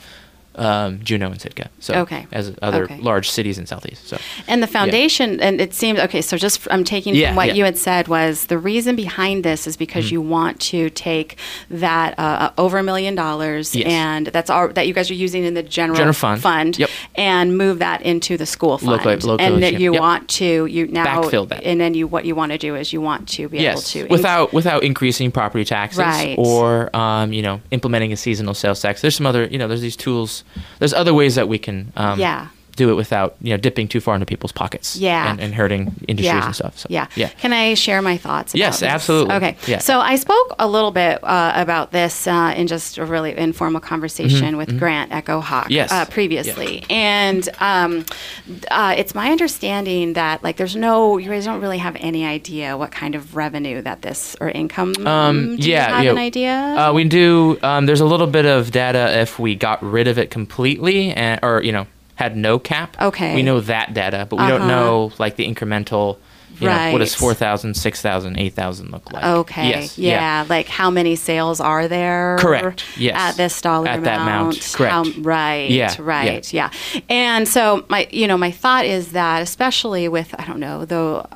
um, 0.58 1.00
Juneau 1.04 1.32
and 1.32 1.40
Sitka. 1.42 1.70
So 1.80 1.94
Okay. 1.96 2.26
as 2.32 2.54
other 2.62 2.84
Okay. 2.84 2.98
large 3.00 3.30
cities 3.30 3.58
in 3.58 3.66
southeast. 3.66 4.08
So 4.08 4.18
And 4.48 4.62
the 4.64 4.68
foundation, 4.68 5.40
and 5.40 5.62
it 5.62 5.74
seems 5.74 6.00
okay. 6.00 6.22
So 6.22 6.38
just 6.38 6.68
I'm 6.72 6.84
taking 6.84 7.16
Yeah, 7.16 7.28
from 7.30 7.36
what 7.38 7.48
yeah. 7.48 7.54
you 7.54 7.64
had 7.66 7.78
said 7.78 8.08
was 8.08 8.46
the 8.46 8.58
reason 8.58 8.96
behind 8.96 9.44
this 9.44 9.68
is 9.68 9.78
because 9.78 10.06
Mm-hmm. 10.06 10.14
you 10.14 10.22
want 10.22 10.60
to 10.62 10.90
take 10.92 11.38
that 11.70 12.18
uh, 12.20 12.22
uh, 12.22 12.52
over 12.58 12.78
a 12.78 12.84
million 12.84 13.16
dollars, 13.16 13.76
Yes. 13.76 13.88
and 13.88 14.28
that's 14.28 14.50
all 14.50 14.68
that 14.70 14.88
you 14.88 14.94
guys 14.94 15.10
are 15.12 15.14
using 15.16 15.44
in 15.44 15.54
the 15.54 15.64
general, 15.64 15.98
General 15.98 16.38
fund. 16.38 16.78
Yep. 16.80 16.90
and 17.16 17.58
move 17.58 17.80
that 17.80 18.02
into 18.04 18.38
the 18.38 18.46
school 18.46 18.78
fund, 18.78 18.92
Local- 19.06 19.30
local 19.32 19.46
and 19.46 19.62
that 19.64 19.80
you 19.80 19.94
Yep. 19.94 20.02
want 20.02 20.28
to 20.30 20.66
you 20.66 20.88
now 20.88 21.06
Backfill 21.22 21.48
that. 21.50 21.64
and 21.64 21.80
then 21.82 21.94
you 21.94 22.08
what 22.08 22.26
you 22.26 22.36
want 22.36 22.52
to 22.52 22.58
do 22.58 22.76
is 22.76 22.92
you 22.94 23.02
want 23.02 23.28
to 23.30 23.48
be 23.50 23.60
yes, 23.60 23.96
able 23.96 24.08
to 24.08 24.12
without 24.14 24.54
without 24.54 24.84
increasing 24.84 25.32
property 25.32 25.66
taxes 25.66 26.00
Right. 26.00 26.36
or 26.38 26.96
um, 26.96 27.34
you 27.34 27.42
know 27.42 27.62
implementing 27.72 28.12
a 28.14 28.18
seasonal 28.18 28.54
sales 28.54 28.82
tax. 28.82 29.02
There's 29.02 29.16
some 29.16 29.26
other 29.26 29.46
you 29.46 29.58
know 29.58 29.68
there's 29.68 29.82
these 29.82 29.96
tools. 29.96 30.44
There's 30.80 30.94
other 30.94 31.14
ways 31.14 31.36
that 31.36 31.48
we 31.48 31.58
can 31.58 31.92
um, 31.96 32.20
Yeah. 32.20 32.48
Do 32.78 32.90
it 32.90 32.94
without 32.94 33.36
you 33.42 33.52
know 33.52 33.58
dipping 33.58 33.88
too 33.90 34.00
far 34.00 34.16
into 34.16 34.26
people's 34.26 34.54
pockets. 34.54 34.96
Yeah. 34.96 35.30
and, 35.30 35.42
and 35.42 35.54
hurting 35.54 35.94
industries 36.08 36.34
yeah. 36.34 36.46
and 36.46 36.56
stuff. 36.56 36.78
So, 36.78 36.88
yeah. 36.90 37.08
yeah. 37.16 37.28
Can 37.42 37.52
I 37.52 37.74
share 37.74 38.02
my 38.02 38.16
thoughts? 38.18 38.54
About 38.54 38.60
Yes, 38.60 38.80
this? 38.80 38.90
absolutely. 38.90 39.36
Okay. 39.36 39.58
Yeah. 39.68 39.80
So 39.80 40.00
I 40.00 40.16
spoke 40.16 40.56
a 40.60 40.68
little 40.68 40.92
bit 40.92 41.22
uh, 41.24 41.52
about 41.56 41.92
this 41.92 42.28
uh, 42.28 42.54
in 42.56 42.68
just 42.68 42.98
a 42.98 43.06
really 43.06 43.36
informal 43.36 43.82
conversation 43.82 44.56
with 44.56 44.78
Grant 44.80 45.12
Echo 45.12 45.42
Hawk 45.42 45.58
Mm-hmm. 45.58 45.74
Yes. 45.74 45.92
uh, 45.92 46.06
previously, 46.06 46.84
and 46.90 47.50
um, 47.60 48.06
uh, 48.70 48.94
it's 48.96 49.16
my 49.16 49.32
understanding 49.32 50.14
that 50.14 50.44
like 50.44 50.58
there's 50.58 50.76
no 50.76 51.18
you 51.18 51.30
guys 51.30 51.46
don't 51.46 51.62
really 51.62 51.80
have 51.80 51.98
any 52.00 52.26
idea 52.26 52.78
what 52.78 52.92
kind 52.92 53.16
of 53.16 53.36
revenue 53.36 53.82
that 53.82 54.02
this 54.04 54.36
or 54.40 54.50
income. 54.50 54.94
Um, 55.06 55.58
do 55.58 55.68
yeah, 55.70 55.88
you 55.88 55.94
have 55.96 56.04
yeah. 56.06 56.12
an 56.12 56.18
idea? 56.18 56.52
Uh, 56.78 56.94
we 56.94 57.04
do. 57.06 57.58
Um, 57.64 57.86
there's 57.88 58.02
a 58.02 58.06
little 58.06 58.28
bit 58.28 58.46
of 58.46 58.72
data 58.72 59.20
if 59.20 59.40
we 59.40 59.56
got 59.56 59.82
rid 59.84 60.08
of 60.08 60.18
it 60.20 60.30
completely, 60.30 61.12
and, 61.14 61.40
or 61.44 61.64
you 61.64 61.72
know, 61.72 61.88
had 62.18 62.36
no 62.36 62.60
cap. 62.60 62.96
Okay. 63.02 63.34
We 63.36 63.42
know 63.44 63.62
that 63.62 63.94
data, 63.94 64.28
but 64.30 64.36
we 64.40 64.48
don't 64.48 64.62
Uh-huh. 64.64 64.68
know 64.68 65.12
like 65.18 65.36
the 65.38 65.48
incremental. 65.52 66.18
You 66.60 66.68
know, 66.68 66.92
what 66.92 66.98
does 67.00 67.14
Right. 67.14 67.20
4,000, 67.20 67.76
6,000, 67.76 68.40
8,000 68.40 68.92
look 68.92 69.12
like? 69.14 69.24
Okay. 69.24 69.70
Yes. 69.70 69.98
yeah. 70.00 70.44
Like 70.50 70.68
how 70.68 70.90
many 70.90 71.16
sales 71.16 71.60
are 71.62 71.88
there? 71.88 72.38
Correct. 72.40 72.84
Yes. 72.98 73.16
At 73.16 73.38
this 73.38 73.62
dollar 73.62 73.88
At 73.88 74.00
amount. 74.00 74.06
that 74.06 74.22
amount. 74.22 74.74
Correct. 74.74 74.92
How, 74.94 75.04
right. 75.22 75.70
Yeah. 75.70 75.94
Right. 76.00 76.52
Yeah. 76.52 76.72
And 77.10 77.48
so 77.48 77.86
my, 77.90 78.08
you 78.12 78.28
know, 78.28 78.40
my 78.40 78.50
thought 78.50 78.86
is 78.86 79.12
that 79.12 79.44
especially 79.44 80.08
with 80.08 80.34
I 80.40 80.46
don't 80.46 80.60
know 80.60 80.84
the. 80.86 81.28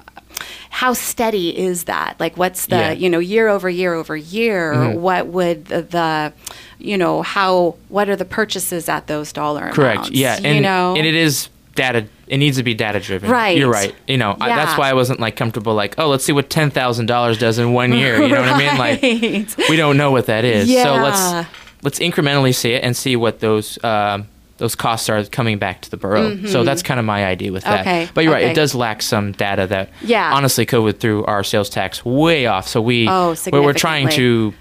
How 0.69 0.93
steady 0.93 1.57
is 1.57 1.83
that? 1.85 2.19
Like, 2.19 2.37
what's 2.37 2.65
the 2.67 2.75
Yeah. 2.77 2.91
you 2.91 3.09
know 3.09 3.19
year 3.19 3.47
over 3.47 3.69
year 3.69 3.93
over 3.93 4.15
year? 4.15 4.73
Mhm. 4.73 4.95
What 4.95 5.27
would 5.27 5.65
the, 5.65 5.81
the, 5.83 6.33
you 6.79 6.97
know, 6.97 7.21
how 7.21 7.75
what 7.89 8.09
are 8.09 8.15
the 8.15 8.25
purchases 8.25 8.89
at 8.89 9.07
those 9.07 9.31
dollar 9.33 9.69
Correct. 9.71 9.97
amounts? 9.97 10.11
Yeah, 10.11 10.37
and, 10.43 10.55
you 10.55 10.61
know, 10.61 10.95
and 10.95 11.05
it 11.05 11.15
is 11.15 11.49
data. 11.75 12.05
It 12.27 12.37
needs 12.37 12.57
to 12.57 12.63
be 12.63 12.73
data 12.73 12.99
driven. 12.99 13.29
Right. 13.29 13.57
You're 13.57 13.69
right. 13.69 13.93
You 14.07 14.17
know, 14.17 14.37
I, 14.39 14.49
that's 14.49 14.77
why 14.77 14.89
I 14.89 14.93
wasn't 14.93 15.19
like 15.19 15.35
comfortable. 15.35 15.73
Like, 15.73 15.95
oh, 15.97 16.07
let's 16.07 16.23
see 16.23 16.31
what 16.31 16.49
ten 16.49 16.71
thousand 16.71 17.05
dollars 17.07 17.37
does 17.37 17.59
in 17.59 17.73
one 17.73 17.91
year. 17.93 18.21
You 18.21 18.29
know 18.29 18.39
what 18.41 18.49
I 18.49 18.57
mean? 18.57 18.77
Like, 18.77 19.57
we 19.69 19.75
don't 19.75 19.97
know 19.97 20.11
what 20.11 20.27
that 20.27 20.45
is. 20.45 20.69
Yeah. 20.69 20.83
So 20.83 20.93
let's 20.95 21.49
let's 21.83 21.99
incrementally 21.99 22.55
see 22.55 22.71
it 22.73 22.83
and 22.83 22.95
see 22.95 23.15
what 23.15 23.39
those 23.41 23.83
um, 23.83 24.27
those 24.61 24.75
costs 24.75 25.09
are 25.09 25.25
coming 25.25 25.57
back 25.57 25.81
to 25.81 25.89
the 25.89 25.97
borough. 25.97 26.45
So 26.45 26.63
that's 26.63 26.83
kind 26.83 26.99
of 26.99 27.05
my 27.05 27.25
idea 27.25 27.51
with 27.51 27.63
that. 27.63 27.79
Mm-hmm. 27.79 27.89
Okay, 28.03 28.11
But 28.13 28.23
you're 28.23 28.33
right; 28.33 28.43
it 28.43 28.53
does 28.55 28.75
lack 28.75 29.01
some 29.01 29.31
data 29.31 29.65
that 29.65 29.89
Yeah. 30.01 30.31
honestly 30.35 30.67
COVID 30.67 30.99
threw 30.99 31.25
our 31.25 31.43
sales 31.43 31.67
tax 31.67 32.05
way 32.05 32.45
off. 32.45 32.67
So 32.67 32.79
we 32.79 33.07
Oh, 33.09 33.35
we're, 33.51 33.73
trying 33.73 34.09
to 34.09 34.53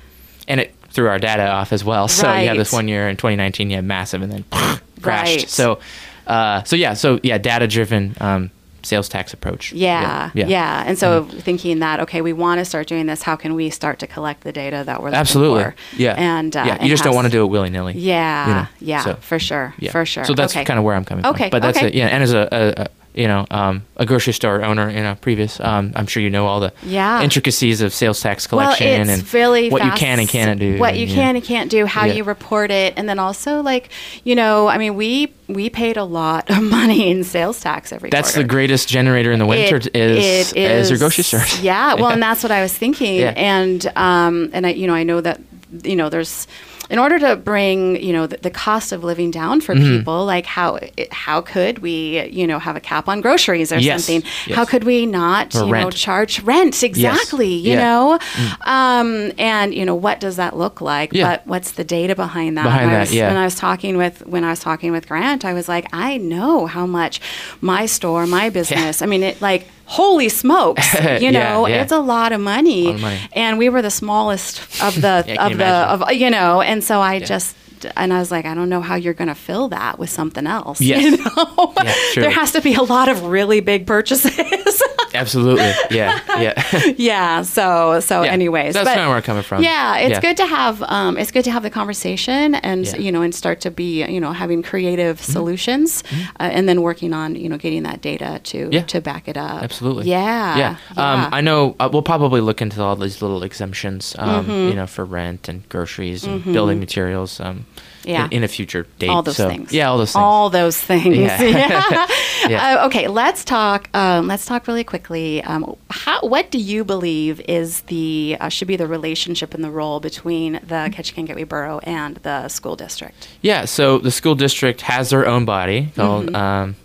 and 0.48 0.58
it 0.58 0.74
threw 0.88 1.06
our 1.08 1.18
data 1.18 1.46
off 1.46 1.70
as 1.74 1.84
well. 1.84 2.08
So 2.08 2.32
you 2.34 2.48
have 2.48 2.56
this 2.56 2.72
one 2.72 2.88
year 2.88 3.10
in 3.10 3.18
2019, 3.18 3.68
you 3.68 3.76
had 3.76 3.84
massive, 3.84 4.22
and 4.22 4.32
then 4.32 4.44
crashed. 5.02 5.36
Right. 5.36 5.48
So, 5.50 5.80
uh, 6.26 6.62
so 6.62 6.76
yeah, 6.76 6.94
so 6.94 7.20
yeah, 7.22 7.36
data 7.36 7.68
driven 7.68 8.16
um, 8.22 8.50
sales 8.82 9.08
tax 9.08 9.32
approach. 9.32 9.72
Yeah, 9.72 10.30
yeah, 10.34 10.84
And 10.86 10.98
so 10.98 11.22
Mm-hmm. 11.24 11.38
thinking 11.38 11.78
that 11.80 12.00
okay, 12.00 12.20
we 12.20 12.32
want 12.32 12.58
to 12.60 12.64
start 12.64 12.86
doing 12.86 13.06
this. 13.06 13.22
How 13.22 13.36
can 13.36 13.54
we 13.54 13.68
start 13.70 13.98
to 14.00 14.06
collect 14.06 14.42
the 14.42 14.52
data 14.52 14.82
that 14.86 15.00
we're 15.00 15.08
looking 15.08 15.18
Absolutely. 15.20 15.62
for? 15.64 15.74
Yeah. 15.96 16.14
and 16.16 16.56
uh, 16.56 16.64
yeah, 16.66 16.74
and 16.74 16.82
you 16.82 16.88
just 16.88 17.04
don't 17.04 17.14
want 17.14 17.26
to 17.26 17.30
do 17.30 17.42
it 17.42 17.46
willy 17.46 17.70
nilly. 17.70 17.94
Yeah, 17.94 18.46
you 18.48 18.54
know, 18.54 18.66
yeah, 18.80 19.04
so, 19.04 19.14
for 19.16 19.38
sure, 19.38 19.74
Yeah. 19.78 19.90
for 19.92 20.04
sure. 20.06 20.24
So 20.24 20.34
that's 20.34 20.52
okay. 20.54 20.64
kind 20.64 20.78
of 20.78 20.84
where 20.84 20.94
I'm 20.94 21.04
coming 21.04 21.26
Okay, 21.26 21.44
from. 21.44 21.50
But 21.50 21.62
that's 21.62 21.78
okay. 21.78 21.88
it. 21.88 21.94
Yeah, 21.94 22.06
and 22.08 22.22
as 22.22 22.32
a, 22.32 22.48
a, 22.52 22.82
a 22.82 22.86
you 23.14 23.26
know 23.26 23.46
um, 23.50 23.84
a 23.96 24.06
grocery 24.06 24.32
store 24.32 24.62
owner, 24.62 24.88
you 24.90 25.00
know, 25.02 25.16
previous, 25.20 25.58
um, 25.60 25.92
I'm 25.96 26.06
sure 26.06 26.22
you 26.22 26.30
know 26.30 26.46
all 26.46 26.60
the 26.60 26.72
Yeah. 26.84 27.22
intricacies 27.22 27.80
of 27.80 27.92
sales 27.92 28.20
tax 28.20 28.46
collection 28.46 28.86
it's 29.08 29.10
and 29.10 29.34
really 29.34 29.68
what 29.70 29.82
fast, 29.82 30.00
you 30.00 30.06
can 30.06 30.18
and 30.20 30.28
can't 30.28 30.60
do. 30.60 30.78
What 30.78 30.90
and, 30.90 30.98
you 31.00 31.06
yeah. 31.06 31.14
can 31.14 31.36
and 31.36 31.44
can't 31.44 31.70
do, 31.70 31.86
how 31.86 32.04
Yeah. 32.06 32.14
you 32.14 32.24
report 32.24 32.70
it, 32.70 32.94
and 32.96 33.08
then 33.08 33.18
also 33.18 33.60
like 33.62 33.88
you 34.24 34.34
know, 34.34 34.68
I 34.68 34.78
mean, 34.78 34.94
we 34.94 35.32
we 35.48 35.68
paid 35.70 35.96
a 35.96 36.04
lot 36.04 36.48
of 36.50 36.62
money 36.78 37.10
in 37.10 37.24
sales 37.24 37.60
tax 37.60 37.92
every. 37.92 38.10
That's 38.10 38.30
quarter. 38.32 38.42
the 38.42 38.48
greatest 38.48 38.88
generator 38.88 39.32
in 39.32 39.38
the 39.38 39.46
winter 39.46 39.76
It- 39.76 39.96
is, 39.96 40.52
it 40.52 40.58
is 40.58 40.90
your 40.90 40.98
grocery 40.98 41.24
store. 41.30 41.42
Yeah, 41.60 41.94
well, 41.94 42.10
and 42.10 42.22
that's 42.28 42.42
what 42.42 42.52
I 42.52 42.62
was 42.62 42.72
thinking. 42.72 43.16
Yeah. 43.16 43.32
And 43.36 43.90
um, 43.96 44.50
and 44.52 44.66
I, 44.66 44.70
you 44.70 44.86
know, 44.86 44.94
I 44.94 45.02
know 45.02 45.20
that 45.20 45.40
you 45.84 45.94
know, 45.96 46.08
there's 46.08 46.46
in 46.90 46.98
order 46.98 47.18
to 47.20 47.36
bring 47.36 48.02
you 48.02 48.12
know 48.12 48.26
the, 48.26 48.36
the 48.38 48.50
cost 48.50 48.92
of 48.92 49.02
living 49.04 49.30
down 49.30 49.60
for 49.60 49.74
Mm-hmm. 49.74 49.98
people, 49.98 50.26
like 50.26 50.46
how 50.46 50.74
it, 50.76 51.12
how 51.12 51.40
could 51.40 51.78
we 51.78 52.26
you 52.28 52.46
know 52.46 52.58
have 52.58 52.76
a 52.76 52.80
cap 52.80 53.08
on 53.08 53.20
groceries 53.20 53.72
or 53.72 53.78
Yes, 53.78 54.04
something? 54.04 54.22
yes. 54.46 54.56
How 54.56 54.64
could 54.64 54.84
we 54.84 55.06
not 55.06 55.54
Or 55.54 55.66
you 55.66 55.72
know 55.72 55.90
charge 55.90 56.42
rent 56.42 56.82
exactly? 56.82 57.48
You 57.54 57.74
Yeah. 57.74 57.80
Mm. 57.80 57.82
know, 57.82 58.18
um, 58.62 59.32
and 59.38 59.74
you 59.74 59.84
know 59.84 59.94
what 59.94 60.20
does 60.20 60.36
that 60.36 60.56
look 60.56 60.80
like? 60.80 61.12
Yeah. 61.12 61.28
But 61.30 61.46
what's 61.46 61.72
the 61.72 61.84
data 61.84 62.14
behind 62.14 62.56
that? 62.58 62.64
Behind 62.64 62.82
And 62.82 62.90
I 62.90 62.94
that, 62.94 63.00
was- 63.00 63.14
yeah. 63.14 63.28
When 63.28 63.36
I 63.36 63.44
was 63.44 63.54
talking 63.54 63.96
with 63.96 64.26
when 64.26 64.44
I 64.44 64.50
was 64.50 64.60
talking 64.60 64.92
with 64.92 65.06
Grant, 65.08 65.44
I 65.44 65.52
was 65.54 65.68
like, 65.68 65.86
I 65.92 66.16
know 66.18 66.66
how 66.66 66.86
much 66.86 67.20
my 67.60 67.86
store, 67.86 68.26
my 68.26 68.50
business. 68.58 69.02
I 69.02 69.06
mean, 69.06 69.22
it 69.22 69.40
like 69.40 69.66
holy 69.90 70.28
smokes, 70.28 70.94
you 71.20 71.32
know, 71.32 71.66
yeah. 71.66 71.82
it's 71.82 71.90
a 71.90 71.98
lot 71.98 72.32
of 72.32 72.40
money. 72.40 72.86
Lot 72.86 72.94
of 72.94 73.00
money. 73.00 73.20
And 73.32 73.58
we 73.58 73.68
were 73.68 73.82
the 73.82 73.90
smallest 73.90 74.60
of 74.80 74.94
the 74.94 75.24
Yeah, 75.30 75.46
of 75.46 75.58
the 75.58 75.66
of 75.66 76.12
you 76.12 76.30
know, 76.30 76.60
and 76.60 76.82
so 76.82 77.00
I 77.00 77.18
just 77.18 77.56
and 77.96 78.12
I 78.12 78.18
was 78.18 78.30
like, 78.30 78.44
I 78.46 78.54
don't 78.54 78.68
know 78.68 78.80
how 78.80 78.94
you're 78.94 79.14
going 79.14 79.28
to 79.28 79.34
fill 79.34 79.68
that 79.68 79.98
with 79.98 80.10
something 80.10 80.46
else. 80.46 80.80
Yes. 80.80 81.02
You 81.02 81.16
know? 81.16 81.72
Yeah, 81.82 81.94
there 82.16 82.30
has 82.30 82.52
to 82.52 82.60
be 82.60 82.74
a 82.74 82.82
lot 82.82 83.08
of 83.08 83.24
really 83.24 83.60
big 83.60 83.86
purchases. 83.86 84.82
Absolutely. 85.14 85.72
Yeah. 85.90 86.20
Yeah. 86.40 86.62
yeah. 86.96 87.42
So 87.42 87.98
so 88.00 88.22
Yeah, 88.22 88.30
anyways, 88.30 88.74
that's 88.74 88.88
kinda 88.88 89.08
where 89.08 89.16
I'm 89.16 89.22
coming 89.22 89.42
from. 89.42 89.62
Yeah, 89.62 89.96
it's 89.98 90.10
Yeah. 90.12 90.20
good 90.20 90.36
to 90.36 90.46
have 90.46 90.82
um, 90.84 91.18
it's 91.18 91.32
good 91.32 91.42
to 91.44 91.50
have 91.50 91.64
the 91.64 91.70
conversation 91.70 92.54
and 92.54 92.86
you 92.96 93.10
know 93.10 93.20
and 93.22 93.34
start 93.34 93.60
to 93.62 93.70
be 93.72 94.04
you 94.04 94.20
know 94.20 94.32
having 94.32 94.62
creative 94.62 95.00
Mm-hmm. 95.20 95.32
solutions 95.32 96.04
uh, 96.38 96.48
and 96.52 96.68
then 96.68 96.82
working 96.82 97.12
on 97.12 97.34
you 97.34 97.48
know 97.48 97.56
getting 97.58 97.82
that 97.82 98.00
data 98.02 98.40
to 98.44 98.70
to 98.82 99.00
back 99.00 99.26
it 99.26 99.36
up. 99.36 99.62
Absolutely. 99.64 100.08
Yeah. 100.08 100.56
Yeah. 100.56 100.76
Um, 100.96 101.28
I 101.32 101.40
know 101.40 101.74
uh, 101.80 101.88
we'll 101.92 102.02
probably 102.02 102.40
look 102.40 102.62
into 102.62 102.80
all 102.80 102.94
these 102.96 103.20
little 103.20 103.42
exemptions, 103.42 104.14
um, 104.18 104.30
Mm-hmm. 104.46 104.68
you 104.68 104.74
know, 104.74 104.86
for 104.86 105.04
rent 105.04 105.48
and 105.48 105.68
groceries 105.68 106.24
and 106.24 106.44
building 106.44 106.78
materials. 106.78 107.40
Um, 107.40 107.66
Yeah. 108.04 108.24
In, 108.26 108.32
in 108.32 108.44
a 108.44 108.48
future 108.48 108.86
date. 108.98 109.08
all 109.10 109.22
those 109.22 109.36
So, 109.36 109.48
things. 109.48 109.72
Yeah, 109.72 109.88
all 109.90 109.98
those 109.98 110.12
things. 110.12 110.22
All 110.22 110.50
those 110.50 110.78
things. 110.80 111.16
Yeah. 111.16 111.42
Yeah. 111.42 112.06
Yeah. 112.48 112.78
Uh, 112.80 112.86
okay, 112.86 113.06
let's 113.06 113.44
talk. 113.44 113.90
Um, 113.94 114.26
let's 114.26 114.46
talk 114.46 114.66
really 114.66 114.82
quickly. 114.82 115.42
Um, 115.44 115.76
how, 115.90 116.20
what 116.22 116.50
do 116.50 116.56
you 116.58 116.84
believe 116.84 117.38
is 117.42 117.82
the 117.82 118.38
uh, 118.40 118.48
should 118.48 118.66
be 118.66 118.76
the 118.76 118.86
relationship 118.86 119.52
and 119.52 119.62
the 119.62 119.70
role 119.70 120.00
between 120.00 120.54
the 120.54 120.88
Ketchikan 120.90 121.26
Gateway 121.26 121.44
Borough 121.44 121.80
and 121.80 122.16
the 122.16 122.48
school 122.48 122.76
district? 122.76 123.28
Yeah, 123.42 123.66
so 123.66 123.98
the 123.98 124.10
school 124.10 124.34
district 124.34 124.80
has 124.80 125.10
their 125.10 125.26
own 125.26 125.44
body 125.44 125.92
called, 125.94 126.26
Mm-hmm. 126.28 126.34
um, 126.34 126.76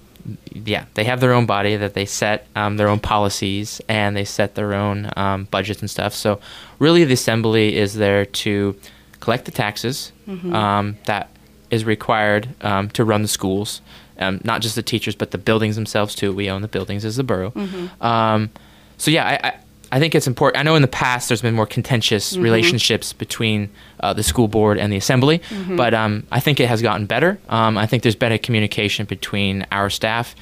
yeah, 0.53 0.86
they 0.95 1.05
have 1.05 1.22
their 1.22 1.32
own 1.32 1.45
body 1.45 1.78
that 1.78 1.93
they 1.93 2.05
set 2.05 2.47
um, 2.57 2.76
their 2.76 2.89
own 2.89 2.99
policies 2.99 3.80
and 3.88 4.16
they 4.18 4.26
set 4.26 4.55
their 4.55 4.74
own 4.74 5.09
um, 5.16 5.45
budgets 5.45 5.80
and 5.80 5.89
stuff. 5.89 6.13
So 6.13 6.39
really, 6.80 7.05
the 7.05 7.13
assembly 7.13 7.78
is 7.78 7.93
there 7.93 8.26
to 8.26 8.76
collect 9.26 9.43
the 9.45 9.51
taxes 9.65 10.11
Mm-hmm. 10.28 10.53
um, 10.55 10.97
that 11.05 11.26
is 11.69 11.84
required 11.86 12.43
um, 12.61 12.89
to 12.97 13.03
run 13.11 13.21
the 13.21 13.28
schools, 13.28 13.82
um, 14.23 14.39
not 14.43 14.61
just 14.63 14.76
the 14.76 14.84
teachers, 14.84 15.15
but 15.21 15.30
the 15.32 15.38
buildings 15.38 15.76
themselves 15.76 16.15
too. 16.15 16.30
We 16.34 16.49
own 16.53 16.61
the 16.61 16.67
buildings 16.78 17.03
as 17.05 17.15
the 17.17 17.23
borough. 17.23 17.51
Mm-hmm. 17.51 18.03
Um, 18.11 18.49
so 18.97 19.11
yeah, 19.11 19.26
I, 19.34 19.47
I, 19.49 19.53
I 19.95 19.99
think 19.99 20.15
it's 20.15 20.28
important. 20.28 20.59
I 20.59 20.63
know 20.63 20.76
in 20.76 20.82
the 20.82 20.88
past 21.05 21.28
there's 21.30 21.41
been 21.43 21.55
more 21.55 21.67
contentious 21.78 22.26
Mm-hmm. 22.34 22.43
relationships 22.49 23.13
between 23.13 23.69
uh, 23.99 24.13
the 24.13 24.23
school 24.23 24.47
board 24.47 24.78
and 24.82 24.91
the 24.93 24.97
assembly, 24.97 25.38
Mm-hmm. 25.39 25.76
but 25.76 25.93
um, 25.93 26.23
I 26.32 26.39
think 26.39 26.59
it 26.59 26.67
has 26.69 26.82
gotten 26.82 27.05
better. 27.05 27.38
Um, 27.49 27.78
I 27.78 27.86
think 27.88 28.01
there's 28.03 28.15
better 28.26 28.38
communication 28.39 29.05
between 29.05 29.65
our 29.71 29.89
staff 29.89 30.36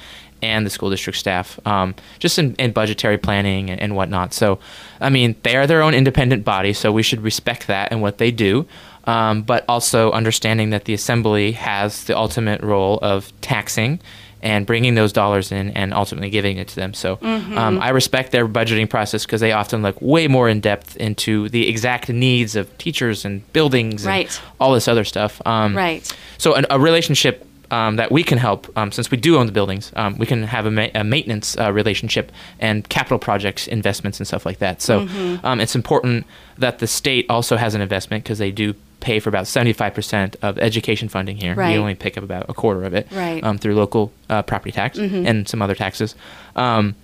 and 0.44 0.64
the 0.66 0.70
school 0.70 0.90
district 0.90 1.18
staff, 1.18 1.58
um, 1.66 1.94
just 2.18 2.38
in, 2.38 2.54
in 2.56 2.72
budgetary 2.72 3.18
planning 3.18 3.70
and, 3.70 3.80
and 3.80 3.96
whatnot. 3.96 4.32
So, 4.34 4.58
I 5.00 5.08
mean, 5.10 5.34
they 5.42 5.56
are 5.56 5.66
their 5.66 5.82
own 5.82 5.94
independent 5.94 6.44
body, 6.44 6.72
so 6.74 6.92
we 6.92 7.02
should 7.02 7.22
respect 7.22 7.66
that 7.68 7.90
and 7.90 8.00
what 8.02 8.18
they 8.18 8.30
do. 8.30 8.66
um, 9.06 9.42
but 9.42 9.64
also 9.68 10.12
understanding 10.12 10.70
that 10.70 10.84
the 10.86 10.94
assembly 10.94 11.52
has 11.52 12.04
the 12.04 12.16
ultimate 12.16 12.62
role 12.62 12.98
of 13.02 13.32
taxing 13.42 14.00
and 14.40 14.64
bringing 14.66 14.94
those 14.94 15.12
dollars 15.12 15.52
in 15.52 15.70
and 15.70 15.92
ultimately 15.92 16.30
giving 16.30 16.56
it 16.58 16.68
to 16.68 16.76
them. 16.76 16.94
So 16.94 17.16
Mm-hmm. 17.16 17.58
um, 17.58 17.80
I 17.82 17.90
respect 17.90 18.32
their 18.32 18.46
budgeting 18.48 18.88
process 18.88 19.24
because 19.26 19.40
they 19.42 19.52
often 19.52 19.82
look 19.82 19.96
way 20.00 20.26
more 20.28 20.48
in 20.48 20.60
depth 20.60 20.96
into 20.96 21.48
the 21.50 21.68
exact 21.68 22.08
needs 22.08 22.56
of 22.56 22.66
teachers 22.78 23.24
and 23.26 23.42
buildings 23.52 24.06
Right. 24.06 24.26
and 24.28 24.40
all 24.60 24.72
this 24.72 24.88
other 24.88 25.04
stuff. 25.04 25.40
Um, 25.46 25.76
Right. 25.76 26.10
So 26.38 26.54
an, 26.54 26.64
a 26.70 26.78
relationship 26.80 27.46
um, 27.74 27.96
that 27.96 28.10
we 28.16 28.22
can 28.30 28.38
help, 28.38 28.60
um, 28.78 28.90
since 28.92 29.10
we 29.10 29.18
do 29.28 29.36
own 29.38 29.46
the 29.46 29.52
buildings, 29.52 29.84
um, 29.96 30.16
we 30.18 30.26
can 30.26 30.42
have 30.44 30.64
a, 30.66 30.70
ma- 30.70 30.94
a 30.94 31.02
maintenance 31.04 31.48
uh, 31.58 31.72
relationship 31.80 32.26
and 32.60 32.76
capital 32.88 33.18
projects 33.18 33.66
investments 33.78 34.16
and 34.20 34.26
stuff 34.26 34.44
like 34.46 34.58
that. 34.58 34.76
So 34.82 34.94
Mm-hmm. 35.00 35.44
um, 35.46 35.60
it's 35.60 35.74
important 35.74 36.24
that 36.58 36.78
the 36.78 36.86
state 36.86 37.24
also 37.28 37.56
has 37.56 37.74
an 37.74 37.80
investment 37.80 38.22
because 38.24 38.38
they 38.38 38.52
do 38.52 38.74
pay 39.00 39.20
for 39.20 39.28
about 39.28 39.44
75% 39.44 40.36
of 40.42 40.58
education 40.58 41.08
funding 41.08 41.36
here. 41.36 41.54
Right. 41.54 41.72
We 41.72 41.78
only 41.78 41.94
pick 41.94 42.16
up 42.16 42.24
about 42.24 42.48
a 42.48 42.54
quarter 42.54 42.84
of 42.84 42.94
it 42.94 43.06
Right. 43.10 43.36
Mm-hmm. 43.38 43.46
um, 43.46 43.58
through 43.58 43.74
local 43.74 44.12
uh, 44.30 44.42
property 44.42 44.72
tax 44.72 44.96
and 44.98 45.48
some 45.48 45.60
other 45.62 45.74
taxes. 45.74 46.14
Um, 46.56 46.94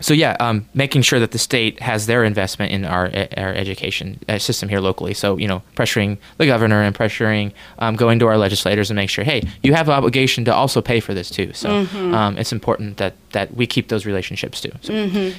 so 0.00 0.12
yeah, 0.14 0.36
um, 0.40 0.66
making 0.74 1.02
sure 1.02 1.18
that 1.20 1.30
the 1.30 1.38
state 1.38 1.80
has 1.80 2.06
their 2.06 2.24
investment 2.24 2.72
in 2.72 2.84
our 2.84 3.06
our 3.36 3.52
education 3.54 4.18
uh, 4.28 4.38
system 4.38 4.68
here 4.68 4.80
locally. 4.80 5.14
So 5.14 5.36
you 5.38 5.48
know, 5.48 5.62
pressuring 5.76 6.18
the 6.38 6.46
governor 6.46 6.82
and 6.82 6.94
pressuring 6.94 7.52
um, 7.78 7.96
going 7.96 8.18
to 8.18 8.26
our 8.26 8.36
legislators 8.38 8.90
and 8.90 8.96
make 8.96 9.10
sure, 9.10 9.24
hey, 9.24 9.42
you 9.62 9.74
have 9.74 9.88
an 9.88 9.94
obligation 9.94 10.44
to 10.46 10.54
also 10.54 10.80
pay 10.80 11.00
for 11.00 11.14
this 11.14 11.30
too. 11.30 11.52
So 11.52 11.68
Mm-hmm. 11.68 12.14
um, 12.14 12.38
it's 12.38 12.52
important 12.52 12.96
that 12.98 13.14
that 13.32 13.54
we 13.56 13.66
keep 13.66 13.88
those 13.88 14.06
relationships 14.06 14.60
too. 14.60 14.70
So, 14.82 14.92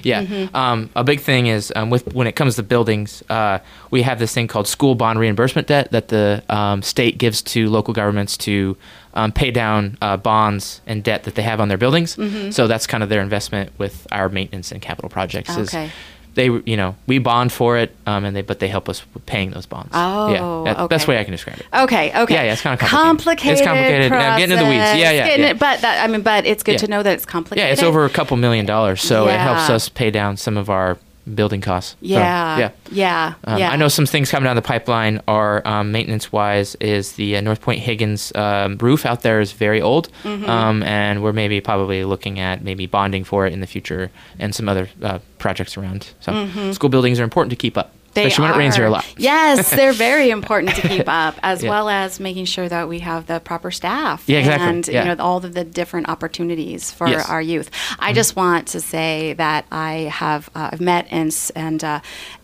yeah, 0.04 0.48
Um, 0.54 0.90
a 0.96 1.04
big 1.04 1.22
thing 1.22 1.48
is 1.48 1.72
um, 1.76 1.90
with 1.90 2.14
when 2.14 2.28
it 2.28 2.36
comes 2.36 2.56
to 2.56 2.64
buildings, 2.64 3.24
uh, 3.30 3.60
we 3.92 4.02
have 4.04 4.20
this 4.20 4.34
thing 4.34 4.48
called 4.48 4.68
school 4.68 4.96
bond 4.96 5.20
reimbursement 5.20 5.68
debt 5.68 5.92
that 5.92 6.08
the 6.10 6.44
um, 6.50 6.82
state 6.82 7.18
gives 7.18 7.42
to 7.54 7.70
local 7.70 7.94
governments 7.94 8.36
to 8.38 8.76
um, 9.16 9.32
pay 9.32 9.52
down 9.52 9.98
uh, 10.02 10.18
bonds 10.18 10.82
and 10.86 11.04
debt 11.04 11.24
that 11.24 11.36
they 11.36 11.42
have 11.44 11.60
on 11.62 11.68
their 11.70 11.78
buildings. 11.78 12.18
So 12.56 12.68
that's 12.68 12.86
kind 12.88 13.02
of 13.04 13.10
their 13.10 13.22
investment 13.22 13.72
with 13.78 14.06
our 14.12 14.30
maintenance 14.30 14.72
and 14.72 14.82
capital 14.82 15.10
projects. 15.10 15.56
is 15.58 15.70
Okay. 15.70 15.90
They, 16.34 16.48
you 16.48 16.76
know, 16.76 16.98
we 17.08 17.18
bond 17.20 17.54
for 17.54 17.78
it, 17.78 17.96
um, 18.06 18.26
and 18.26 18.36
they, 18.36 18.42
but 18.42 18.60
they 18.60 18.68
help 18.68 18.90
us 18.90 19.02
with 19.14 19.26
paying 19.26 19.52
those 19.52 19.66
bonds. 19.66 19.92
Oh, 19.94 20.66
yeah, 20.66 20.74
that- 20.74 20.90
best 20.90 21.08
way 21.08 21.18
I 21.18 21.24
can 21.24 21.32
describe 21.32 21.60
it. 21.62 21.66
Okay, 21.74 22.12
okay. 22.24 22.34
Yeah, 22.34 22.44
yeah, 22.44 22.52
it's 22.52 22.62
kinda 22.62 22.76
complicated. 22.78 23.06
complicated. 23.08 23.58
It's 23.60 23.66
complicated. 23.66 24.12
Now, 24.12 24.38
getting 24.38 24.52
into 24.52 24.62
the 24.66 24.70
weeds. 24.70 24.82
Yeah, 24.84 25.12
yeah, 25.12 25.12
yeah. 25.12 25.28
it- 25.52 25.60
but 25.60 25.80
that, 25.80 26.04
I 26.04 26.08
mean, 26.12 26.24
but 26.24 26.46
it's 26.46 26.62
good 26.62 26.74
Yeah. 26.74 26.78
to 26.80 26.88
know 26.90 27.04
that 27.04 27.14
it's 27.14 27.26
complicated. 27.26 27.66
Yeah, 27.66 27.72
it's 27.72 27.82
over 27.84 28.04
a 28.04 28.10
couple 28.10 28.36
million 28.36 28.66
dollars, 28.66 29.00
so 29.02 29.30
it 29.30 29.40
helps 29.40 29.70
us 29.70 29.88
pay 29.88 30.12
down 30.12 30.36
some 30.36 30.58
of 30.58 30.70
our 30.70 30.98
building 31.34 31.60
costs. 31.62 31.92
So, 31.92 31.98
Yeah, 32.02 32.58
yeah. 32.60 32.70
yeah, 32.92 33.34
Um, 33.46 33.58
yeah. 33.60 33.72
I 33.72 33.76
know 33.78 33.88
some 33.88 34.06
things 34.06 34.30
coming 34.30 34.46
down 34.46 34.56
the 34.56 34.62
pipeline 34.62 35.22
are 35.28 35.68
um, 35.68 35.92
maintenance 35.92 36.32
wise 36.32 36.76
is 36.80 37.14
the 37.14 37.38
uh, 37.38 37.42
North 37.42 37.62
Point 37.62 37.80
Higgins 37.80 38.32
um, 38.36 38.78
roof 38.78 39.06
out 39.06 39.22
there 39.24 39.40
is 39.40 39.52
very 39.52 39.82
old, 39.82 40.10
Mm-hmm. 40.24 40.50
um, 40.50 40.84
and 40.84 41.24
we're 41.24 41.34
maybe 41.34 41.62
probably 41.62 42.04
looking 42.06 42.40
at 42.40 42.64
maybe 42.64 42.86
bonding 42.86 43.24
for 43.24 43.48
it 43.48 43.54
in 43.54 43.60
the 43.62 43.68
future 43.68 44.12
and 44.38 44.54
some 44.54 44.70
other 44.70 44.88
uh, 45.02 45.20
projects 45.40 45.78
around. 45.78 46.14
So 46.20 46.72
school 46.74 46.90
buildings 46.90 47.20
are 47.20 47.24
important 47.24 47.50
to 47.52 47.56
keep 47.56 47.78
up, 47.78 47.88
Mm-hmm. 47.88 47.95
They 48.16 48.26
especially 48.26 48.44
when 48.50 48.56
it 48.56 48.58
rains 48.58 48.76
here 48.76 48.86
a 48.86 48.88
are. 48.88 48.92
lot. 48.92 49.06
yes, 49.18 49.70
they're 49.78 49.94
very 49.94 50.30
important 50.30 50.76
to 50.76 50.88
keep 50.88 51.08
up, 51.08 51.36
as 51.44 51.62
Yeah. 51.64 51.70
well 51.70 51.88
as 51.90 52.20
making 52.20 52.46
sure 52.46 52.68
that 52.68 52.88
we 52.90 53.00
have 53.00 53.28
the 53.28 53.40
proper 53.40 53.72
staff. 53.72 54.24
Yeah, 54.26 54.40
exactly. 54.40 54.68
And 54.70 54.88
Yeah. 54.88 55.04
you 55.06 55.16
know 55.16 55.24
all 55.24 55.38
of 55.46 55.54
the 55.54 55.64
different 55.64 56.10
opportunities 56.10 56.92
for 56.92 57.08
Yes. 57.08 57.24
Mm-hmm. 57.24 57.32
our 57.34 57.42
youth. 57.42 57.70
I 58.00 58.14
just 58.14 58.36
want 58.36 58.68
to 58.70 58.82
say 58.82 59.34
that 59.34 59.66
I 59.72 60.10
have 60.12 60.50
uh, 60.56 60.70
I've 60.74 60.82
met 60.82 61.08
and 61.12 61.36
and 61.56 61.84
uh, 61.84 62.00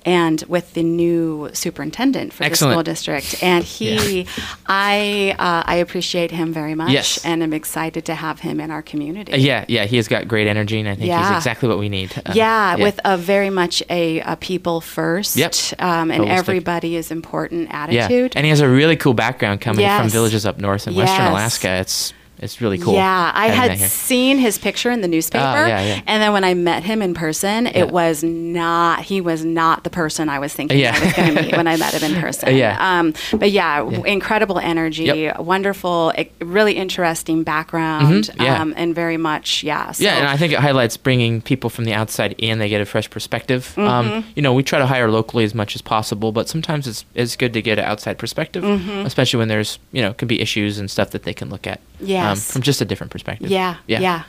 and 0.05 0.43
with 0.47 0.74
the 0.74 0.84
new 0.84 1.49
superintendent 1.53 2.34
for 2.34 2.43
Excellent. 2.43 2.72
the 2.72 2.74
school 2.76 2.84
district, 2.84 3.43
and 3.43 3.63
he, 3.63 4.26
I 4.67 5.36
uh, 5.38 5.63
I 5.65 5.76
appreciate 5.76 6.32
him 6.32 6.53
very 6.53 6.76
much, 6.76 6.91
Yes. 6.91 7.24
and 7.26 7.43
I'm 7.43 7.53
excited 7.53 8.05
to 8.05 8.15
have 8.15 8.39
him 8.39 8.59
in 8.59 8.72
our 8.72 8.82
community. 8.82 9.38
Yeah, 9.39 9.65
yeah, 9.67 9.86
he 9.86 9.97
has 9.97 10.07
got 10.07 10.28
great 10.28 10.47
energy, 10.47 10.80
and 10.80 10.89
I 10.89 10.95
think 10.95 11.07
Yeah. 11.07 11.28
he's 11.28 11.38
exactly 11.38 11.69
what 11.69 11.78
we 11.80 11.89
need. 11.89 12.11
Uh, 12.26 12.32
yeah, 12.34 12.76
with 12.76 12.99
a 13.05 13.17
very 13.17 13.49
much 13.49 13.84
a, 13.89 14.19
a 14.22 14.36
people 14.38 14.82
first, 14.82 15.38
Yep. 15.38 15.53
Um, 15.80 16.12
and 16.12 16.24
Holistic. 16.24 16.30
everybody 16.30 16.95
is 16.95 17.12
important 17.12 17.70
attitude. 17.72 17.95
yeah, 17.95 18.05
attitude. 18.05 18.34
and 18.36 18.45
he 18.45 18.49
has 18.49 18.59
a 18.62 18.70
really 18.70 18.95
cool 18.95 19.14
background 19.14 19.62
coming 19.62 19.86
from 19.86 20.09
villages 20.09 20.45
up 20.45 20.57
north 20.57 20.88
in 20.88 20.95
western 20.95 21.28
Alaska. 21.28 21.70
It's 21.70 22.14
it's 22.41 22.59
really 22.59 22.77
cool. 22.77 22.93
Yeah, 22.95 23.31
I 23.33 23.47
had 23.47 23.77
seen 23.79 24.37
his 24.39 24.57
picture 24.57 24.89
in 24.91 25.01
the 25.01 25.07
newspaper, 25.07 25.45
Oh, 25.45 25.67
yeah, 25.67 25.83
yeah. 25.85 26.01
and 26.07 26.21
then 26.21 26.33
when 26.33 26.43
I 26.43 26.53
met 26.53 26.83
him 26.83 27.01
in 27.01 27.13
person, 27.13 27.65
Yeah. 27.65 27.71
it 27.81 27.91
was 27.91 28.23
not. 28.23 29.03
He 29.03 29.21
was 29.21 29.45
not 29.45 29.83
the 29.83 29.89
person 29.89 30.27
I 30.29 30.39
was 30.39 30.53
thinking. 30.53 30.85
I 30.85 30.91
was 30.99 31.13
going 31.13 31.35
to 31.35 31.41
meet 31.43 31.55
when 31.55 31.67
I 31.67 31.77
met 31.77 31.93
him 31.93 32.11
in 32.15 32.19
person. 32.25 32.55
Yeah. 32.55 32.77
Um, 32.99 33.13
but 33.33 33.51
yeah, 33.51 33.87
incredible 34.05 34.59
energy, 34.59 35.03
Yep. 35.05 35.39
wonderful, 35.39 36.11
really 36.39 36.73
interesting 36.73 37.43
background, 37.43 38.25
Mhm, 38.35 38.43
yeah. 38.43 38.61
um, 38.61 38.73
and 38.75 38.95
very 38.95 39.17
much 39.17 39.63
yeah. 39.63 39.91
So, 39.91 40.03
Yeah, 40.03 40.17
and 40.17 40.27
I 40.27 40.37
think 40.37 40.51
it 40.53 40.59
highlights 40.59 40.97
bringing 40.97 41.41
people 41.41 41.69
from 41.69 41.85
the 41.85 41.93
outside 41.93 42.35
in. 42.37 42.59
They 42.59 42.69
get 42.69 42.81
a 42.81 42.85
fresh 42.85 43.09
perspective. 43.09 43.73
Mm-hmm. 43.77 43.87
Um, 43.87 44.25
you 44.35 44.41
know, 44.41 44.53
we 44.53 44.63
try 44.63 44.79
to 44.79 44.87
hire 44.87 45.09
locally 45.11 45.43
as 45.43 45.53
much 45.53 45.75
as 45.75 45.81
possible, 45.81 46.31
but 46.31 46.49
sometimes 46.49 46.87
it's 46.87 47.05
it's 47.13 47.35
good 47.35 47.53
to 47.53 47.61
get 47.61 47.77
an 47.79 47.85
outside 47.85 48.17
perspective, 48.17 48.63
Mm-hmm. 48.63 49.05
especially 49.05 49.37
when 49.39 49.47
there's 49.47 49.79
you 49.91 50.01
know 50.01 50.13
can 50.13 50.27
be 50.27 50.41
issues 50.41 50.79
and 50.79 50.89
stuff 50.89 51.11
that 51.11 51.23
they 51.23 51.33
can 51.33 51.49
look 51.49 51.67
at. 51.67 51.79
Um, 52.01 52.07
Yes. 52.07 52.51
from 52.51 52.61
just 52.61 52.81
a 52.81 52.85
different 52.85 53.11
perspective. 53.11 53.49
Yeah, 53.49 53.77
yeah, 53.87 53.99
yeah, 53.99 54.23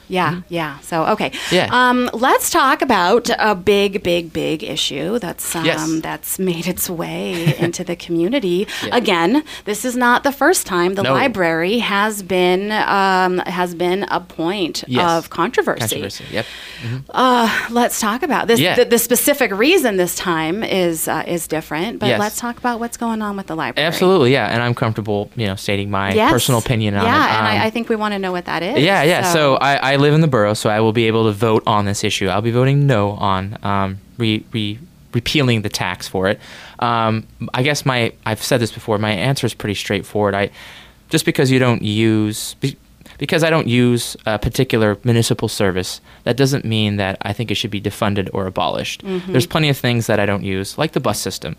yeah, 0.48 0.72
Mm-hmm. 0.74 0.82
So 0.82 1.06
okay, 1.12 1.32
Yeah. 1.50 1.68
Um, 1.72 2.10
let's 2.12 2.50
talk 2.50 2.82
about 2.82 3.30
a 3.38 3.54
big, 3.54 4.02
big, 4.02 4.32
big 4.32 4.62
issue 4.62 5.18
that's 5.18 5.54
um, 5.56 5.64
Yes. 5.64 6.00
that's 6.02 6.38
made 6.38 6.66
its 6.66 6.88
way 6.90 7.56
into 7.64 7.84
the 7.84 7.96
community. 7.96 8.66
Yeah. 8.84 8.96
Again, 8.96 9.44
this 9.64 9.84
is 9.84 9.96
not 9.96 10.22
the 10.22 10.32
first 10.32 10.66
time 10.66 10.94
the 10.94 11.02
No. 11.02 11.12
library 11.12 11.78
has 11.78 12.22
been 12.22 12.72
um, 12.72 13.38
has 13.46 13.74
been 13.74 14.04
a 14.10 14.20
point 14.20 14.84
Yes. 14.86 15.10
of 15.10 15.30
controversy. 15.30 15.80
Controversy. 15.80 16.24
Yep. 16.30 16.46
Uh, 17.10 17.66
let's 17.70 18.00
talk 18.00 18.22
about 18.22 18.48
this. 18.48 18.60
Yeah. 18.60 18.76
The, 18.76 18.84
the 18.84 18.98
specific 18.98 19.50
reason 19.52 19.96
this 19.96 20.14
time 20.16 20.62
is 20.62 21.08
uh, 21.08 21.22
is 21.26 21.46
different, 21.46 21.98
but 21.98 22.08
Yes. 22.08 22.20
let's 22.20 22.36
talk 22.38 22.58
about 22.58 22.80
what's 22.80 22.96
going 22.96 23.22
on 23.22 23.36
with 23.36 23.46
the 23.46 23.56
library. 23.56 23.86
Absolutely. 23.86 24.32
Yeah, 24.32 24.48
and 24.48 24.62
I'm 24.62 24.74
comfortable, 24.74 25.30
you 25.36 25.46
know, 25.46 25.56
stating 25.56 25.90
my 25.90 26.12
personal 26.30 26.58
opinion 26.60 26.94
on 26.94 27.04
yeah, 27.04 27.61
it. 27.61 27.61
I, 27.62 27.66
I 27.66 27.70
think 27.70 27.88
we 27.88 27.96
want 27.96 28.12
to 28.12 28.18
know 28.18 28.32
what 28.32 28.46
that 28.46 28.62
is. 28.62 28.78
Yeah, 28.78 29.02
yeah. 29.02 29.32
So, 29.32 29.56
I, 29.56 29.92
I 29.92 29.96
live 29.96 30.14
in 30.14 30.20
the 30.20 30.28
borough, 30.28 30.54
so 30.54 30.68
I 30.70 30.80
will 30.80 30.92
be 30.92 31.06
able 31.06 31.24
to 31.26 31.32
vote 31.32 31.62
on 31.66 31.84
this 31.84 32.04
issue. 32.04 32.28
I'll 32.28 32.42
be 32.42 32.50
voting 32.50 32.86
no 32.86 33.10
on 33.12 33.58
um, 33.62 33.98
re, 34.18 34.44
re, 34.52 34.78
repealing 35.12 35.62
the 35.62 35.68
tax 35.68 36.08
for 36.08 36.28
it. 36.28 36.40
Um, 36.78 37.26
I 37.54 37.62
guess 37.62 37.86
my 37.86 38.12
I've 38.26 38.42
said 38.42 38.60
this 38.60 38.72
before. 38.72 38.98
My 38.98 39.12
answer 39.12 39.46
is 39.46 39.54
pretty 39.54 39.74
straightforward. 39.74 40.34
I 40.34 40.50
just 41.10 41.24
because 41.24 41.50
you 41.50 41.58
don't 41.58 41.82
use 41.82 42.54
be- 42.54 42.76
because 43.18 43.44
I 43.44 43.50
don't 43.50 43.68
use 43.68 44.16
a 44.26 44.36
particular 44.38 44.98
municipal 45.04 45.46
service, 45.46 46.00
that 46.24 46.36
doesn't 46.36 46.64
mean 46.64 46.96
that 46.96 47.18
I 47.22 47.32
think 47.32 47.52
it 47.52 47.54
should 47.54 47.70
be 47.70 47.80
defunded 47.80 48.28
or 48.32 48.46
abolished. 48.46 49.02
There's 49.28 49.46
plenty 49.46 49.68
of 49.68 49.76
things 49.76 50.08
that 50.08 50.18
I 50.18 50.26
don't 50.26 50.42
use, 50.42 50.76
like 50.76 50.92
the 50.92 50.98
bus 51.00 51.20
system 51.20 51.56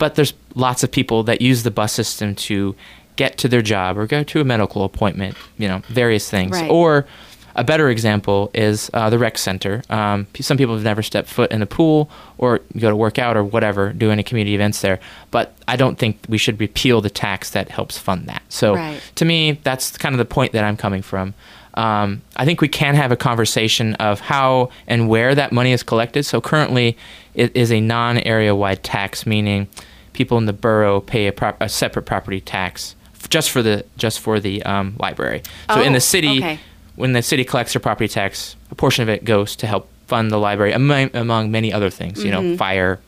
but 0.00 0.16
there's 0.16 0.32
lots 0.56 0.82
of 0.82 0.90
people 0.90 1.22
that 1.24 1.40
use 1.40 1.62
the 1.62 1.70
bus 1.70 1.92
system 1.92 2.34
to 2.34 2.74
get 3.16 3.36
to 3.36 3.48
their 3.48 3.62
job 3.62 3.98
or 3.98 4.06
go 4.06 4.22
to 4.24 4.40
a 4.40 4.44
medical 4.44 4.82
appointment, 4.82 5.36
you 5.58 5.68
know, 5.68 5.82
various 5.88 6.28
things. 6.28 6.52
Right. 6.52 6.70
Or 6.70 7.06
a 7.54 7.62
better 7.62 7.90
example 7.90 8.50
is 8.54 8.90
uh, 8.94 9.10
the 9.10 9.18
rec 9.18 9.36
center. 9.36 9.82
Um, 9.90 10.26
some 10.40 10.56
people 10.56 10.74
have 10.74 10.84
never 10.84 11.02
stepped 11.02 11.28
foot 11.28 11.50
in 11.52 11.60
the 11.60 11.66
pool 11.66 12.10
or 12.38 12.60
go 12.78 12.88
to 12.88 12.96
work 12.96 13.18
out 13.18 13.36
or 13.36 13.44
whatever, 13.44 13.92
do 13.92 14.10
any 14.10 14.22
community 14.22 14.54
events 14.54 14.80
there. 14.80 15.00
But 15.30 15.54
I 15.68 15.76
don't 15.76 15.98
think 15.98 16.18
we 16.30 16.38
should 16.38 16.58
repeal 16.58 17.02
the 17.02 17.10
tax 17.10 17.50
that 17.50 17.68
helps 17.68 17.98
fund 17.98 18.26
that. 18.26 18.42
So 18.48 18.76
Right. 18.76 19.02
to 19.16 19.24
me, 19.26 19.60
that's 19.62 19.98
kind 19.98 20.14
of 20.14 20.18
the 20.18 20.24
point 20.24 20.52
that 20.52 20.64
I'm 20.64 20.78
coming 20.78 21.02
from. 21.02 21.34
Um, 21.74 22.22
I 22.36 22.44
think 22.44 22.60
we 22.60 22.68
can 22.68 22.94
have 22.94 23.12
a 23.12 23.16
conversation 23.16 23.94
of 23.96 24.20
how 24.20 24.70
and 24.86 25.08
where 25.08 25.34
that 25.34 25.52
money 25.52 25.72
is 25.72 25.82
collected. 25.82 26.24
So 26.24 26.40
currently, 26.40 26.96
it 27.34 27.54
is 27.54 27.70
a 27.70 27.80
non-area 27.80 28.54
wide 28.54 28.82
tax, 28.82 29.26
meaning 29.26 29.68
people 30.12 30.38
in 30.38 30.46
the 30.46 30.52
borough 30.52 31.00
pay 31.00 31.26
a, 31.26 31.32
prop- 31.32 31.60
a 31.60 31.68
separate 31.68 32.02
property 32.06 32.40
tax 32.40 32.94
f- 33.14 33.28
just 33.30 33.50
for 33.50 33.62
the 33.62 33.84
just 33.96 34.20
for 34.20 34.40
the 34.40 34.62
um, 34.64 34.94
library. 34.98 35.42
So 35.72 35.80
in 35.82 35.90
Oh, 35.90 35.92
the 35.94 36.00
city, 36.00 36.38
okay. 36.38 36.58
when 36.96 37.12
the 37.12 37.22
city 37.22 37.44
collects 37.44 37.72
their 37.72 37.80
property 37.80 38.08
tax, 38.08 38.56
a 38.70 38.74
portion 38.74 39.02
of 39.02 39.08
it 39.08 39.24
goes 39.24 39.56
to 39.56 39.66
help 39.66 39.88
fund 40.06 40.30
the 40.30 40.38
library, 40.38 40.72
among, 40.72 41.10
among 41.14 41.50
many 41.50 41.72
other 41.72 41.90
things. 41.90 42.24
You 42.24 42.32
Mm-hmm. 42.32 42.50
know, 42.52 42.56
fire, 42.56 42.98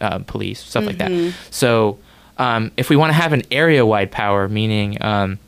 uh, 0.00 0.18
police, 0.20 0.60
stuff 0.60 0.84
like 0.84 0.98
that. 0.98 1.34
So 1.50 1.98
um, 2.38 2.70
if 2.76 2.90
we 2.90 2.96
want 2.96 3.10
to 3.10 3.14
have 3.14 3.32
an 3.32 3.42
area-wide 3.50 4.10
power, 4.10 4.48
meaning 4.48 4.96
um, 5.02 5.38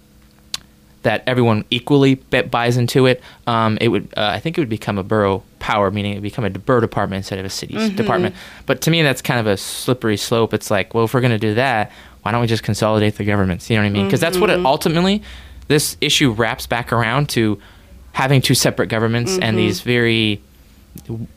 that 1.02 1.24
everyone 1.26 1.64
equally 1.70 2.14
buys 2.14 2.76
into 2.76 3.06
it, 3.06 3.22
um, 3.46 3.76
it 3.80 3.88
would. 3.88 4.04
Uh, 4.16 4.26
I 4.34 4.40
think 4.40 4.56
it 4.56 4.60
would 4.60 4.68
become 4.68 4.98
a 4.98 5.02
borough 5.02 5.42
power, 5.58 5.90
meaning 5.90 6.12
it 6.12 6.14
would 6.16 6.22
become 6.22 6.44
a 6.44 6.50
borough 6.50 6.80
department 6.80 7.18
instead 7.18 7.38
of 7.38 7.44
a 7.44 7.50
city's 7.50 7.78
Mm-hmm. 7.78 7.96
department. 7.96 8.34
But 8.66 8.80
to 8.82 8.90
me, 8.90 9.02
that's 9.02 9.22
kind 9.22 9.40
of 9.40 9.46
a 9.46 9.56
slippery 9.56 10.16
slope. 10.16 10.54
It's 10.54 10.70
like, 10.70 10.94
well, 10.94 11.04
if 11.04 11.14
we're 11.14 11.20
going 11.20 11.32
to 11.32 11.38
do 11.38 11.54
that, 11.54 11.90
why 12.22 12.30
don't 12.32 12.40
we 12.40 12.46
just 12.46 12.62
consolidate 12.62 13.16
the 13.16 13.24
governments? 13.24 13.68
You 13.68 13.76
know 13.76 13.82
what 13.82 13.86
I 13.88 13.90
mean? 13.90 14.06
Because 14.06 14.20
that's 14.20 14.38
what 14.38 14.50
Mm-hmm. 14.50 14.64
it 14.64 14.68
ultimately. 14.68 15.22
This 15.68 15.96
issue 16.00 16.30
wraps 16.30 16.66
back 16.66 16.92
around 16.92 17.28
to 17.30 17.60
having 18.12 18.40
two 18.42 18.54
separate 18.54 18.86
governments 18.88 19.32
Mm-hmm. 19.32 19.42
and 19.42 19.58
these 19.58 19.80
very 19.80 20.40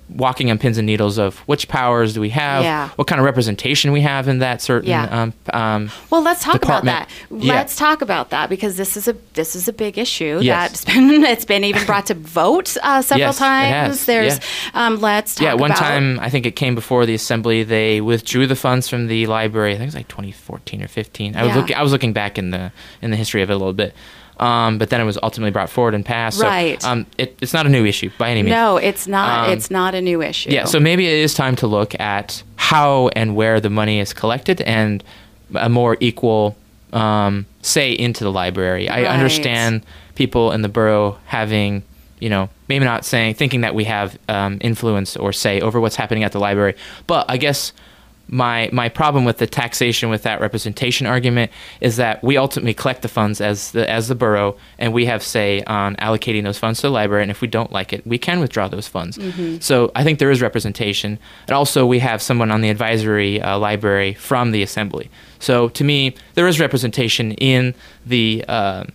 walking 0.10 0.51
on 0.51 0.58
pins 0.58 0.78
and 0.78 0.86
needles 0.86 1.18
of 1.18 1.39
which 1.47 1.68
powers 1.68 2.14
do 2.14 2.22
we 2.22 2.30
have, 2.30 2.64
Yeah. 2.64 2.89
what 2.95 3.08
kind 3.08 3.20
of 3.20 3.26
representation 3.26 3.91
we 3.91 4.01
have 4.01 4.28
in 4.28 4.39
that 4.39 4.62
certain 4.62 4.89
Yeah. 4.89 5.06
um, 5.06 5.34
um, 5.53 5.91
Well, 6.10 6.22
let's 6.22 6.43
talk 6.43 6.53
department. 6.62 6.95
about 6.97 7.10
that. 7.30 7.43
Yeah. 7.45 7.53
Let's 7.53 7.76
talk 7.76 8.01
about 8.01 8.30
that 8.30 8.49
because 8.49 8.78
this 8.78 8.95
is 8.97 9.08
a 9.08 9.16
this 9.34 9.56
is 9.56 9.68
a 9.68 9.74
big 9.74 9.97
issue 9.97 10.39
Yes. 10.41 10.84
that's 10.84 10.86
been 10.86 11.24
it's 11.24 11.45
been 11.45 11.64
even 11.64 11.86
brought 11.86 12.06
to 12.08 12.14
vote 12.14 12.76
uh, 12.84 13.01
several 13.01 13.28
Yes, 13.28 13.38
times. 13.38 14.06
There's 14.06 14.39
Yeah. 14.74 14.86
um, 14.88 14.99
let's 14.99 15.36
talk 15.36 15.43
about 15.47 15.56
yeah, 15.56 15.62
one 15.62 15.72
time 15.72 16.20
I 16.20 16.30
think 16.30 16.45
it 16.45 16.56
came 16.56 16.76
before 16.76 17.06
the 17.06 17.14
assembly. 17.16 17.64
They 17.64 18.01
withdrew 18.01 18.47
the 18.47 18.56
funds 18.56 18.88
from 18.89 19.08
the 19.08 19.26
library. 19.28 19.72
I 19.72 19.76
think 19.78 19.84
it 19.84 19.88
was 19.88 19.95
like 19.95 20.08
2014 20.10 20.84
or 20.84 20.88
15. 20.88 21.36
I 21.36 21.43
was 21.45 21.56
looking. 21.56 21.76
I 21.76 21.82
was 21.82 21.91
looking 21.91 22.14
back 22.14 22.38
in 22.38 22.51
the 22.51 22.72
in 23.01 23.10
the 23.12 23.18
history 23.18 23.41
of 23.41 23.49
it 23.49 23.53
a 23.53 23.58
little 23.58 23.74
bit. 23.74 23.95
Um, 24.39 24.77
but 24.77 24.89
then 24.89 24.99
it 24.99 25.05
was 25.05 25.17
ultimately 25.23 25.51
brought 25.51 25.69
forward 25.69 25.93
and 25.93 26.05
passed. 26.05 26.39
So, 26.39 26.45
Right. 26.47 26.83
um, 26.83 27.05
it, 27.17 27.38
it's 27.41 27.53
not 27.53 27.65
a 27.65 27.69
new 27.69 27.86
issue 27.86 28.09
by 28.17 28.29
any 28.31 28.43
means. 28.43 28.51
No, 28.51 28.77
it's 28.77 29.07
not. 29.07 29.47
Um, 29.47 29.53
it's 29.53 29.71
not 29.71 29.95
a 29.95 30.01
new 30.01 30.21
issue. 30.21 30.49
Yeah. 30.49 30.65
So 30.65 30.79
maybe 30.79 31.07
it 31.07 31.13
is 31.13 31.33
time 31.33 31.55
to 31.57 31.67
look 31.67 31.97
at 31.99 32.43
how 32.57 33.09
and 33.15 33.36
where 33.36 33.59
the 33.61 33.69
money 33.69 33.99
is 33.99 34.11
collected 34.13 34.59
and 34.61 35.03
a 35.53 35.69
more 35.69 35.95
equal 35.99 36.57
um, 36.91 37.45
say 37.61 37.93
into 37.93 38.23
the 38.23 38.31
library. 38.31 38.89
I 38.89 39.05
understand 39.05 39.83
people 40.15 40.51
in 40.51 40.61
the 40.63 40.69
borough 40.69 41.17
having, 41.25 41.83
you 42.19 42.29
know, 42.29 42.49
maybe 42.67 42.83
not 42.86 43.05
saying 43.05 43.36
thinking 43.36 43.61
that 43.61 43.75
we 43.75 43.83
have 43.86 44.17
um, 44.27 44.57
influence 44.61 45.15
or 45.15 45.31
say 45.31 45.61
over 45.61 45.79
what's 45.79 45.95
happening 45.95 46.23
at 46.23 46.31
the 46.31 46.39
library, 46.39 46.75
but 47.07 47.25
I 47.29 47.38
guess 47.38 47.71
my 48.28 48.69
my 48.71 48.89
problem 48.89 49.26
with 49.26 49.38
the 49.38 49.47
taxation 49.47 50.09
with 50.09 50.23
that 50.23 50.41
representation 50.41 51.05
argument 51.05 51.51
is 51.82 51.97
that 51.97 52.23
we 52.23 52.38
ultimately 52.38 52.73
collect 52.73 53.01
the 53.01 53.07
funds 53.07 53.39
as 53.39 53.71
the 53.71 53.89
as 53.89 54.07
the 54.07 54.15
borough 54.15 54.55
and 54.80 54.93
we 54.93 55.05
have 55.05 55.21
say 55.21 55.61
on 55.63 55.95
allocating 55.97 56.43
those 56.43 56.57
funds 56.57 56.82
to 56.82 56.88
the 56.88 56.91
library 56.91 57.21
and 57.21 57.32
if 57.32 57.41
we 57.41 57.47
don't 57.47 57.71
like 57.71 57.93
it 57.93 58.05
we 58.05 58.17
can 58.17 58.39
withdraw 58.39 58.67
those 58.67 58.88
funds. 58.88 59.17
So 59.63 59.91
i 59.95 60.03
think 60.03 60.19
there 60.19 60.32
is 60.32 60.41
representation 60.41 61.19
and 61.47 61.55
also 61.55 61.86
we 61.86 61.99
have 61.99 62.21
someone 62.21 62.51
on 62.51 62.61
the 62.61 62.69
advisory 62.69 63.41
uh, 63.41 63.57
library 63.57 64.13
from 64.13 64.51
the 64.51 64.63
assembly. 64.63 65.09
So 65.39 65.69
to 65.69 65.84
me 65.84 66.15
there 66.34 66.47
is 66.47 66.59
representation 66.59 67.34
in 67.34 67.76
the 68.05 68.43
uh, 68.47 68.86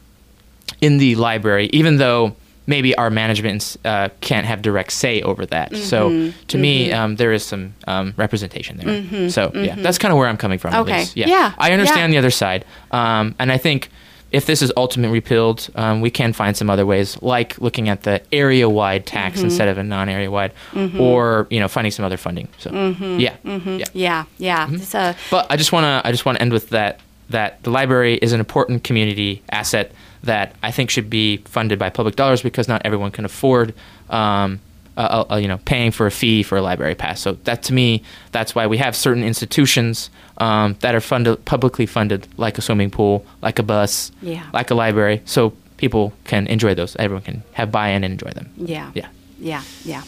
in 0.81 0.99
the 0.99 1.14
library, 1.16 1.68
even 1.72 1.99
though 1.99 2.35
maybe 2.75 2.91
our 3.01 3.11
management 3.11 3.77
uh, 3.85 4.09
can't 4.29 4.47
have 4.47 4.61
direct 4.62 4.91
say 4.93 5.14
over 5.31 5.45
that. 5.55 5.68
So 5.91 5.99
Mm-hmm. 6.11 6.47
to 6.53 6.57
me, 6.59 6.73
um, 6.99 7.16
there 7.16 7.33
is 7.39 7.43
some 7.53 7.64
um, 7.93 8.07
representation 8.25 8.75
there. 8.79 9.29
So 9.31 9.41
yeah, 9.55 9.77
that's 9.85 9.99
kind 10.03 10.12
of 10.12 10.18
where 10.18 10.29
I'm 10.31 10.39
coming 10.45 10.59
from. 10.61 10.73
at 10.75 10.81
Okay. 10.83 10.99
least. 11.01 11.16
Mm-hmm. 11.16 11.29
Yeah. 11.37 11.53
I 11.66 11.73
understand 11.77 12.07
Yeah. 12.12 12.14
the 12.14 12.18
other 12.25 12.31
side, 12.45 12.64
um, 12.93 13.35
and 13.41 13.51
I 13.53 13.59
think. 13.59 13.89
If 14.33 14.45
this 14.47 14.62
is 14.62 14.71
ultimately 14.77 15.12
repealed, 15.21 15.61
um, 15.75 16.01
we 16.07 16.11
can 16.11 16.33
find 16.33 16.57
some 16.57 16.71
other 16.71 16.87
ways, 16.87 17.18
like 17.21 17.59
looking 17.61 17.89
at 17.89 18.05
the 18.05 18.21
area-wide 18.33 19.03
tax 19.05 19.33
Mm-hmm. 19.39 19.47
instead 19.47 19.66
of 19.73 19.77
a 19.77 19.83
non-area-wide, 19.83 20.53
or 21.01 21.49
you 21.51 21.59
know, 21.59 21.66
finding 21.66 21.91
some 21.91 22.05
other 22.05 22.16
funding. 22.16 22.47
So 22.59 22.71
Mm-hmm. 22.71 23.18
yeah, 23.18 23.35
yeah. 23.45 23.85
Yeah. 23.93 24.25
Yeah. 24.39 24.66
Mm-hmm. 24.66 24.77
So 24.93 25.14
But 25.35 25.47
I 25.51 25.57
just 25.57 25.73
want 25.73 25.83
to 25.85 26.09
I 26.09 26.12
just 26.12 26.25
want 26.27 26.37
to 26.39 26.43
end 26.43 26.53
with 26.53 26.68
that 26.71 27.01
that 27.31 27.51
the 27.64 27.71
library 27.71 28.14
is 28.23 28.33
an 28.33 28.39
important 28.39 28.85
community 28.85 29.43
asset 29.51 29.91
that 30.25 30.55
I 30.62 30.71
think 30.71 30.91
should 30.91 31.09
be 31.11 31.39
funded 31.39 31.79
by 31.79 31.91
public 31.91 32.16
dollars 32.16 32.43
because 32.43 32.68
not 32.68 32.83
everyone 32.85 33.11
can 33.11 33.25
afford 33.25 33.75
um, 34.11 34.61
uh, 34.97 35.25
uh, 35.31 35.37
you 35.37 35.49
know 35.49 35.59
paying 35.64 35.91
for 35.93 36.07
a 36.07 36.11
fee 36.11 36.43
for 36.43 36.59
a 36.59 36.62
library 36.62 36.95
pass. 36.95 37.21
So 37.21 37.33
that 37.45 37.62
to 37.64 37.73
me 37.73 38.03
that's 38.33 38.55
why 38.55 38.66
we 38.66 38.77
have 38.79 38.95
certain 38.95 39.23
institutions 39.25 40.11
um, 40.39 40.77
that 40.81 40.95
are 40.95 41.01
funded 41.01 41.45
publicly 41.45 41.87
funded 41.87 42.27
like 42.37 42.59
a 42.59 42.61
swimming 42.62 42.91
pool, 42.91 43.25
like 43.43 43.59
a 43.59 43.62
bus, 43.62 44.12
Yeah. 44.23 44.45
like 44.53 44.71
a 44.71 44.75
library 44.75 45.23
so 45.25 45.53
people 45.77 46.12
can 46.25 46.47
enjoy 46.49 46.75
those. 46.75 46.97
Everyone 46.97 47.23
can 47.23 47.43
have 47.53 47.73
buy-in 47.73 48.05
and 48.05 48.12
enjoy 48.12 48.31
them. 48.33 48.51
yeah. 48.57 48.91
Yeah. 48.95 49.09
Yeah. 49.39 49.62
Yeah. 49.85 50.03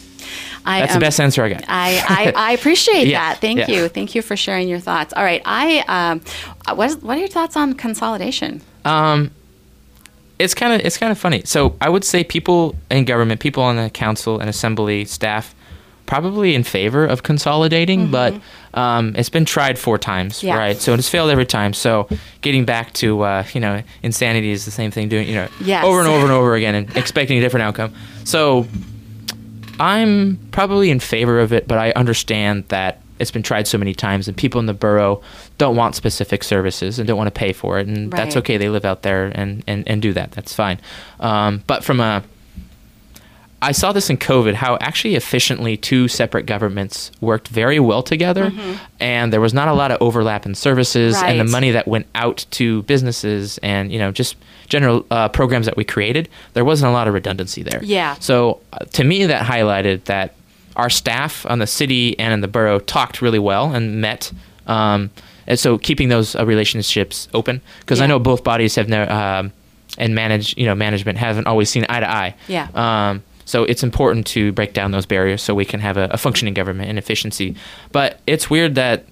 I, 0.65 0.79
That's 0.81 0.93
um, 0.93 0.99
the 0.99 1.05
best 1.05 1.19
answer 1.19 1.43
I 1.43 1.49
got. 1.49 1.63
I, 1.67 2.03
I, 2.07 2.33
I 2.49 2.51
appreciate 2.53 3.07
Yeah, 3.15 3.33
that. 3.33 3.41
Thank 3.41 3.59
yeah. 3.59 3.67
you. 3.71 3.87
Thank 3.89 4.13
you 4.15 4.21
for 4.21 4.37
sharing 4.37 4.69
your 4.69 4.79
thoughts. 4.79 5.11
All 5.13 5.23
right. 5.23 5.41
I 5.43 5.83
um, 5.87 6.21
what, 6.77 6.89
is, 6.91 6.97
what 6.97 7.17
are 7.17 7.19
your 7.19 7.27
thoughts 7.27 7.57
on 7.57 7.73
consolidation? 7.73 8.61
Um, 8.85 9.31
it's 10.39 10.53
kind 10.53 10.73
of 10.73 10.85
it's 10.85 10.97
kind 10.97 11.11
of 11.11 11.17
funny. 11.17 11.41
So 11.45 11.75
I 11.81 11.89
would 11.89 12.03
say 12.03 12.23
people 12.23 12.75
in 12.91 13.05
government, 13.05 13.39
people 13.39 13.63
on 13.63 13.75
the 13.77 13.89
council 13.89 14.39
and 14.39 14.49
assembly 14.49 15.05
staff, 15.05 15.53
probably 16.05 16.53
in 16.55 16.63
favor 16.63 17.05
of 17.05 17.23
consolidating, 17.23 18.11
but 18.11 18.33
um, 18.73 19.15
it's 19.15 19.29
been 19.29 19.45
tried 19.45 19.77
four 19.79 19.97
times, 19.97 20.37
Mm-hmm. 20.39 20.47
Yeah. 20.47 20.57
right? 20.57 20.77
So 20.77 20.93
it's 20.95 21.07
failed 21.07 21.29
every 21.29 21.45
time. 21.45 21.73
So 21.73 22.07
getting 22.41 22.65
back 22.65 22.91
to 22.95 23.21
uh, 23.21 23.45
you 23.53 23.61
know 23.61 23.81
insanity 24.01 24.51
is 24.51 24.65
the 24.65 24.71
same 24.71 24.91
thing, 24.91 25.07
doing 25.09 25.27
you 25.27 25.35
know 25.35 25.47
Yes. 25.61 25.85
over 25.85 25.99
and 25.99 26.07
over 26.09 26.23
and 26.23 26.31
over 26.31 26.55
again 26.55 26.75
and 26.75 26.97
expecting 26.97 27.37
a 27.37 27.41
different 27.41 27.63
outcome. 27.63 27.93
So 28.25 28.67
I'm 29.79 30.37
probably 30.51 30.89
in 30.89 30.99
favor 30.99 31.39
of 31.39 31.53
it, 31.53 31.67
but 31.67 31.77
I 31.77 31.91
understand 31.91 32.65
that 32.67 33.01
it's 33.23 33.31
been 33.31 33.41
tried 33.41 33.65
so 33.67 33.77
many 33.79 33.95
times 33.95 34.27
and 34.27 34.37
people 34.37 34.59
in 34.59 34.67
the 34.67 34.73
borough 34.75 35.19
don't 35.57 35.75
want 35.75 35.95
specific 35.95 36.43
services 36.43 36.99
and 36.99 37.07
don't 37.07 37.17
want 37.17 37.27
to 37.33 37.39
pay 37.39 37.51
for 37.53 37.79
it 37.79 37.87
and 37.87 38.11
that's 38.13 38.35
okay 38.37 38.57
they 38.57 38.69
live 38.69 38.85
out 38.85 39.01
there 39.01 39.31
and, 39.33 39.63
and, 39.65 39.87
and 39.87 40.01
do 40.03 40.13
that 40.13 40.31
that's 40.33 40.53
fine 40.53 40.79
um, 41.19 41.63
but 41.65 41.83
from 41.83 41.99
a 41.99 42.21
i 43.61 43.71
saw 43.71 43.91
this 43.93 44.09
in 44.09 44.17
covid 44.17 44.53
how 44.55 44.77
actually 44.81 45.15
efficiently 45.15 45.77
two 45.77 46.07
separate 46.07 46.45
governments 46.45 47.11
worked 47.21 47.47
very 47.47 47.79
well 47.79 48.03
together 48.03 48.51
and 48.99 49.31
there 49.31 49.39
was 49.41 49.53
not 49.53 49.67
a 49.69 49.73
lot 49.73 49.89
of 49.89 49.97
overlap 50.01 50.45
in 50.45 50.53
services 50.53 51.15
and 51.21 51.39
the 51.39 51.43
Mm-hmm. 51.45 51.51
Money 51.51 51.71
that 51.71 51.87
went 51.87 52.07
out 52.15 52.45
to 52.51 52.81
businesses 52.83 53.57
and 53.59 53.91
you 53.91 53.99
know 53.99 54.11
just 54.11 54.35
general 54.67 55.05
uh, 55.11 55.29
programs 55.29 55.65
that 55.65 55.77
we 55.77 55.83
created 55.85 56.27
there 56.53 56.65
wasn't 56.65 56.89
a 56.89 56.93
lot 56.93 57.07
of 57.07 57.13
redundancy 57.13 57.63
there 57.63 57.79
Yeah. 57.83 58.15
so 58.19 58.59
uh, 58.73 58.79
to 58.97 59.03
me, 59.03 59.25
that 59.27 59.45
highlighted 59.45 60.03
that 60.05 60.33
our 60.75 60.89
staff 60.89 61.45
on 61.47 61.59
the 61.59 61.67
city 61.67 62.17
and 62.19 62.33
in 62.33 62.41
the 62.41 62.47
borough 62.47 62.79
talked 62.79 63.21
really 63.21 63.39
well 63.39 63.73
and 63.73 64.01
met. 64.01 64.31
Um, 64.67 65.09
and 65.45 65.59
so 65.59 65.77
keeping 65.77 66.09
those 66.09 66.35
uh, 66.35 66.45
relationships 66.45 67.27
open, 67.33 67.61
because 67.81 68.01
I 68.01 68.07
know 68.07 68.19
both 68.19 68.43
bodies 68.43 68.75
have 68.75 68.87
never 68.87 69.11
um, 69.11 69.51
and 69.97 70.15
manage 70.15 70.57
you 70.57 70.65
know 70.65 70.75
management 70.75 71.17
haven't 71.17 71.47
always 71.47 71.69
seen 71.69 71.85
eye 71.89 71.99
to 71.99 72.09
eye. 72.09 72.35
Yeah. 72.47 72.67
Um, 72.73 73.23
so 73.45 73.65
it's 73.65 73.83
important 73.83 74.25
to 74.27 74.53
break 74.53 74.73
down 74.73 74.91
those 74.91 75.05
barriers 75.05 75.41
so 75.41 75.53
we 75.53 75.65
can 75.65 75.81
have 75.81 75.97
a, 75.97 76.05
a 76.11 76.17
functioning 76.17 76.53
government 76.53 76.89
and 76.89 76.97
efficiency. 76.97 77.55
But 77.91 78.19
it's 78.25 78.49
weird 78.49 78.75
that 78.75 79.05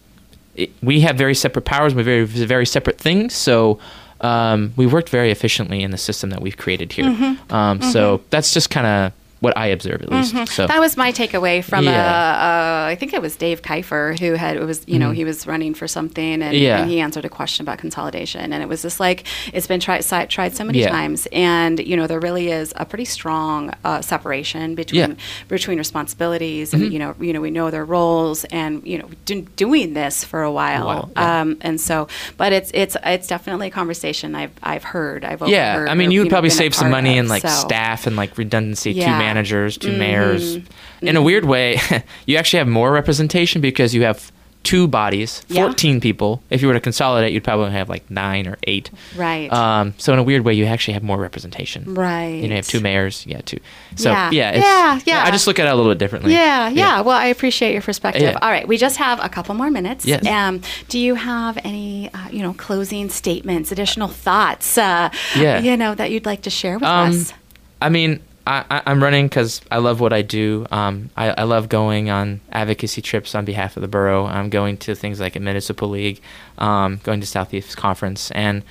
it, 0.55 0.71
we 0.81 1.01
have 1.01 1.17
very 1.17 1.35
separate 1.35 1.65
powers, 1.65 1.93
We're 1.93 2.03
very 2.03 2.25
very 2.25 2.65
separate 2.65 2.97
things. 2.97 3.33
So 3.33 3.79
um, 4.21 4.73
we 4.77 4.87
worked 4.87 5.09
very 5.09 5.31
efficiently 5.31 5.83
in 5.83 5.91
the 5.91 5.97
system 5.97 6.29
that 6.29 6.41
we've 6.41 6.57
created 6.57 6.93
here. 6.93 7.05
Mm-hmm. 7.05 7.53
Um, 7.53 7.81
So 7.81 8.21
that's 8.29 8.53
just 8.53 8.69
kind 8.69 8.87
of 8.87 9.13
what 9.41 9.57
I 9.57 9.67
observe, 9.67 10.01
at 10.03 10.09
least. 10.11 10.53
So 10.53 10.67
That 10.67 10.79
was 10.79 10.95
my 10.95 11.11
takeaway 11.11 11.63
from 11.63 11.83
Yeah. 11.85 11.91
uh, 11.91 12.85
uh, 12.85 12.85
I 12.91 12.95
think 12.95 13.13
it 13.13 13.21
was 13.21 13.35
Dave 13.35 13.61
Kiffer 13.61 14.17
who 14.19 14.33
had 14.33 14.55
it 14.55 14.63
was 14.63 14.83
you 14.87 14.97
know 14.99 15.11
he 15.11 15.25
was 15.25 15.45
running 15.47 15.73
for 15.73 15.87
something 15.87 16.41
and, 16.41 16.53
Mm-hmm. 16.53 16.63
Yeah. 16.63 16.81
and 16.81 16.89
he 16.89 16.99
answered 16.99 17.25
a 17.25 17.29
question 17.29 17.63
about 17.65 17.77
consolidation 17.79 18.53
and 18.53 18.61
it 18.63 18.69
was 18.69 18.81
just 18.83 18.99
like 18.99 19.25
it's 19.51 19.67
been 19.67 19.79
tried 19.79 20.01
si- 20.05 20.27
tried 20.27 20.55
so 20.55 20.63
many 20.63 20.79
Yeah. 20.79 20.89
times 20.89 21.27
and 21.33 21.79
you 21.79 21.95
know 21.97 22.07
there 22.07 22.19
really 22.19 22.49
is 22.51 22.71
a 22.75 22.85
pretty 22.85 23.05
strong 23.05 23.73
uh, 23.83 24.01
separation 24.01 24.75
between. 24.75 25.01
Mm-hmm. 25.01 25.47
between 25.47 25.77
responsibilities 25.79 26.73
and 26.73 26.93
you 26.93 26.99
know 26.99 27.15
you 27.19 27.33
know 27.33 27.41
we 27.41 27.51
know 27.51 27.69
their 27.71 27.85
roles 27.85 28.43
and 28.45 28.85
you 28.85 28.97
know 28.99 29.09
do, 29.25 29.41
doing 29.55 29.93
this 29.93 30.23
for 30.23 30.43
a 30.43 30.51
while, 30.51 30.85
while, 30.85 31.09
yeah. 31.15 31.41
um, 31.41 31.57
and 31.61 31.79
so 31.81 32.07
but 32.37 32.53
it's 32.53 32.69
it's 32.73 32.95
it's 33.03 33.27
definitely 33.27 33.67
a 33.67 33.71
conversation 33.71 34.35
I've 34.35 34.51
I've 34.63 34.83
heard 34.83 35.25
I've 35.25 35.41
yeah, 35.47 35.85
I 35.89 35.95
mean, 35.95 36.11
you 36.11 36.21
would 36.21 36.29
probably 36.29 36.49
save 36.51 36.73
some 36.75 36.91
money 36.91 37.17
of, 37.17 37.25
in 37.25 37.29
like 37.29 37.41
so. 37.43 37.49
staff 37.49 38.05
and 38.07 38.15
like 38.15 38.37
redundancy, 38.37 38.91
Yeah. 38.91 39.05
Mm-hmm. 39.09 39.19
Managers, 39.35 39.77
2 39.77 39.97
mayors. 39.97 40.57
In 41.01 41.15
a 41.15 41.21
weird 41.21 41.45
way, 41.45 41.79
you 42.25 42.37
actually 42.37 42.59
have 42.59 42.67
more 42.67 42.91
representation 42.91 43.61
because 43.61 43.93
you 43.95 44.03
have 44.03 44.31
two 44.63 44.87
bodies, 44.87 45.43
Yeah. 45.47 45.63
14 45.65 45.99
people. 45.99 46.43
If 46.51 46.61
you 46.61 46.67
were 46.67 46.75
to 46.75 46.79
consolidate, 46.79 47.33
you'd 47.33 47.43
probably 47.43 47.71
have 47.71 47.89
like 47.89 48.03
nine 48.11 48.45
or 48.45 48.57
eight. 48.67 48.91
Right. 49.17 49.51
Um, 49.51 49.95
so 49.97 50.13
in 50.13 50.19
a 50.19 50.23
weird 50.23 50.43
way, 50.45 50.53
you 50.53 50.65
actually 50.65 50.93
have 50.93 51.01
more 51.01 51.17
representation. 51.17 51.95
Right. 51.95 52.27
You 52.35 52.41
know, 52.43 52.49
you 52.49 52.55
have 52.57 52.67
two 52.67 52.79
mayors. 52.79 53.25
Yeah, 53.25 53.41
two. 53.41 53.57
So 53.95 54.11
Yeah. 54.11 54.29
yeah, 54.29 54.51
it's, 54.51 54.63
Yeah, 54.63 54.99
yeah. 55.15 55.23
I 55.25 55.31
just 55.31 55.47
look 55.47 55.57
at 55.57 55.65
it 55.65 55.71
a 55.71 55.75
little 55.75 55.91
bit 55.91 55.97
differently. 55.97 56.33
Yeah, 56.33 56.69
yeah, 56.69 57.01
Well, 57.01 57.17
I 57.17 57.25
appreciate 57.27 57.73
your 57.73 57.81
perspective. 57.81 58.21
Yeah. 58.21 58.37
All 58.39 58.51
right, 58.51 58.67
we 58.67 58.77
just 58.77 58.97
have 58.97 59.19
a 59.23 59.29
couple 59.29 59.55
more 59.55 59.71
minutes. 59.71 60.05
Yes. 60.05 60.23
Um, 60.27 60.61
do 60.89 60.99
you 60.99 61.15
have 61.15 61.57
any, 61.63 62.11
uh, 62.13 62.29
you 62.29 62.43
know, 62.43 62.53
closing 62.53 63.09
statements, 63.09 63.71
additional 63.71 64.09
thoughts, 64.09 64.77
uh, 64.77 65.09
Yeah. 65.35 65.59
you 65.61 65.75
know, 65.75 65.95
that 65.95 66.11
you'd 66.11 66.27
like 66.27 66.43
to 66.43 66.51
share 66.51 66.75
with 66.77 66.83
Um, 66.87 67.09
us? 67.09 67.33
I 67.81 67.89
mean, 67.89 68.19
I, 68.45 68.81
I'm 68.85 69.03
running 69.03 69.27
because 69.27 69.61
I 69.69 69.77
love 69.77 69.99
what 69.99 70.13
I 70.13 70.23
do. 70.23 70.65
Um, 70.71 71.09
I, 71.15 71.29
I 71.29 71.43
love 71.43 71.69
going 71.69 72.09
on 72.09 72.41
advocacy 72.51 73.01
trips 73.01 73.35
on 73.35 73.45
behalf 73.45 73.77
of 73.77 73.81
the 73.81 73.87
borough. 73.87 74.25
I'm 74.25 74.49
going 74.49 74.77
to 74.77 74.95
things 74.95 75.19
like 75.19 75.35
a 75.35 75.39
municipal 75.39 75.89
league, 75.89 76.21
um, 76.57 76.99
going 77.03 77.21
to 77.21 77.27
Southeast 77.27 77.77
Conference, 77.77 78.31
and 78.31 78.63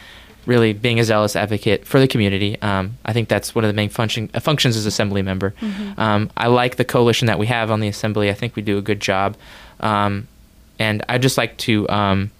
really 0.46 0.72
being 0.72 0.98
a 0.98 1.04
zealous 1.04 1.36
advocate 1.36 1.86
for 1.86 2.00
the 2.00 2.08
community. 2.08 2.60
Um, 2.62 2.98
I 3.04 3.12
think 3.12 3.28
that's 3.28 3.54
one 3.54 3.64
of 3.64 3.68
the 3.68 3.74
main 3.74 3.90
function, 3.90 4.28
uh, 4.34 4.40
functions 4.40 4.76
as 4.76 4.86
assembly 4.86 5.22
member. 5.22 5.54
Um, 5.98 6.30
I 6.36 6.48
like 6.48 6.76
the 6.76 6.84
coalition 6.84 7.26
that 7.26 7.38
we 7.38 7.46
have 7.46 7.70
on 7.70 7.80
the 7.80 7.88
assembly. 7.88 8.30
I 8.30 8.34
think 8.34 8.56
we 8.56 8.62
do 8.62 8.76
a 8.78 8.82
good 8.82 9.00
job, 9.00 9.36
um, 9.80 10.26
and 10.78 11.04
I 11.08 11.18
just 11.18 11.38
like 11.38 11.56
to 11.58 11.88
um, 11.88 12.30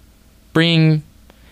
bring 0.51 1.03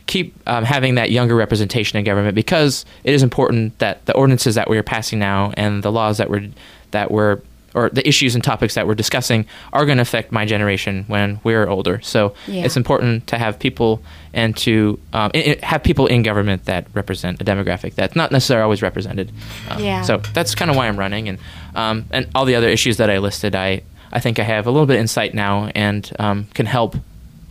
keep 0.09 0.33
um, 0.47 0.63
having 0.65 0.95
that 0.95 1.11
younger 1.11 1.35
representation 1.35 1.97
in 1.99 2.03
government 2.03 2.33
because 2.33 2.83
it 3.03 3.13
is 3.13 3.21
important 3.21 3.77
that 3.77 4.03
the 4.07 4.13
ordinances 4.15 4.55
that 4.55 4.67
we 4.67 4.75
are 4.77 4.83
passing 4.83 5.19
now 5.19 5.51
and 5.55 5.83
the 5.83 5.91
laws 5.91 6.17
that 6.17 6.29
we're 6.31 6.49
that 6.91 7.11
we're 7.11 7.39
or 7.75 7.87
the 7.91 8.05
issues 8.07 8.33
and 8.33 8.43
topics 8.43 8.73
that 8.73 8.87
we're 8.87 8.95
discussing 8.95 9.45
are 9.71 9.85
going 9.85 9.99
to 9.99 10.01
affect 10.01 10.31
my 10.31 10.43
generation 10.43 11.03
when 11.07 11.39
we're 11.43 11.67
older. 11.67 12.01
So 12.01 12.33
Yeah. 12.47 12.65
it's 12.65 12.75
important 12.75 13.27
to 13.27 13.37
have 13.37 13.59
people 13.59 14.01
and 14.33 14.57
to 14.57 14.99
um, 15.13 15.29
have 15.61 15.83
people 15.83 16.07
in 16.07 16.23
government 16.23 16.65
that 16.65 16.87
represent 16.95 17.39
a 17.39 17.45
demographic 17.45 17.93
that's 17.93 18.15
not 18.15 18.31
necessarily 18.31 18.63
always 18.63 18.81
represented. 18.81 19.31
Um, 19.69 19.83
Yeah. 19.83 20.01
So 20.01 20.17
that's 20.33 20.55
kind 20.55 20.71
of 20.71 20.77
why 20.77 20.87
I'm 20.87 20.97
running, 20.97 21.29
and 21.29 21.37
um, 21.75 22.05
and 22.09 22.25
all 22.33 22.45
the 22.45 22.55
other 22.55 22.69
issues 22.69 22.97
that 22.97 23.11
I 23.11 23.19
listed, 23.19 23.53
I 23.55 23.83
I 24.11 24.19
think 24.19 24.39
I 24.39 24.43
have 24.43 24.65
a 24.65 24.71
little 24.71 24.87
bit 24.87 24.95
of 24.95 25.01
insight 25.01 25.35
now 25.35 25.69
and 25.75 26.11
um, 26.17 26.47
can 26.55 26.65
help 26.65 26.95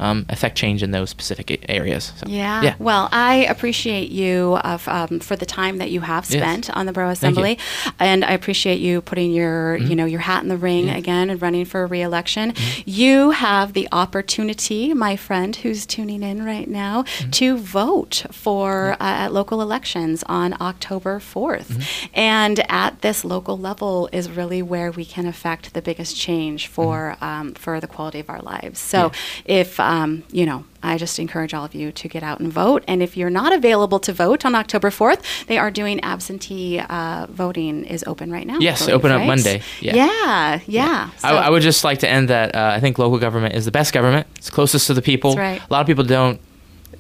um, 0.00 0.26
affect 0.28 0.56
change 0.56 0.82
in 0.82 0.90
those 0.92 1.10
specific 1.10 1.64
areas. 1.68 2.12
So, 2.16 2.26
Yeah. 2.28 2.62
Yeah. 2.62 2.74
Well, 2.78 3.08
I 3.12 3.46
appreciate 3.48 4.10
you 4.10 4.56
of, 4.58 4.86
um, 4.88 5.20
for 5.20 5.36
the 5.36 5.46
time 5.46 5.78
that 5.78 5.90
you 5.90 6.00
have 6.00 6.24
Yes. 6.30 6.40
spent 6.42 6.70
on 6.76 6.86
the 6.86 6.92
Borough. 6.92 7.06
Mm-hmm. 7.08 7.12
Assembly, 7.12 7.58
and 7.98 8.24
I 8.24 8.32
appreciate 8.32 8.80
you 8.80 9.00
putting 9.00 9.32
your 9.32 9.76
you 9.78 9.96
know 9.96 10.04
your 10.04 10.20
hat 10.20 10.42
in 10.42 10.48
the 10.48 10.56
ring 10.56 10.88
again 10.90 11.30
and 11.30 11.40
running 11.42 11.64
for 11.64 11.86
reelection. 11.86 12.52
Mm-hmm. 12.52 12.82
You 12.86 13.30
have 13.30 13.72
the 13.72 13.88
opportunity, 13.92 14.92
my 14.94 15.16
friend, 15.16 15.54
who's 15.56 15.86
tuning 15.86 16.22
in 16.22 16.44
right 16.44 16.68
now, 16.68 17.02
Mm-hmm. 17.02 17.30
to 17.30 17.56
vote 17.58 18.26
for 18.30 18.92
uh, 18.92 18.96
at 19.24 19.32
local 19.32 19.62
elections 19.62 20.22
on 20.26 20.54
October 20.60 21.18
4th, 21.18 21.68
Mm-hmm. 21.68 22.10
and 22.14 22.60
at 22.70 23.00
this 23.00 23.24
local 23.24 23.56
level 23.58 24.08
is 24.12 24.30
really 24.30 24.60
where 24.62 24.90
we 24.92 25.04
can 25.04 25.26
affect 25.26 25.72
the 25.74 25.82
biggest 25.82 26.16
change 26.16 26.66
for 26.66 27.16
um, 27.20 27.54
for 27.54 27.80
the 27.80 27.86
quality 27.86 28.20
of 28.20 28.28
our 28.30 28.40
lives. 28.42 28.78
So 28.78 28.98
Mm-hmm. 29.08 29.50
Yeah. 29.50 29.60
if 29.60 29.80
um, 29.88 30.22
you 30.30 30.44
know, 30.46 30.64
I 30.82 30.98
just 30.98 31.18
encourage 31.18 31.54
all 31.54 31.64
of 31.64 31.74
you 31.74 31.90
to 31.92 32.08
get 32.08 32.22
out 32.22 32.40
and 32.40 32.52
vote. 32.52 32.84
And 32.86 33.02
if 33.02 33.16
you're 33.16 33.30
not 33.30 33.52
available 33.52 33.98
to 34.00 34.12
vote 34.12 34.44
on 34.44 34.54
October 34.54 34.90
4th, 34.90 35.46
they 35.46 35.56
are 35.58 35.70
doing 35.70 35.98
absentee 36.04 36.78
uh, 36.78 37.26
voting 37.30 37.84
is 37.84 38.04
open 38.06 38.30
right 38.30 38.46
now. 38.46 38.58
Yes, 38.60 38.80
believe, 38.80 38.96
open 38.96 39.10
up? 39.12 39.26
Monday. 39.26 39.62
Yeah. 39.80 39.94
Yeah, 39.96 40.60
yeah. 40.66 41.10
I, 41.24 41.30
So- 41.30 41.36
I 41.36 41.48
would 41.50 41.62
just 41.62 41.82
like 41.84 41.98
to 42.00 42.08
end 42.08 42.28
that. 42.28 42.54
Uh, 42.54 42.70
I 42.76 42.80
think 42.80 42.98
local 42.98 43.18
government 43.18 43.54
is 43.54 43.64
the 43.64 43.70
best 43.70 43.92
government. 43.92 44.26
It's 44.36 44.50
closest 44.50 44.86
to 44.88 44.94
the 44.94 45.02
people. 45.02 45.30
That's 45.34 45.60
right. 45.60 45.68
A 45.68 45.72
lot 45.72 45.80
of 45.80 45.86
people 45.86 46.04
don't, 46.04 46.38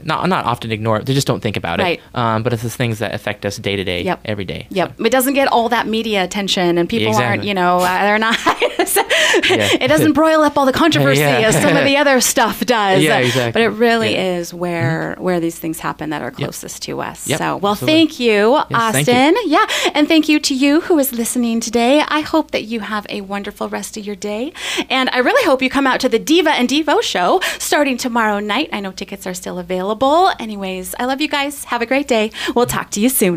not 0.04 0.28
not 0.28 0.44
often 0.44 0.70
ignore 0.72 0.98
it. 0.98 1.06
They 1.06 1.14
just 1.14 1.26
don't 1.26 1.40
think 1.40 1.56
about 1.56 1.78
Right. 1.78 1.98
it. 1.98 2.18
Um, 2.18 2.42
but 2.42 2.52
it's 2.52 2.62
the 2.62 2.70
things 2.70 2.98
that 3.00 3.14
affect 3.14 3.44
us 3.46 3.56
day 3.56 3.76
to 3.76 3.84
day, 3.84 4.02
Yep. 4.02 4.20
every 4.24 4.44
day. 4.44 4.66
Yep, 4.70 5.00
it 5.00 5.10
doesn't 5.10 5.34
get 5.34 5.48
all 5.48 5.68
that 5.70 5.86
media 5.86 6.24
attention, 6.24 6.78
and 6.78 6.88
people 6.88 7.14
aren't, 7.16 7.44
you 7.44 7.54
know, 7.54 7.78
uh, 7.78 8.02
they're 8.02 8.18
not. 8.18 8.36
it 8.80 9.88
doesn't 9.88 10.12
broil 10.12 10.42
up 10.42 10.56
all 10.56 10.66
the 10.66 10.72
controversy 10.72 11.20
Yeah. 11.28 11.48
as 11.48 11.60
some 11.60 11.76
of 11.76 11.84
the 11.84 11.96
other 11.96 12.20
stuff 12.20 12.64
does. 12.64 13.02
Yeah, 13.02 13.18
exactly. 13.18 13.52
But 13.52 13.62
it 13.62 13.68
really 13.70 14.12
Yeah. 14.12 14.36
is 14.38 14.54
where 14.54 15.16
where 15.18 15.40
these 15.40 15.58
things 15.58 15.80
happen 15.80 16.10
that 16.10 16.22
are 16.22 16.30
closest 16.30 16.82
to 16.82 17.00
us. 17.00 17.26
Yep, 17.26 17.38
So, 17.38 17.56
well, 17.56 17.72
absolutely. 17.72 17.98
thank 17.98 18.20
you, 18.20 18.52
Yes, 18.54 18.66
Austin. 18.80 19.04
thank 19.04 19.36
you. 19.36 19.50
Yeah, 19.52 19.66
and 19.94 20.08
thank 20.08 20.28
you 20.28 20.38
to 20.40 20.54
you 20.54 20.80
who 20.82 20.98
is 20.98 21.12
listening 21.12 21.60
today. 21.60 22.02
I 22.08 22.20
hope 22.20 22.50
that 22.52 22.64
you 22.64 22.80
have 22.80 23.06
a 23.08 23.20
wonderful 23.22 23.68
rest 23.68 23.96
of 23.96 24.04
your 24.06 24.16
day, 24.16 24.52
and 24.90 25.08
I 25.12 25.18
really 25.18 25.44
hope 25.44 25.62
you 25.62 25.70
come 25.70 25.86
out 25.86 26.00
to 26.00 26.08
the 26.08 26.18
Diva 26.18 26.50
and 26.50 26.68
Devo 26.68 27.02
show 27.02 27.40
starting 27.58 27.96
tomorrow 27.96 28.38
night. 28.40 28.68
I 28.72 28.80
know 28.80 28.92
tickets 28.92 29.26
are 29.26 29.34
still 29.34 29.58
available. 29.88 30.30
Anyways, 30.38 30.94
I 30.98 31.06
love 31.06 31.20
you 31.20 31.28
guys. 31.28 31.64
Have 31.64 31.82
a 31.82 31.86
great 31.86 32.08
day. 32.08 32.30
We'll 32.54 32.66
talk 32.66 32.90
to 32.90 33.00
you 33.00 33.08
soon. 33.08 33.36